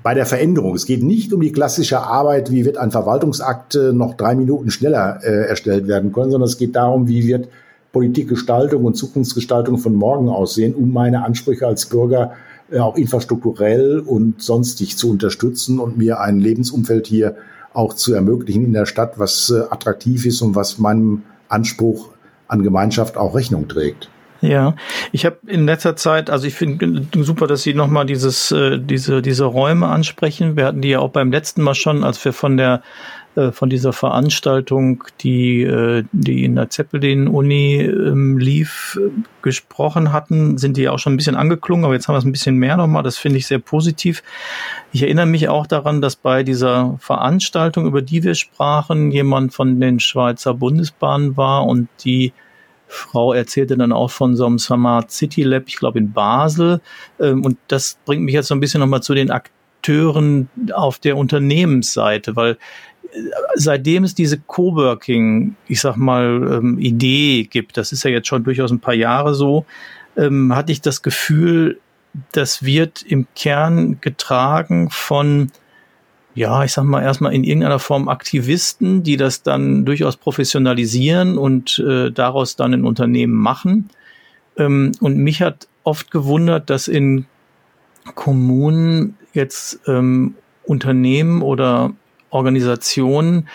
bei 0.05 0.13
der 0.13 0.27
Veränderung, 0.27 0.75
es 0.75 0.85
geht 0.85 1.01
nicht 1.01 1.33
um 1.33 1.41
die 1.41 1.51
klassische 1.51 1.99
Arbeit, 1.99 2.51
wie 2.51 2.63
wird 2.63 2.77
ein 2.77 2.91
Verwaltungsakt 2.91 3.73
äh, 3.73 3.91
noch 3.91 4.13
drei 4.13 4.35
Minuten 4.35 4.69
schneller 4.69 5.21
äh, 5.23 5.47
erstellt 5.47 5.87
werden 5.87 6.13
können, 6.13 6.29
sondern 6.29 6.47
es 6.47 6.59
geht 6.59 6.75
darum, 6.75 7.07
wie 7.07 7.25
wird 7.25 7.49
Politikgestaltung 7.91 8.85
und 8.85 8.95
Zukunftsgestaltung 8.95 9.79
von 9.79 9.95
morgen 9.95 10.29
aussehen, 10.29 10.75
um 10.75 10.93
meine 10.93 11.25
Ansprüche 11.25 11.65
als 11.65 11.87
Bürger 11.87 12.33
äh, 12.69 12.77
auch 12.77 12.97
infrastrukturell 12.97 13.97
und 13.97 14.43
sonstig 14.43 14.95
zu 14.95 15.09
unterstützen 15.09 15.79
und 15.79 15.97
mir 15.97 16.19
ein 16.19 16.39
Lebensumfeld 16.39 17.07
hier 17.07 17.35
auch 17.73 17.95
zu 17.95 18.13
ermöglichen 18.13 18.63
in 18.63 18.73
der 18.73 18.85
Stadt, 18.85 19.17
was 19.17 19.49
äh, 19.49 19.61
attraktiv 19.71 20.27
ist 20.27 20.39
und 20.43 20.53
was 20.53 20.77
meinem 20.77 21.23
Anspruch 21.49 22.09
an 22.47 22.61
Gemeinschaft 22.61 23.17
auch 23.17 23.33
Rechnung 23.33 23.67
trägt. 23.67 24.11
Ja, 24.45 24.75
ich 25.11 25.25
habe 25.25 25.37
in 25.47 25.65
letzter 25.65 25.95
Zeit, 25.95 26.29
also 26.29 26.45
ich 26.45 26.53
finde 26.53 27.07
super, 27.23 27.47
dass 27.47 27.63
Sie 27.63 27.73
nochmal 27.73 28.05
dieses, 28.05 28.51
äh, 28.51 28.79
diese, 28.79 29.21
diese 29.21 29.45
Räume 29.45 29.87
ansprechen. 29.87 30.55
Wir 30.55 30.65
hatten 30.65 30.81
die 30.81 30.89
ja 30.89 30.99
auch 30.99 31.09
beim 31.09 31.31
letzten 31.31 31.63
Mal 31.63 31.73
schon, 31.73 32.03
als 32.03 32.23
wir 32.23 32.33
von 32.33 32.57
der 32.57 32.83
äh, 33.35 33.51
von 33.51 33.69
dieser 33.69 33.91
Veranstaltung, 33.91 35.03
die, 35.21 35.63
äh, 35.63 36.03
die 36.13 36.45
in 36.45 36.55
der 36.55 36.69
Zeppelin-Uni 36.69 37.81
ähm, 37.81 38.37
lief, 38.37 38.99
gesprochen 39.41 40.13
hatten, 40.13 40.57
sind 40.57 40.77
die 40.77 40.87
auch 40.89 40.99
schon 40.99 41.13
ein 41.13 41.17
bisschen 41.17 41.35
angeklungen, 41.35 41.85
aber 41.85 41.93
jetzt 41.93 42.07
haben 42.07 42.15
wir 42.15 42.19
es 42.19 42.25
ein 42.25 42.31
bisschen 42.31 42.55
mehr 42.55 42.77
nochmal. 42.77 43.03
Das 43.03 43.17
finde 43.17 43.37
ich 43.37 43.45
sehr 43.45 43.59
positiv. 43.59 44.23
Ich 44.91 45.03
erinnere 45.03 45.25
mich 45.25 45.49
auch 45.49 45.67
daran, 45.67 46.01
dass 46.01 46.15
bei 46.15 46.43
dieser 46.43 46.97
Veranstaltung, 46.99 47.85
über 47.85 48.01
die 48.01 48.23
wir 48.23 48.35
sprachen, 48.35 49.11
jemand 49.11 49.53
von 49.53 49.79
den 49.79 49.99
Schweizer 49.99 50.53
Bundesbahnen 50.53 51.35
war 51.35 51.65
und 51.65 51.89
die 52.05 52.31
Frau 52.87 53.33
erzählte 53.33 53.77
dann 53.77 53.91
auch 53.91 54.11
von 54.11 54.35
so 54.35 54.45
einem 54.45 54.59
Smart 54.59 55.11
City 55.11 55.43
Lab, 55.43 55.63
ich 55.67 55.77
glaube 55.77 55.99
in 55.99 56.13
Basel. 56.13 56.81
Ähm, 57.19 57.43
und 57.43 57.57
das 57.67 57.97
bringt 58.05 58.23
mich 58.23 58.33
jetzt 58.33 58.47
so 58.47 58.55
ein 58.55 58.59
bisschen 58.59 58.79
nochmal 58.79 59.03
zu 59.03 59.13
den 59.13 59.31
Akteuren 59.31 60.49
auf 60.73 60.99
der 60.99 61.17
Unternehmensseite, 61.17 62.35
weil 62.35 62.57
seitdem 63.55 64.03
es 64.03 64.15
diese 64.15 64.39
Coworking, 64.39 65.55
ich 65.67 65.81
sag 65.81 65.95
mal, 65.95 66.59
ähm, 66.59 66.79
Idee 66.79 67.43
gibt, 67.43 67.77
das 67.77 67.91
ist 67.91 68.03
ja 68.03 68.11
jetzt 68.11 68.27
schon 68.27 68.43
durchaus 68.43 68.71
ein 68.71 68.79
paar 68.79 68.93
Jahre 68.93 69.33
so, 69.33 69.65
ähm, 70.17 70.53
hatte 70.55 70.71
ich 70.71 70.81
das 70.81 71.01
Gefühl, 71.01 71.79
das 72.31 72.63
wird 72.63 73.01
im 73.01 73.27
Kern 73.35 73.99
getragen 74.01 74.89
von, 74.89 75.51
ja, 76.35 76.65
ich 76.65 76.73
sag 76.73 76.83
mal, 76.83 77.01
erstmal 77.01 77.33
in 77.33 77.45
irgendeiner 77.45 77.79
Form 77.79 78.09
Aktivisten, 78.09 79.03
die 79.03 79.15
das 79.15 79.41
dann 79.41 79.85
durchaus 79.85 80.17
professionalisieren 80.17 81.37
und 81.37 81.79
äh, 81.79 82.11
daraus 82.11 82.57
dann 82.57 82.73
ein 82.73 82.85
Unternehmen 82.85 83.33
machen. 83.33 83.89
Ähm, 84.57 84.91
und 84.99 85.17
mich 85.17 85.41
hat 85.41 85.67
oft 85.83 86.11
gewundert, 86.11 86.69
dass 86.69 86.89
in 86.89 87.25
Kommunen 88.15 89.17
jetzt 89.33 89.79
ähm, 89.87 90.35
Unternehmen 90.65 91.41
oder 91.41 91.93
Organisationen 92.29 93.47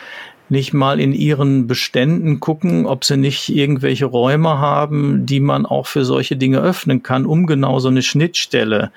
nicht 0.49 0.73
mal 0.73 0.99
in 0.99 1.13
ihren 1.13 1.67
Beständen 1.67 2.41
gucken, 2.41 2.87
ob 2.87 3.05
sie 3.05 3.17
nicht 3.17 3.51
irgendwelche 3.51 4.07
Räume 4.07 4.59
haben, 4.59 5.27
die 5.27 5.39
man 5.39 5.67
auch 5.67 5.87
für 5.87 6.05
solche 6.05 6.37
Dinge 6.37 6.61
öffnen 6.61 7.03
kann, 7.03 7.27
um 7.27 7.47
genau 7.47 7.79
so 7.79 7.89
eine 7.89 8.03
Schnittstelle 8.03 8.91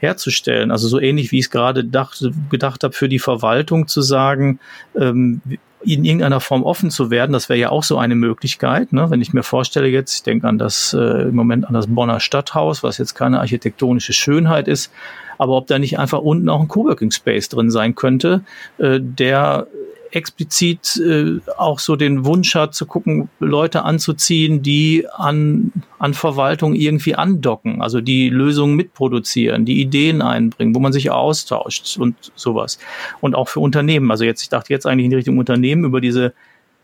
herzustellen. 0.00 0.70
Also 0.70 0.88
so 0.88 0.98
ähnlich 0.98 1.30
wie 1.30 1.38
ich 1.38 1.46
es 1.46 1.50
gerade 1.50 1.84
dachte, 1.84 2.32
gedacht 2.50 2.82
habe, 2.82 2.94
für 2.94 3.08
die 3.08 3.18
Verwaltung 3.18 3.86
zu 3.86 4.02
sagen, 4.02 4.58
ähm, 4.98 5.40
in 5.82 6.04
irgendeiner 6.04 6.40
Form 6.40 6.62
offen 6.62 6.90
zu 6.90 7.10
werden, 7.10 7.32
das 7.32 7.48
wäre 7.48 7.58
ja 7.58 7.70
auch 7.70 7.84
so 7.84 7.96
eine 7.96 8.14
Möglichkeit. 8.14 8.92
Ne? 8.92 9.10
Wenn 9.10 9.22
ich 9.22 9.32
mir 9.32 9.42
vorstelle 9.42 9.88
jetzt, 9.88 10.14
ich 10.14 10.22
denke 10.22 10.46
an 10.46 10.58
das 10.58 10.92
äh, 10.92 11.22
im 11.28 11.34
Moment 11.34 11.66
an 11.66 11.74
das 11.74 11.86
Bonner 11.86 12.20
Stadthaus, 12.20 12.82
was 12.82 12.98
jetzt 12.98 13.14
keine 13.14 13.40
architektonische 13.40 14.12
Schönheit 14.12 14.68
ist, 14.68 14.92
aber 15.38 15.56
ob 15.56 15.66
da 15.68 15.78
nicht 15.78 15.98
einfach 15.98 16.20
unten 16.20 16.48
auch 16.50 16.60
ein 16.60 16.68
Coworking 16.68 17.10
Space 17.10 17.48
drin 17.48 17.70
sein 17.70 17.94
könnte, 17.94 18.42
äh, 18.78 19.00
der 19.00 19.68
explizit 20.12 20.96
äh, 20.96 21.38
auch 21.56 21.78
so 21.78 21.96
den 21.96 22.24
Wunsch 22.24 22.54
hat, 22.54 22.74
zu 22.74 22.86
gucken, 22.86 23.28
Leute 23.38 23.84
anzuziehen, 23.84 24.62
die 24.62 25.06
an, 25.12 25.72
an 25.98 26.14
Verwaltung 26.14 26.74
irgendwie 26.74 27.14
andocken, 27.14 27.82
also 27.82 28.00
die 28.00 28.28
Lösungen 28.28 28.76
mitproduzieren, 28.76 29.64
die 29.64 29.80
Ideen 29.80 30.22
einbringen, 30.22 30.74
wo 30.74 30.80
man 30.80 30.92
sich 30.92 31.10
austauscht 31.10 31.96
und 31.98 32.32
sowas. 32.34 32.78
Und 33.20 33.34
auch 33.34 33.48
für 33.48 33.60
Unternehmen. 33.60 34.10
Also 34.10 34.24
jetzt, 34.24 34.42
ich 34.42 34.48
dachte 34.48 34.72
jetzt 34.72 34.86
eigentlich 34.86 35.06
in 35.06 35.14
Richtung 35.14 35.38
Unternehmen 35.38 35.84
über 35.84 36.00
diese 36.00 36.32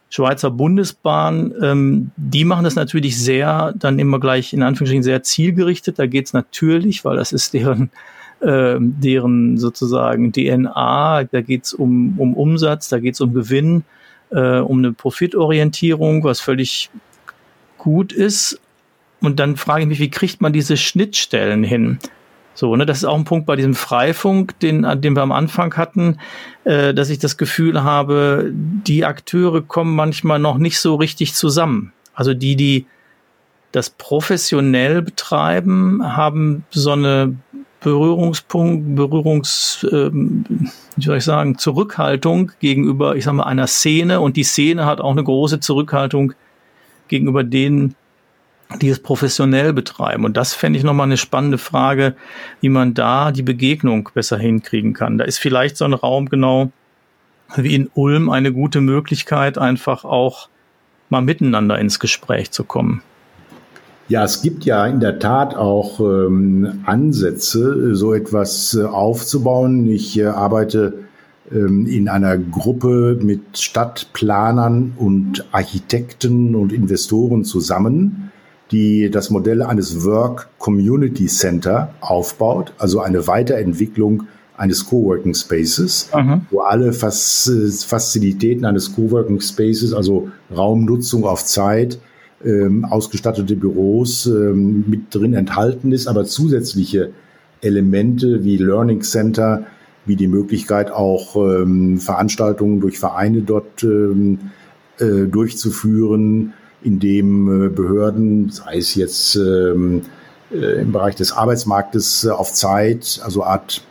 Schweizer 0.09 0.51
Bundesbahn, 0.51 1.53
ähm, 1.61 2.11
die 2.17 2.45
machen 2.45 2.65
das 2.65 2.77
natürlich 2.77 3.19
sehr, 3.19 3.75
dann 3.77 3.99
immer 3.99 4.21
gleich 4.21 4.53
in 4.53 4.63
Anführungsstrichen 4.63 5.03
sehr 5.03 5.23
zielgerichtet. 5.23 5.99
Da 5.99 6.07
geht 6.07 6.27
es 6.27 6.33
natürlich, 6.33 7.05
weil 7.05 7.17
das 7.17 7.33
ist 7.33 7.55
deren 7.55 7.91
äh, 8.41 8.77
deren 8.79 9.59
sozusagen 9.59 10.33
DNA. 10.33 11.25
Da 11.25 11.41
geht 11.41 11.65
es 11.65 11.73
um, 11.73 12.19
um 12.19 12.35
Umsatz, 12.35 12.89
da 12.89 12.99
geht 12.99 13.15
es 13.15 13.21
um 13.21 13.35
Gewinn, 13.35 13.85
äh, 14.31 14.59
um 14.59 14.79
eine 14.79 14.93
Profitorientierung, 14.93 16.25
was 16.25 16.41
völlig 16.41 16.91
gut 17.79 18.13
ist. 18.13 18.61
Und 19.21 19.41
dann 19.41 19.57
frage 19.57 19.83
ich 19.83 19.89
mich, 19.89 20.01
wie 20.01 20.11
kriegt 20.11 20.41
man 20.41 20.53
diese 20.53 20.77
Schnittstellen 20.77 21.65
hin? 21.65 21.99
So, 22.55 22.75
ne, 22.75 22.87
das 22.87 22.99
ist 22.99 23.05
auch 23.05 23.17
ein 23.17 23.25
Punkt 23.25 23.47
bei 23.47 23.55
diesem 23.57 23.75
Freifunk, 23.75 24.59
den, 24.61 24.87
den 25.01 25.15
wir 25.15 25.23
am 25.23 25.33
Anfang 25.33 25.77
hatten, 25.77 26.19
äh, 26.65 26.95
dass 26.95 27.11
ich 27.11 27.19
das 27.19 27.37
Gefühl 27.37 27.85
habe, 27.85 28.51
die 28.53 29.05
Akteure 29.05 29.61
kommen 29.61 29.95
manchmal 29.95 30.39
noch 30.39 30.57
nicht 30.57 30.79
so 30.79 30.95
richtig 30.95 31.35
zusammen. 31.35 31.93
Also 32.15 32.33
die, 32.33 32.57
die 32.57 32.87
das 33.73 33.91
professionell 33.91 35.03
betreiben, 35.03 36.01
haben 36.03 36.65
so 36.71 36.93
eine 36.93 37.37
Berührungspunkt, 37.81 38.97
Berührungs, 38.97 39.87
ähm, 39.93 40.45
wie 40.97 41.05
soll 41.05 41.19
ich 41.19 41.25
sagen, 41.25 41.59
Zurückhaltung 41.59 42.53
gegenüber, 42.59 43.17
ich 43.17 43.25
sag 43.25 43.35
mal, 43.35 43.45
einer 43.45 43.67
Szene 43.67 44.21
und 44.21 44.37
die 44.37 44.45
Szene 44.45 44.87
hat 44.87 45.01
auch 45.01 45.11
eine 45.11 45.25
große 45.25 45.61
Zurückhaltung 45.61 46.33
gegenüber 47.09 47.45
denen, 47.45 47.95
die 48.81 48.89
es 48.89 49.01
professionell 49.01 49.73
betreiben. 49.73 50.25
Und 50.25 50.37
das 50.37 50.55
fände 50.55 50.79
ich 50.79 50.85
nochmal 50.85 51.07
eine 51.07 51.17
spannende 51.17 51.59
Frage, 51.59 52.17
wie 52.61 52.69
man 52.69 52.95
da 52.95 53.31
die 53.31 53.43
Begegnung 53.43 54.09
besser 54.13 54.39
hinkriegen 54.39 54.93
kann. 54.93 55.19
Da 55.19 55.25
ist 55.25 55.39
vielleicht 55.39 55.77
so 55.77 55.85
ein 55.85 55.95
Raum 55.95 56.29
genau 56.29 56.73
wie 57.55 57.75
in 57.75 57.91
Ulm 57.95 58.29
eine 58.29 58.53
gute 58.53 58.81
Möglichkeit, 58.81 59.57
einfach 59.57 60.05
auch 60.05 60.49
mal 61.11 61.23
miteinander 61.23 61.79
ins 61.79 62.01
Gespräch 62.01 62.51
zu 62.51 62.65
kommen. 62.65 63.03
Ja, 64.09 64.25
es 64.25 64.43
gibt 64.43 64.65
ja 64.65 64.87
in 64.87 65.01
der 65.01 65.19
Tat 65.19 65.57
auch 65.57 65.99
ähm, 66.01 66.81
Ansätze, 66.85 67.95
so 67.97 68.15
etwas 68.15 68.75
äh, 68.75 68.85
aufzubauen. 68.85 69.89
Ich 69.89 70.17
äh, 70.19 70.27
arbeite 70.27 71.07
ähm, 71.51 71.87
in 71.87 72.09
einer 72.09 72.39
Gruppe 72.39 73.19
mit 73.21 73.59
Stadtplanern 73.59 74.93
und 74.97 75.45
Architekten 75.51 76.55
und 76.55 76.73
Investoren 76.73 77.45
zusammen, 77.45 78.31
die 78.71 79.11
das 79.11 79.31
Modell 79.31 79.63
eines 79.63 80.05
Work 80.05 80.51
Community 80.59 81.27
Center 81.27 81.95
aufbaut, 82.01 82.73
also 82.79 83.01
eine 83.01 83.27
Weiterentwicklung 83.27 84.25
eines 84.57 84.87
Coworking 84.87 85.35
Spaces, 85.35 86.11
mhm. 86.15 86.43
wo 86.51 86.61
alle 86.61 86.93
Fazilitäten 86.93 88.65
eines 88.65 88.95
Coworking 88.95 89.41
Spaces, 89.41 89.93
also 89.93 90.31
Raumnutzung 90.57 91.25
auf 91.25 91.45
Zeit, 91.45 91.99
ähm, 92.45 92.85
ausgestattete 92.85 93.57
Büros 93.57 94.27
ähm, 94.27 94.85
mit 94.87 95.15
drin 95.15 95.35
enthalten 95.35 95.93
ist, 95.93 96.07
aber 96.07 96.25
zusätzliche 96.25 97.11
Elemente 97.61 98.45
wie 98.45 98.59
Learning 98.59 99.03
Center, 99.03 99.67
wie 100.05 100.17
die 100.17 100.29
Möglichkeit 100.29 100.91
auch 100.91 101.37
ähm, 101.37 101.99
Veranstaltungen 101.99 102.81
durch 102.81 102.99
Vereine 102.99 103.43
dort 103.43 103.83
äh, 103.83 105.27
durchzuführen, 105.27 106.53
indem 106.83 107.67
äh, 107.67 107.69
Behörden, 107.69 108.51
sei 108.51 108.79
es 108.79 108.95
jetzt 108.95 109.37
äh, 109.37 109.73
im 109.73 110.93
Bereich 110.93 111.17
des 111.17 111.33
Arbeitsmarktes 111.33 112.25
äh, 112.25 112.31
auf 112.31 112.53
Zeit, 112.53 113.21
also 113.25 113.45
Art 113.45 113.83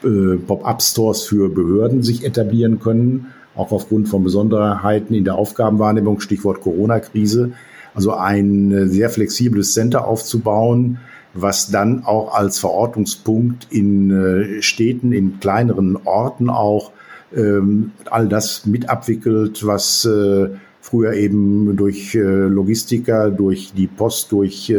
Pop-up-Stores 0.00 1.24
für 1.24 1.48
Behörden 1.48 2.04
sich 2.04 2.24
etablieren 2.24 2.78
können, 2.78 3.32
auch 3.58 3.72
aufgrund 3.72 4.08
von 4.08 4.22
Besonderheiten 4.22 5.14
in 5.14 5.24
der 5.24 5.34
Aufgabenwahrnehmung, 5.34 6.20
Stichwort 6.20 6.60
Corona-Krise. 6.60 7.52
Also 7.94 8.14
ein 8.14 8.70
äh, 8.70 8.86
sehr 8.86 9.10
flexibles 9.10 9.72
Center 9.72 10.06
aufzubauen, 10.06 10.98
was 11.34 11.70
dann 11.70 12.04
auch 12.04 12.34
als 12.34 12.60
Verortungspunkt 12.60 13.66
in 13.70 14.10
äh, 14.10 14.62
Städten, 14.62 15.12
in 15.12 15.40
kleineren 15.40 15.98
Orten 16.04 16.50
auch 16.50 16.92
ähm, 17.34 17.90
all 18.08 18.28
das 18.28 18.64
mit 18.64 18.88
abwickelt, 18.88 19.66
was 19.66 20.04
äh, 20.04 20.50
früher 20.80 21.14
eben 21.14 21.76
durch 21.76 22.14
Logistiker, 22.14 23.30
durch 23.30 23.74
die 23.76 23.88
Post, 23.88 24.32
durch 24.32 24.72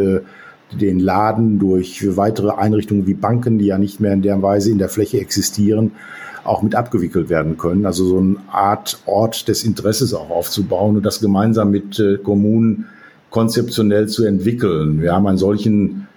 den 0.71 0.99
Laden, 0.99 1.59
durch 1.59 2.03
weitere 2.17 2.49
Einrichtungen 2.49 3.05
wie 3.05 3.13
Banken, 3.13 3.59
die 3.59 3.67
ja 3.67 3.77
nicht 3.77 3.99
mehr 3.99 4.13
in 4.13 4.23
der 4.23 4.41
Weise 4.41 4.71
in 4.71 4.80
der 4.80 4.89
Fläche 4.89 5.19
existieren, 5.19 5.91
auch 6.43 6.61
mit 6.61 6.75
abgewickelt 6.75 7.29
werden 7.29 7.57
können. 7.57 7.85
Also 7.85 8.05
so 8.05 8.19
eine 8.19 8.37
Art 8.51 8.99
Ort 9.05 9.47
des 9.47 9.63
Interesses 9.63 10.13
auch 10.13 10.29
aufzubauen 10.29 10.97
und 10.97 11.03
das 11.03 11.19
gemeinsam 11.19 11.71
mit 11.71 12.01
Kommunen 12.23 12.85
konzeptionell 13.29 14.07
zu 14.07 14.25
entwickeln. 14.25 15.01
Wir 15.01 15.13
haben 15.13 15.27
einen 15.27 15.37
solchen, 15.37 16.07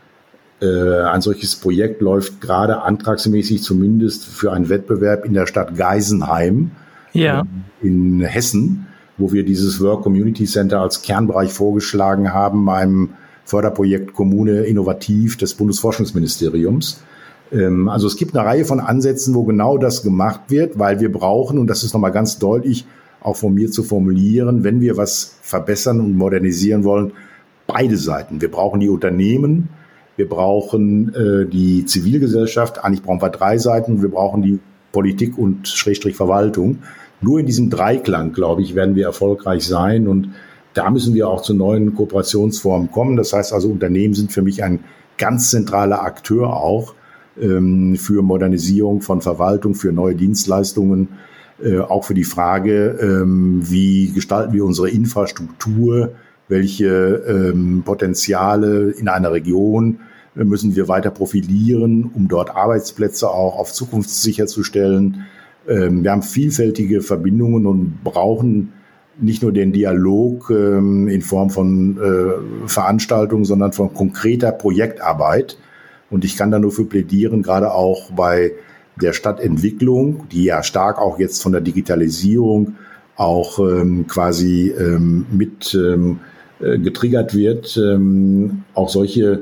äh, 0.60 1.02
ein 1.02 1.20
solches 1.20 1.56
Projekt 1.56 2.00
läuft 2.00 2.40
gerade 2.40 2.82
antragsmäßig 2.82 3.62
zumindest 3.62 4.24
für 4.24 4.52
einen 4.52 4.68
Wettbewerb 4.68 5.24
in 5.24 5.34
der 5.34 5.46
Stadt 5.46 5.76
Geisenheim 5.76 6.72
ja. 7.12 7.42
äh, 7.82 7.86
in 7.86 8.20
Hessen, 8.20 8.86
wo 9.18 9.32
wir 9.32 9.44
dieses 9.44 9.80
Work 9.80 10.02
Community 10.02 10.44
Center 10.44 10.80
als 10.80 11.02
Kernbereich 11.02 11.52
vorgeschlagen 11.52 12.32
haben 12.32 12.64
beim 12.64 13.10
Förderprojekt 13.44 14.14
Kommune 14.14 14.62
Innovativ 14.62 15.36
des 15.36 15.54
Bundesforschungsministeriums. 15.54 17.02
Ähm, 17.52 17.88
also 17.88 18.06
es 18.06 18.16
gibt 18.16 18.36
eine 18.36 18.46
Reihe 18.46 18.64
von 18.64 18.80
Ansätzen, 18.80 19.34
wo 19.34 19.44
genau 19.44 19.78
das 19.78 20.02
gemacht 20.02 20.42
wird, 20.48 20.78
weil 20.78 21.00
wir 21.00 21.12
brauchen, 21.12 21.58
und 21.58 21.66
das 21.68 21.84
ist 21.84 21.92
nochmal 21.92 22.12
ganz 22.12 22.38
deutlich, 22.38 22.86
auch 23.20 23.36
von 23.36 23.54
mir 23.54 23.70
zu 23.70 23.82
formulieren, 23.82 24.64
wenn 24.64 24.80
wir 24.80 24.96
was 24.96 25.36
verbessern 25.42 26.00
und 26.00 26.16
modernisieren 26.16 26.82
wollen, 26.84 27.12
beide 27.66 27.96
Seiten. 27.96 28.40
Wir 28.40 28.50
brauchen 28.50 28.80
die 28.80 28.88
Unternehmen, 28.88 29.68
wir 30.16 30.28
brauchen 30.28 31.14
äh, 31.14 31.46
die 31.46 31.84
Zivilgesellschaft, 31.86 32.84
eigentlich 32.84 33.02
brauchen 33.02 33.22
wir 33.22 33.30
drei 33.30 33.58
Seiten, 33.58 34.02
wir 34.02 34.10
brauchen 34.10 34.42
die 34.42 34.58
Politik 34.90 35.38
und 35.38 35.68
Schrägstrich 35.68 36.16
Verwaltung. 36.16 36.78
Nur 37.20 37.38
in 37.38 37.46
diesem 37.46 37.70
Dreiklang, 37.70 38.32
glaube 38.32 38.62
ich, 38.62 38.74
werden 38.74 38.96
wir 38.96 39.06
erfolgreich 39.06 39.64
sein 39.64 40.08
und 40.08 40.30
da 40.74 40.90
müssen 40.90 41.14
wir 41.14 41.28
auch 41.28 41.42
zu 41.42 41.54
neuen 41.54 41.94
Kooperationsformen 41.94 42.90
kommen. 42.90 43.16
Das 43.16 43.32
heißt 43.32 43.52
also, 43.52 43.68
Unternehmen 43.68 44.14
sind 44.14 44.32
für 44.32 44.42
mich 44.42 44.64
ein 44.64 44.80
ganz 45.18 45.50
zentraler 45.50 46.02
Akteur 46.02 46.56
auch 46.56 46.94
ähm, 47.40 47.96
für 47.96 48.22
Modernisierung 48.22 49.00
von 49.00 49.20
Verwaltung, 49.20 49.74
für 49.74 49.92
neue 49.92 50.14
Dienstleistungen, 50.14 51.08
äh, 51.62 51.78
auch 51.78 52.04
für 52.04 52.14
die 52.14 52.24
Frage, 52.24 52.98
ähm, 53.00 53.62
wie 53.64 54.12
gestalten 54.12 54.52
wir 54.52 54.64
unsere 54.64 54.90
Infrastruktur, 54.90 56.12
welche 56.48 57.22
ähm, 57.26 57.82
Potenziale 57.84 58.90
in 58.90 59.08
einer 59.08 59.32
Region 59.32 60.00
äh, 60.36 60.44
müssen 60.44 60.76
wir 60.76 60.88
weiter 60.88 61.10
profilieren, 61.10 62.10
um 62.14 62.28
dort 62.28 62.54
Arbeitsplätze 62.54 63.28
auch 63.28 63.58
auf 63.58 63.72
Zukunft 63.72 64.10
sicherzustellen. 64.10 65.26
Ähm, 65.68 66.02
wir 66.02 66.12
haben 66.12 66.22
vielfältige 66.22 67.00
Verbindungen 67.00 67.66
und 67.66 68.04
brauchen 68.04 68.72
nicht 69.20 69.42
nur 69.42 69.52
den 69.52 69.72
Dialog 69.72 70.50
ähm, 70.50 71.08
in 71.08 71.22
Form 71.22 71.50
von 71.50 71.98
äh, 71.98 72.68
Veranstaltungen, 72.68 73.44
sondern 73.44 73.72
von 73.72 73.92
konkreter 73.94 74.52
Projektarbeit. 74.52 75.58
Und 76.12 76.24
ich 76.24 76.36
kann 76.36 76.50
da 76.50 76.58
nur 76.58 76.70
für 76.70 76.84
plädieren, 76.84 77.42
gerade 77.42 77.72
auch 77.72 78.12
bei 78.12 78.52
der 79.00 79.14
Stadtentwicklung, 79.14 80.28
die 80.30 80.44
ja 80.44 80.62
stark 80.62 80.98
auch 80.98 81.18
jetzt 81.18 81.42
von 81.42 81.52
der 81.52 81.62
Digitalisierung 81.62 82.76
auch 83.16 83.58
ähm, 83.58 84.06
quasi 84.06 84.70
ähm, 84.70 85.26
mit 85.30 85.74
ähm, 85.74 86.20
äh, 86.60 86.78
getriggert 86.78 87.34
wird, 87.34 87.76
ähm, 87.76 88.64
auch 88.74 88.90
solche 88.90 89.40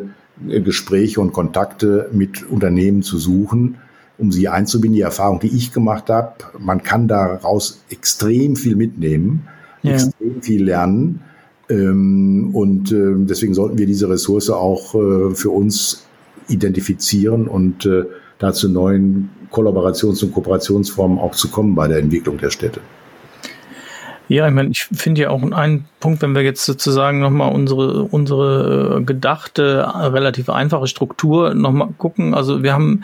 äh, 0.48 0.60
Gespräche 0.60 1.20
und 1.20 1.32
Kontakte 1.32 2.08
mit 2.12 2.48
Unternehmen 2.48 3.02
zu 3.02 3.18
suchen, 3.18 3.78
um 4.16 4.30
sie 4.30 4.48
einzubinden. 4.48 4.96
Die 4.96 5.02
Erfahrung, 5.02 5.40
die 5.40 5.54
ich 5.54 5.72
gemacht 5.72 6.08
habe, 6.08 6.34
man 6.58 6.82
kann 6.82 7.08
daraus 7.08 7.82
extrem 7.90 8.54
viel 8.54 8.76
mitnehmen, 8.76 9.48
ja. 9.82 9.94
extrem 9.94 10.40
viel 10.40 10.64
lernen. 10.64 11.22
Ähm, 11.68 12.50
und 12.52 12.92
äh, 12.92 13.14
deswegen 13.16 13.54
sollten 13.54 13.78
wir 13.78 13.86
diese 13.86 14.08
Ressource 14.08 14.50
auch 14.50 14.94
äh, 14.94 15.34
für 15.34 15.50
uns 15.50 16.06
identifizieren 16.50 17.48
und 17.48 17.86
äh, 17.86 18.04
dazu 18.38 18.68
neuen 18.68 19.30
Kollaborations- 19.50 20.24
und 20.24 20.32
Kooperationsformen 20.32 21.18
auch 21.18 21.34
zu 21.34 21.50
kommen 21.50 21.74
bei 21.74 21.88
der 21.88 21.98
Entwicklung 21.98 22.38
der 22.38 22.50
Städte. 22.50 22.80
Ja, 24.28 24.46
ich 24.46 24.54
meine, 24.54 24.70
ich 24.70 24.84
finde 24.84 25.22
ja 25.22 25.30
auch 25.30 25.42
einen 25.42 25.86
Punkt, 25.98 26.22
wenn 26.22 26.36
wir 26.36 26.42
jetzt 26.42 26.64
sozusagen 26.64 27.18
nochmal 27.18 27.52
unsere, 27.52 28.04
unsere 28.04 28.98
äh, 28.98 29.02
gedachte, 29.02 29.84
relativ 29.92 30.48
einfache 30.48 30.86
Struktur 30.86 31.52
nochmal 31.52 31.88
gucken. 31.98 32.32
Also 32.32 32.62
wir 32.62 32.72
haben 32.72 33.02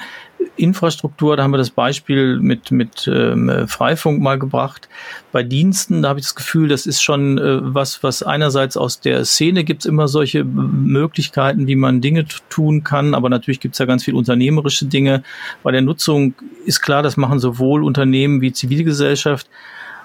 Infrastruktur, 0.57 1.37
da 1.37 1.43
haben 1.43 1.51
wir 1.51 1.59
das 1.59 1.71
Beispiel 1.71 2.39
mit, 2.39 2.71
mit 2.71 3.09
ähm, 3.13 3.69
Freifunk 3.69 4.21
mal 4.21 4.39
gebracht. 4.39 4.89
Bei 5.33 5.43
Diensten, 5.43 6.03
da 6.03 6.11
habe 6.11 6.21
ich 6.21 6.27
das 6.27 6.35
Gefühl, 6.35 6.69
das 6.69 6.87
ist 6.87 7.03
schon 7.03 7.39
äh, 7.39 7.59
was, 7.63 8.03
was 8.03 8.23
einerseits 8.23 8.77
aus 8.77 9.01
der 9.01 9.25
Szene 9.25 9.65
gibt 9.65 9.83
es 9.83 9.87
immer 9.87 10.09
solche 10.09 10.45
Möglichkeiten, 10.45 11.67
wie 11.67 11.77
man 11.77 12.01
Dinge 12.01 12.27
tun 12.49 12.85
kann, 12.85 13.15
aber 13.15 13.29
natürlich 13.29 13.61
gibt 13.61 13.75
es 13.75 13.79
ja 13.79 13.87
ganz 13.87 14.05
viel 14.05 14.15
unternehmerische 14.15 14.87
Dinge. 14.87 15.23
Bei 15.63 15.73
der 15.73 15.83
Nutzung 15.83 16.35
ist 16.65 16.81
klar, 16.81 17.03
das 17.03 17.17
machen 17.17 17.39
sowohl 17.39 17.85
Unternehmen 17.85 18.41
wie 18.41 18.53
Zivilgesellschaft. 18.53 19.49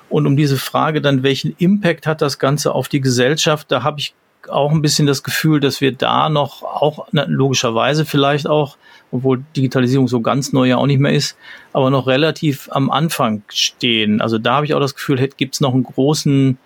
Und 0.09 0.27
um 0.27 0.35
diese 0.35 0.57
Frage 0.57 1.01
dann, 1.01 1.23
welchen 1.23 1.55
Impact 1.57 2.05
hat 2.05 2.21
das 2.21 2.37
Ganze 2.37 2.73
auf 2.73 2.89
die 2.89 2.99
Gesellschaft, 2.99 3.71
da 3.71 3.83
habe 3.83 4.01
ich 4.01 4.13
auch 4.49 4.71
ein 4.71 4.81
bisschen 4.81 5.07
das 5.07 5.23
Gefühl, 5.23 5.59
dass 5.59 5.81
wir 5.81 5.91
da 5.91 6.29
noch 6.29 6.63
auch 6.63 7.07
logischerweise 7.11 8.05
vielleicht 8.05 8.47
auch, 8.47 8.77
obwohl 9.11 9.43
Digitalisierung 9.55 10.07
so 10.07 10.21
ganz 10.21 10.53
neu 10.53 10.65
ja 10.65 10.77
auch 10.77 10.85
nicht 10.85 10.99
mehr 10.99 11.13
ist, 11.13 11.37
aber 11.73 11.89
noch 11.89 12.07
relativ 12.07 12.69
am 12.71 12.89
Anfang 12.89 13.43
stehen. 13.49 14.21
Also 14.21 14.37
da 14.37 14.55
habe 14.55 14.65
ich 14.65 14.73
auch 14.73 14.79
das 14.79 14.95
Gefühl, 14.95 15.29
gibt 15.37 15.55
es 15.55 15.61
noch 15.61 15.73
einen 15.73 15.83
großen, 15.83 16.57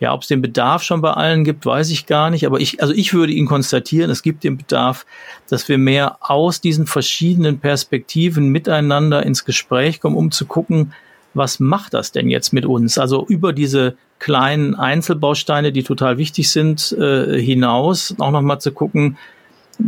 ja, 0.00 0.14
ob 0.14 0.22
es 0.22 0.28
den 0.28 0.42
Bedarf 0.42 0.82
schon 0.82 1.00
bei 1.00 1.12
allen 1.12 1.44
gibt, 1.44 1.66
weiß 1.66 1.90
ich 1.90 2.06
gar 2.06 2.30
nicht. 2.30 2.46
Aber 2.46 2.60
ich, 2.60 2.80
also 2.80 2.94
ich 2.94 3.14
würde 3.14 3.32
ihn 3.32 3.46
konstatieren, 3.46 4.10
es 4.10 4.22
gibt 4.22 4.44
den 4.44 4.56
Bedarf, 4.56 5.06
dass 5.48 5.68
wir 5.68 5.78
mehr 5.78 6.18
aus 6.20 6.60
diesen 6.60 6.86
verschiedenen 6.86 7.58
Perspektiven 7.58 8.48
miteinander 8.50 9.24
ins 9.24 9.44
Gespräch 9.44 10.00
kommen, 10.00 10.16
um 10.16 10.30
zu 10.30 10.46
gucken, 10.46 10.92
was 11.34 11.60
macht 11.60 11.94
das 11.94 12.12
denn 12.12 12.30
jetzt 12.30 12.52
mit 12.52 12.66
uns? 12.66 12.98
Also 12.98 13.26
über 13.26 13.52
diese 13.52 13.96
kleinen 14.18 14.74
Einzelbausteine, 14.74 15.72
die 15.72 15.82
total 15.82 16.18
wichtig 16.18 16.50
sind, 16.50 16.92
äh, 16.92 17.40
hinaus 17.40 18.14
auch 18.18 18.30
nochmal 18.30 18.60
zu 18.60 18.72
gucken, 18.72 19.16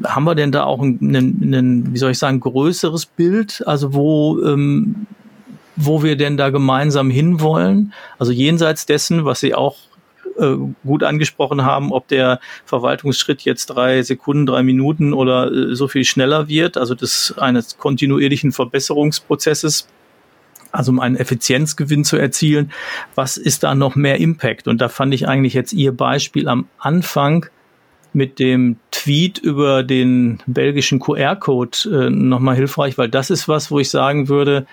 haben 0.05 0.24
wir 0.24 0.34
denn 0.34 0.53
da 0.53 0.64
auch 0.64 0.80
ein, 0.80 0.99
ein, 1.01 1.55
ein, 1.55 1.93
wie 1.93 1.99
soll 1.99 2.12
ich 2.12 2.18
sagen, 2.18 2.41
größeres 2.41 3.07
Bild, 3.07 3.66
also 3.66 3.93
wo, 3.93 4.41
ähm, 4.43 5.07
wo 5.76 6.03
wir 6.03 6.16
denn 6.16 6.36
da 6.36 6.51
gemeinsam 6.51 7.11
hinwollen? 7.11 7.93
Also 8.18 8.32
jenseits 8.32 8.86
dessen, 8.86 9.24
was 9.24 9.41
Sie 9.41 9.55
auch 9.55 9.76
äh, 10.38 10.57
gut 10.84 11.03
angesprochen 11.03 11.64
haben, 11.64 11.93
ob 11.93 12.07
der 12.09 12.38
Verwaltungsschritt 12.64 13.43
jetzt 13.43 13.66
drei 13.66 14.03
Sekunden, 14.03 14.47
drei 14.47 14.62
Minuten 14.62 15.12
oder 15.12 15.51
äh, 15.51 15.74
so 15.74 15.88
viel 15.88 16.05
schneller 16.05 16.49
wird, 16.49 16.76
also 16.76 16.95
des 16.95 17.34
eines 17.38 17.78
kontinuierlichen 17.78 18.53
Verbesserungsprozesses 18.53 19.88
also 20.73 20.93
um 20.93 21.01
einen 21.01 21.16
Effizienzgewinn 21.16 22.05
zu 22.05 22.16
erzielen, 22.16 22.73
was 23.14 23.37
ist 23.37 23.62
da 23.62 23.75
noch 23.75 23.97
mehr 23.97 24.18
Impact? 24.18 24.68
Und 24.68 24.81
da 24.81 24.89
fand 24.89 25.14
ich 25.14 25.29
eigentlich 25.29 25.55
jetzt 25.55 25.73
Ihr 25.73 25.93
Beispiel 25.93 26.49
am 26.49 26.66
Anfang 26.79 27.47
mit 28.12 28.39
dem 28.39 28.77
Tweet 28.91 29.39
über 29.39 29.83
den 29.83 30.41
belgischen 30.47 30.99
QR-Code 30.99 31.79
äh, 32.07 32.11
nochmal 32.11 32.57
hilfreich, 32.57 32.99
weil 32.99 33.09
das 33.09 33.31
ist 33.31 33.49
was, 33.49 33.71
wo 33.71 33.79
ich 33.79 33.91
sagen 33.91 34.29
würde, 34.29 34.66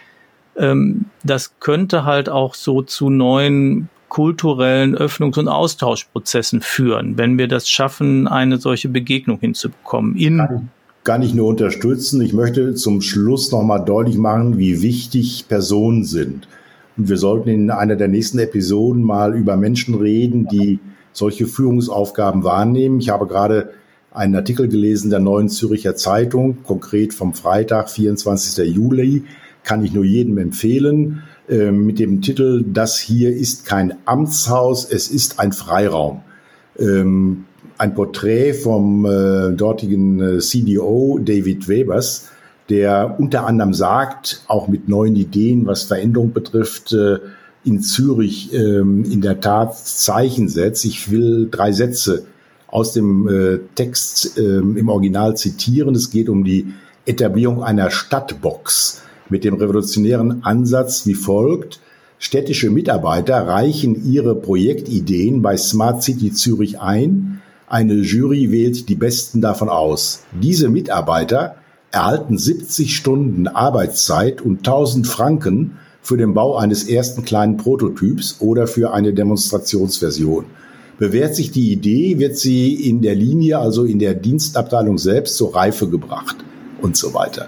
ähm, 0.56 1.06
das 1.24 1.60
könnte 1.60 2.04
halt 2.04 2.30
auch 2.30 2.56
so 2.56 2.82
zu 2.82 3.10
neuen 3.10 3.90
kulturellen 4.10 4.98
Öffnungs- 4.98 5.38
und 5.38 5.48
Austauschprozessen 5.48 6.62
führen, 6.62 7.18
wenn 7.18 7.38
wir 7.38 7.48
das 7.48 7.70
schaffen, 7.70 8.28
eine 8.28 8.58
solche 8.58 8.90
Begegnung 8.90 9.40
hinzubekommen. 9.40 10.16
In 10.16 10.70
gar 11.08 11.18
nicht 11.18 11.34
nur 11.34 11.48
unterstützen. 11.48 12.20
Ich 12.20 12.34
möchte 12.34 12.76
zum 12.76 13.02
Schluss 13.02 13.50
nochmal 13.54 13.84
deutlich 13.86 14.18
machen, 14.18 14.58
wie 14.58 14.82
wichtig 14.82 15.46
Personen 15.48 16.04
sind. 16.04 16.50
Und 16.98 17.08
wir 17.08 17.16
sollten 17.16 17.48
in 17.48 17.72
einer 17.72 17.96
der 17.96 18.10
nächsten 18.10 18.40
Episoden 18.40 19.04
mal 19.04 19.34
über 19.34 19.56
Menschen 19.56 19.96
reden, 19.96 20.50
die 20.50 20.80
solche 21.14 21.48
Führungsaufgaben 21.48 22.44
wahrnehmen. 22.44 23.00
Ich 23.00 23.08
habe 23.08 23.26
gerade 23.26 23.70
einen 24.12 24.36
Artikel 24.36 24.68
gelesen 24.68 25.10
der 25.10 25.22
Neuen 25.22 25.48
Züricher 25.48 25.96
Zeitung, 25.96 26.58
konkret 26.64 27.14
vom 27.14 27.34
Freitag, 27.34 27.90
24. 27.90 28.68
Juli, 28.76 29.24
kann 29.64 29.86
ich 29.86 29.94
nur 29.94 30.04
jedem 30.04 30.38
empfehlen, 30.38 31.24
äh, 31.48 31.72
mit 31.72 32.00
dem 32.00 32.22
Titel 32.22 32.66
Das 32.68 33.00
hier 33.00 33.34
ist 33.34 33.66
kein 33.66 33.94
Amtshaus, 34.04 34.84
es 34.84 35.10
ist 35.10 35.40
ein 35.40 35.54
Freiraum. 35.54 36.20
Ähm, 36.78 37.46
ein 37.78 37.94
Porträt 37.94 38.54
vom 38.54 39.06
äh, 39.06 39.52
dortigen 39.54 40.20
äh, 40.20 40.40
CDO 40.40 41.20
David 41.22 41.68
Webers, 41.68 42.30
der 42.70 43.16
unter 43.20 43.46
anderem 43.46 43.74
sagt, 43.74 44.44
auch 44.48 44.68
mit 44.68 44.90
neuen 44.90 45.16
Ideen, 45.16 45.66
was 45.66 45.84
Veränderung 45.84 46.34
betrifft, 46.34 46.94
äh, 46.94 47.20
in 47.64 47.82
Zürich 47.82 48.54
ähm, 48.54 49.04
in 49.04 49.22
der 49.22 49.40
Tat 49.40 49.78
Zeichen 49.78 50.48
setzt. 50.48 50.86
Ich 50.86 51.12
will 51.12 51.50
drei 51.52 51.72
Sätze 51.72 52.26
aus 52.68 52.94
dem 52.94 53.28
äh, 53.28 53.60
Text 53.76 54.38
äh, 54.38 54.60
im 54.60 54.90
Original 54.90 55.36
zitieren. 55.36 55.96
Es 55.96 56.10
geht 56.10 56.30
um 56.30 56.44
die 56.44 56.74
Etablierung 57.06 57.64
einer 57.64 57.90
Stadtbox 57.90 59.02
mit 59.30 59.44
dem 59.44 59.56
revolutionären 59.56 60.44
Ansatz 60.44 61.06
wie 61.06 61.14
folgt. 61.14 61.82
Städtische 62.20 62.70
Mitarbeiter 62.70 63.48
reichen 63.48 64.12
ihre 64.12 64.36
Projektideen 64.36 65.42
bei 65.42 65.56
Smart 65.58 66.04
City 66.04 66.32
Zürich 66.32 66.80
ein 66.80 67.42
eine 67.68 67.96
Jury 67.96 68.50
wählt 68.52 68.88
die 68.88 68.96
Besten 68.96 69.42
davon 69.42 69.68
aus. 69.68 70.24
Diese 70.42 70.70
Mitarbeiter 70.70 71.58
erhalten 71.92 72.38
70 72.38 72.96
Stunden 72.96 73.48
Arbeitszeit 73.48 74.42
und 74.42 74.60
1000 74.60 75.06
Franken 75.06 75.78
für 76.02 76.16
den 76.16 76.34
Bau 76.34 76.56
eines 76.56 76.88
ersten 76.88 77.26
kleinen 77.26 77.58
Prototyps 77.58 78.38
oder 78.40 78.68
für 78.68 78.94
eine 78.94 79.14
Demonstrationsversion. 79.14 80.46
Bewährt 80.98 81.36
sich 81.36 81.52
die 81.52 81.72
Idee, 81.74 82.20
wird 82.20 82.38
sie 82.38 82.74
in 82.74 83.02
der 83.02 83.16
Linie, 83.16 83.60
also 83.60 83.84
in 83.84 84.00
der 84.00 84.14
Dienstabteilung 84.14 84.98
selbst 84.98 85.36
zur 85.36 85.54
Reife 85.54 85.90
gebracht 85.90 86.38
und 86.82 86.98
so 86.98 87.14
weiter. 87.14 87.48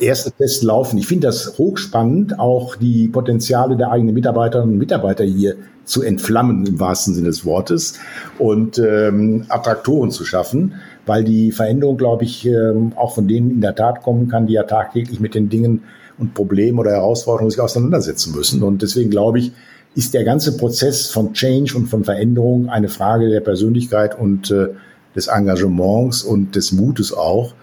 Erste 0.00 0.30
Tests 0.32 0.62
laufen. 0.62 0.98
Ich 0.98 1.06
finde 1.06 1.26
das 1.26 1.58
hochspannend, 1.58 2.38
auch 2.38 2.76
die 2.76 3.08
Potenziale 3.08 3.76
der 3.76 3.90
eigenen 3.90 4.14
Mitarbeiterinnen 4.14 4.74
und 4.74 4.78
Mitarbeiter 4.78 5.24
hier 5.24 5.56
zu 5.84 6.02
entflammen 6.02 6.66
im 6.66 6.78
wahrsten 6.78 7.14
Sinne 7.14 7.28
des 7.28 7.44
Wortes 7.44 7.94
und 8.38 8.78
ähm, 8.78 9.46
Attraktoren 9.48 10.10
zu 10.10 10.24
schaffen, 10.24 10.74
weil 11.06 11.24
die 11.24 11.50
Veränderung, 11.50 11.96
glaube 11.96 12.24
ich, 12.24 12.46
ähm, 12.46 12.92
auch 12.94 13.14
von 13.14 13.26
denen 13.26 13.50
in 13.50 13.60
der 13.60 13.74
Tat 13.74 14.02
kommen 14.02 14.28
kann, 14.28 14.46
die 14.46 14.52
ja 14.52 14.64
tagtäglich 14.64 15.18
mit 15.18 15.34
den 15.34 15.48
Dingen 15.48 15.82
und 16.18 16.34
Problemen 16.34 16.78
oder 16.78 16.90
Herausforderungen 16.90 17.50
sich 17.50 17.60
auseinandersetzen 17.60 18.34
müssen. 18.34 18.62
Und 18.62 18.82
deswegen 18.82 19.10
glaube 19.10 19.38
ich, 19.38 19.52
ist 19.94 20.14
der 20.14 20.24
ganze 20.24 20.56
Prozess 20.56 21.10
von 21.10 21.32
Change 21.32 21.76
und 21.76 21.86
von 21.86 22.04
Veränderung 22.04 22.68
eine 22.68 22.88
Frage 22.88 23.30
der 23.30 23.40
Persönlichkeit 23.40 24.18
und 24.18 24.50
äh, 24.50 24.68
des 25.16 25.28
Engagements 25.28 26.22
und 26.22 26.54
des 26.54 26.72
Mutes 26.72 27.12
auch 27.12 27.54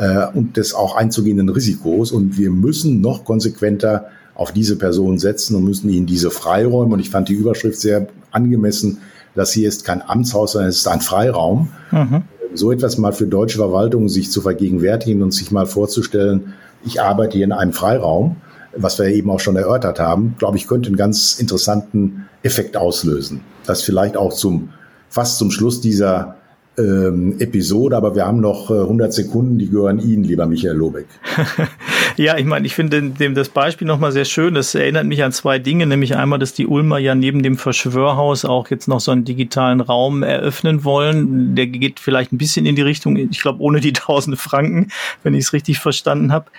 äh, 0.00 0.26
und 0.32 0.56
des 0.56 0.74
auch 0.74 0.96
einzugehenden 0.96 1.50
Risikos. 1.50 2.10
Und 2.10 2.38
wir 2.38 2.50
müssen 2.50 3.00
noch 3.00 3.24
konsequenter 3.24 4.06
auf 4.34 4.50
diese 4.50 4.76
Person 4.76 5.18
setzen 5.18 5.54
und 5.54 5.64
müssen 5.64 5.90
ihnen 5.90 6.06
diese 6.06 6.30
Freiräume. 6.30 6.94
Und 6.94 7.00
ich 7.00 7.10
fand 7.10 7.28
die 7.28 7.34
Überschrift 7.34 7.78
sehr 7.78 8.08
angemessen. 8.30 8.98
Das 9.34 9.52
hier 9.52 9.68
ist 9.68 9.84
kein 9.84 10.02
Amtshaus, 10.02 10.52
sondern 10.52 10.70
es 10.70 10.78
ist 10.78 10.88
ein 10.88 11.02
Freiraum. 11.02 11.68
Mhm. 11.92 12.22
So 12.54 12.72
etwas 12.72 12.96
mal 12.96 13.12
für 13.12 13.26
deutsche 13.26 13.58
Verwaltungen 13.58 14.08
sich 14.08 14.30
zu 14.30 14.40
vergegenwärtigen 14.40 15.22
und 15.22 15.32
sich 15.32 15.52
mal 15.52 15.66
vorzustellen, 15.66 16.54
ich 16.82 17.02
arbeite 17.02 17.36
hier 17.36 17.44
in 17.44 17.52
einem 17.52 17.74
Freiraum, 17.74 18.36
was 18.74 18.98
wir 18.98 19.06
eben 19.06 19.30
auch 19.30 19.38
schon 19.38 19.56
erörtert 19.56 20.00
haben, 20.00 20.34
glaube 20.38 20.56
ich, 20.56 20.66
könnte 20.66 20.88
einen 20.88 20.96
ganz 20.96 21.38
interessanten 21.38 22.26
Effekt 22.42 22.76
auslösen. 22.76 23.42
Das 23.66 23.82
vielleicht 23.82 24.16
auch 24.16 24.32
zum, 24.32 24.70
fast 25.10 25.36
zum 25.36 25.50
Schluss 25.50 25.82
dieser 25.82 26.36
ähm, 26.80 27.36
Episode, 27.38 27.96
aber 27.96 28.14
wir 28.14 28.26
haben 28.26 28.40
noch 28.40 28.70
äh, 28.70 28.80
100 28.80 29.12
Sekunden, 29.12 29.58
die 29.58 29.68
gehören 29.68 29.98
Ihnen, 30.00 30.24
lieber 30.24 30.46
Michael 30.46 30.76
Lobeck. 30.76 31.06
ja, 32.20 32.36
ich 32.36 32.44
meine, 32.44 32.66
ich 32.66 32.74
finde 32.74 33.00
dem 33.00 33.34
das 33.34 33.48
Beispiel 33.48 33.86
nochmal 33.86 34.12
sehr 34.12 34.26
schön. 34.26 34.52
Das 34.52 34.74
erinnert 34.74 35.06
mich 35.06 35.24
an 35.24 35.32
zwei 35.32 35.58
Dinge, 35.58 35.86
nämlich 35.86 36.16
einmal, 36.16 36.38
dass 36.38 36.52
die 36.52 36.66
Ulmer 36.66 36.98
ja 36.98 37.14
neben 37.14 37.42
dem 37.42 37.56
Verschwörhaus 37.56 38.44
auch 38.44 38.68
jetzt 38.68 38.88
noch 38.88 39.00
so 39.00 39.10
einen 39.10 39.24
digitalen 39.24 39.80
Raum 39.80 40.22
eröffnen 40.22 40.84
wollen. 40.84 41.54
Der 41.54 41.66
geht 41.66 41.98
vielleicht 41.98 42.30
ein 42.30 42.36
bisschen 42.36 42.66
in 42.66 42.76
die 42.76 42.82
Richtung, 42.82 43.16
ich 43.16 43.40
glaube, 43.40 43.62
ohne 43.62 43.80
die 43.80 43.88
1000 43.96 44.38
Franken, 44.38 44.88
wenn 45.22 45.32
ich 45.32 45.44
es 45.44 45.54
richtig 45.54 45.78
verstanden 45.78 46.30
habe. 46.30 46.50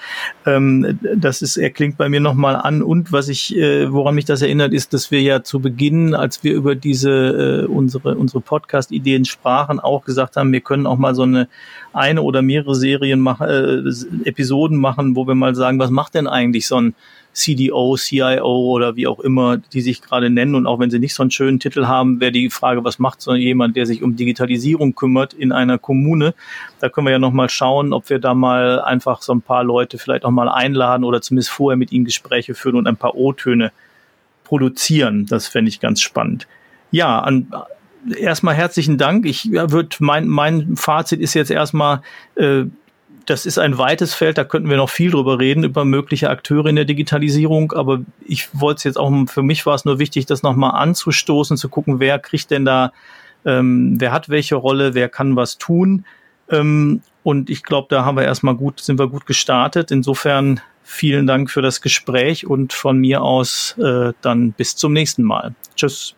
Ähm, 0.47 0.97
das 1.16 1.43
ist, 1.43 1.57
er 1.57 1.70
klingt 1.70 1.95
bei 1.95 2.09
mir 2.09 2.22
nochmal 2.22 2.55
an. 2.55 2.82
Und 2.82 3.12
was 3.12 3.28
ich, 3.28 3.55
äh, 3.55 3.93
woran 3.93 4.16
mich 4.16 4.26
das 4.26 4.41
erinnert, 4.41 4.74
ist, 4.74 4.95
dass 4.95 5.12
wir 5.12 5.22
ja 5.22 5.43
zu 5.43 5.59
Beginn, 5.59 6.16
als 6.16 6.43
wir 6.43 6.55
über 6.55 6.74
diese, 6.74 7.12
äh, 7.12 7.66
unsere, 7.68 8.16
unsere 8.16 8.41
Podcast-Ideen 8.41 9.26
sprachen, 9.26 9.80
auch 9.80 10.05
gesagt 10.05 10.38
haben, 10.38 10.51
wir 10.51 10.62
können 10.62 10.88
auch 10.88 10.97
mal 10.97 11.14
so 11.14 11.22
eine 11.22 11.47
eine 11.94 12.22
oder 12.22 12.42
mehrere 12.42 12.76
Serien 12.76 13.20
machen, 13.20 13.48
äh, 13.48 14.28
Episoden 14.28 14.78
machen, 14.78 15.16
wo 15.16 15.28
wir 15.28 15.36
mal 15.36 15.56
sagen, 15.56 15.80
was 15.80 15.89
macht 15.89 16.16
denn 16.16 16.28
eigentlich 16.28 16.68
so 16.68 16.80
ein 16.80 16.96
CDO, 17.34 17.96
CIO 17.96 18.72
oder 18.72 18.96
wie 18.96 19.08
auch 19.08 19.20
immer, 19.20 19.58
die 19.58 19.82
sich 19.82 20.02
gerade 20.02 20.30
nennen. 20.30 20.56
Und 20.56 20.68
auch 20.68 20.80
wenn 20.80 20.92
sie 20.92 21.00
nicht 21.00 21.14
so 21.14 21.24
einen 21.24 21.32
schönen 21.32 21.60
Titel 21.60 21.86
haben, 21.86 22.20
wäre 22.20 22.32
die 22.32 22.50
Frage, 22.50 22.84
was 22.84 23.00
macht 23.00 23.22
so 23.22 23.34
jemand, 23.34 23.76
der 23.76 23.86
sich 23.86 24.04
um 24.04 24.16
Digitalisierung 24.16 24.96
kümmert 24.96 25.34
in 25.34 25.52
einer 25.52 25.78
Kommune? 25.78 26.34
Da 26.80 26.89
können 26.89 27.08
wir 27.08 27.12
ja 27.12 27.20
nochmal 27.20 27.50
schauen, 27.50 27.94
ob 27.94 28.10
wir 28.10 28.20
da 28.20 28.34
mal 28.34 28.82
einfach 28.82 29.22
so 29.22 29.34
ein 29.34 29.42
paar 29.42 29.64
Leute 29.64 29.98
vielleicht 29.98 30.26
auch 30.26 30.32
mal 30.32 30.50
einladen 30.50 31.04
oder 31.04 31.22
zumindest 31.22 31.52
vorher 31.52 31.78
mit 31.78 31.92
ihnen 31.92 32.06
Gespräche 32.06 32.54
führen 32.54 32.76
und 32.76 32.88
ein 32.88 32.98
paar 32.98 33.16
O-Töne 33.16 33.72
produzieren. 34.44 35.26
Das 35.28 35.48
fände 35.48 35.70
ich 35.70 35.80
ganz 35.80 36.02
spannend. 36.02 36.48
Ja, 36.92 37.20
an, 37.20 37.48
erstmal 38.18 38.56
herzlichen 38.56 38.97
Dank. 38.97 39.26
Ich 39.26 39.45
ja, 39.45 39.72
würde 39.72 39.95
mein 39.99 40.28
mein 40.28 40.76
Fazit 40.76 41.20
ist 41.20 41.34
jetzt 41.34 41.52
erstmal 41.52 42.02
äh, 42.36 42.66
das 43.26 43.45
ist 43.45 43.60
ein 43.60 43.78
weites 43.78 44.14
Feld, 44.14 44.38
da 44.38 44.43
könnten 44.43 44.70
wir 44.70 44.78
noch 44.78 44.89
viel 44.89 45.12
drüber 45.12 45.39
reden, 45.39 45.64
über 45.64 45.86
mögliche 45.86 46.30
Akteure 46.30 46.68
in 46.68 46.76
der 46.76 46.86
Digitalisierung. 46.86 47.72
Aber 47.72 48.02
ich 48.26 48.49
wollte 48.54 48.80
es 48.80 48.84
jetzt 48.84 48.97
auch, 48.97 49.12
für 49.28 49.43
mich 49.43 49.66
war 49.66 49.76
es 49.76 49.86
nur 49.86 49.99
wichtig, 49.99 50.26
das 50.26 50.43
nochmal 50.43 50.72
anzustoßen, 50.82 51.58
zu 51.58 51.70
gucken, 51.70 51.99
wer 51.99 52.20
kriegt 52.20 52.52
denn 52.52 52.66
da, 52.66 52.91
ähm, 53.45 53.95
wer 53.99 54.12
hat 54.12 54.30
welche 54.30 54.56
Rolle, 54.56 54.93
wer 54.93 55.10
kann 55.10 55.36
was 55.36 55.58
tun. 55.58 56.06
Ähm, 56.49 57.02
und 57.24 57.49
ich 57.49 57.64
glaube, 57.64 57.88
da 57.89 58.04
haben 58.06 58.18
wir 58.18 58.24
erstmal 58.24 58.56
gut, 58.56 58.80
sind 58.80 58.99
wir 58.99 59.08
gut 59.08 59.26
gestartet. 59.26 59.91
Insofern 59.91 60.60
vielen 60.84 61.28
Dank 61.28 61.49
für 61.52 61.62
das 61.62 61.82
Gespräch 61.82 62.47
und 62.47 62.74
von 62.74 62.97
mir 62.97 63.22
aus 63.22 63.78
äh, 63.78 64.14
dann 64.22 64.52
bis 64.52 64.76
zum 64.76 64.93
nächsten 64.93 65.24
Mal. 65.24 65.54
Tschüss. 65.76 66.16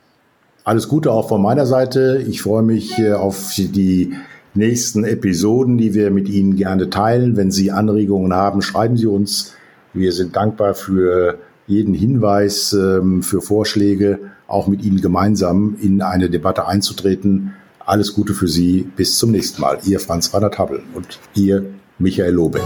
Alles 0.64 0.88
Gute 0.88 1.12
auch 1.12 1.28
von 1.28 1.42
meiner 1.42 1.66
Seite. 1.66 2.24
Ich 2.28 2.42
freue 2.42 2.64
mich 2.64 2.98
äh, 2.98 3.14
auf 3.14 3.54
die 3.58 4.14
nächsten 4.54 5.04
Episoden, 5.04 5.78
die 5.78 5.94
wir 5.94 6.10
mit 6.10 6.30
Ihnen 6.30 6.56
gerne 6.56 6.90
teilen. 6.90 7.36
Wenn 7.36 7.52
Sie 7.52 7.72
Anregungen 7.72 8.34
haben, 8.34 8.62
schreiben 8.62 8.96
Sie 8.96 9.08
uns. 9.08 9.54
Wir 9.94 10.14
sind 10.14 10.36
dankbar 10.36 10.74
für 10.74 11.38
jeden 11.68 11.94
Hinweis, 11.94 12.72
ähm, 12.74 13.24
für 13.24 13.42
Vorschläge, 13.42 14.20
auch 14.48 14.68
mit 14.68 14.84
Ihnen 14.84 15.02
gemeinsam 15.02 15.76
in 15.82 16.02
eine 16.02 16.30
Debatte 16.30 16.66
einzutreten. 16.66 17.54
Alles 17.86 18.14
Gute 18.14 18.34
für 18.34 18.48
Sie. 18.48 18.90
Bis 18.96 19.18
zum 19.18 19.32
nächsten 19.32 19.62
Mal. 19.62 19.80
Ihr 19.84 20.00
Franz 20.00 20.34
Rainer 20.34 20.52
Tabbel 20.52 20.82
und 20.94 21.20
Ihr 21.36 21.66
Michael 22.00 22.34
Lobeck. 22.34 22.64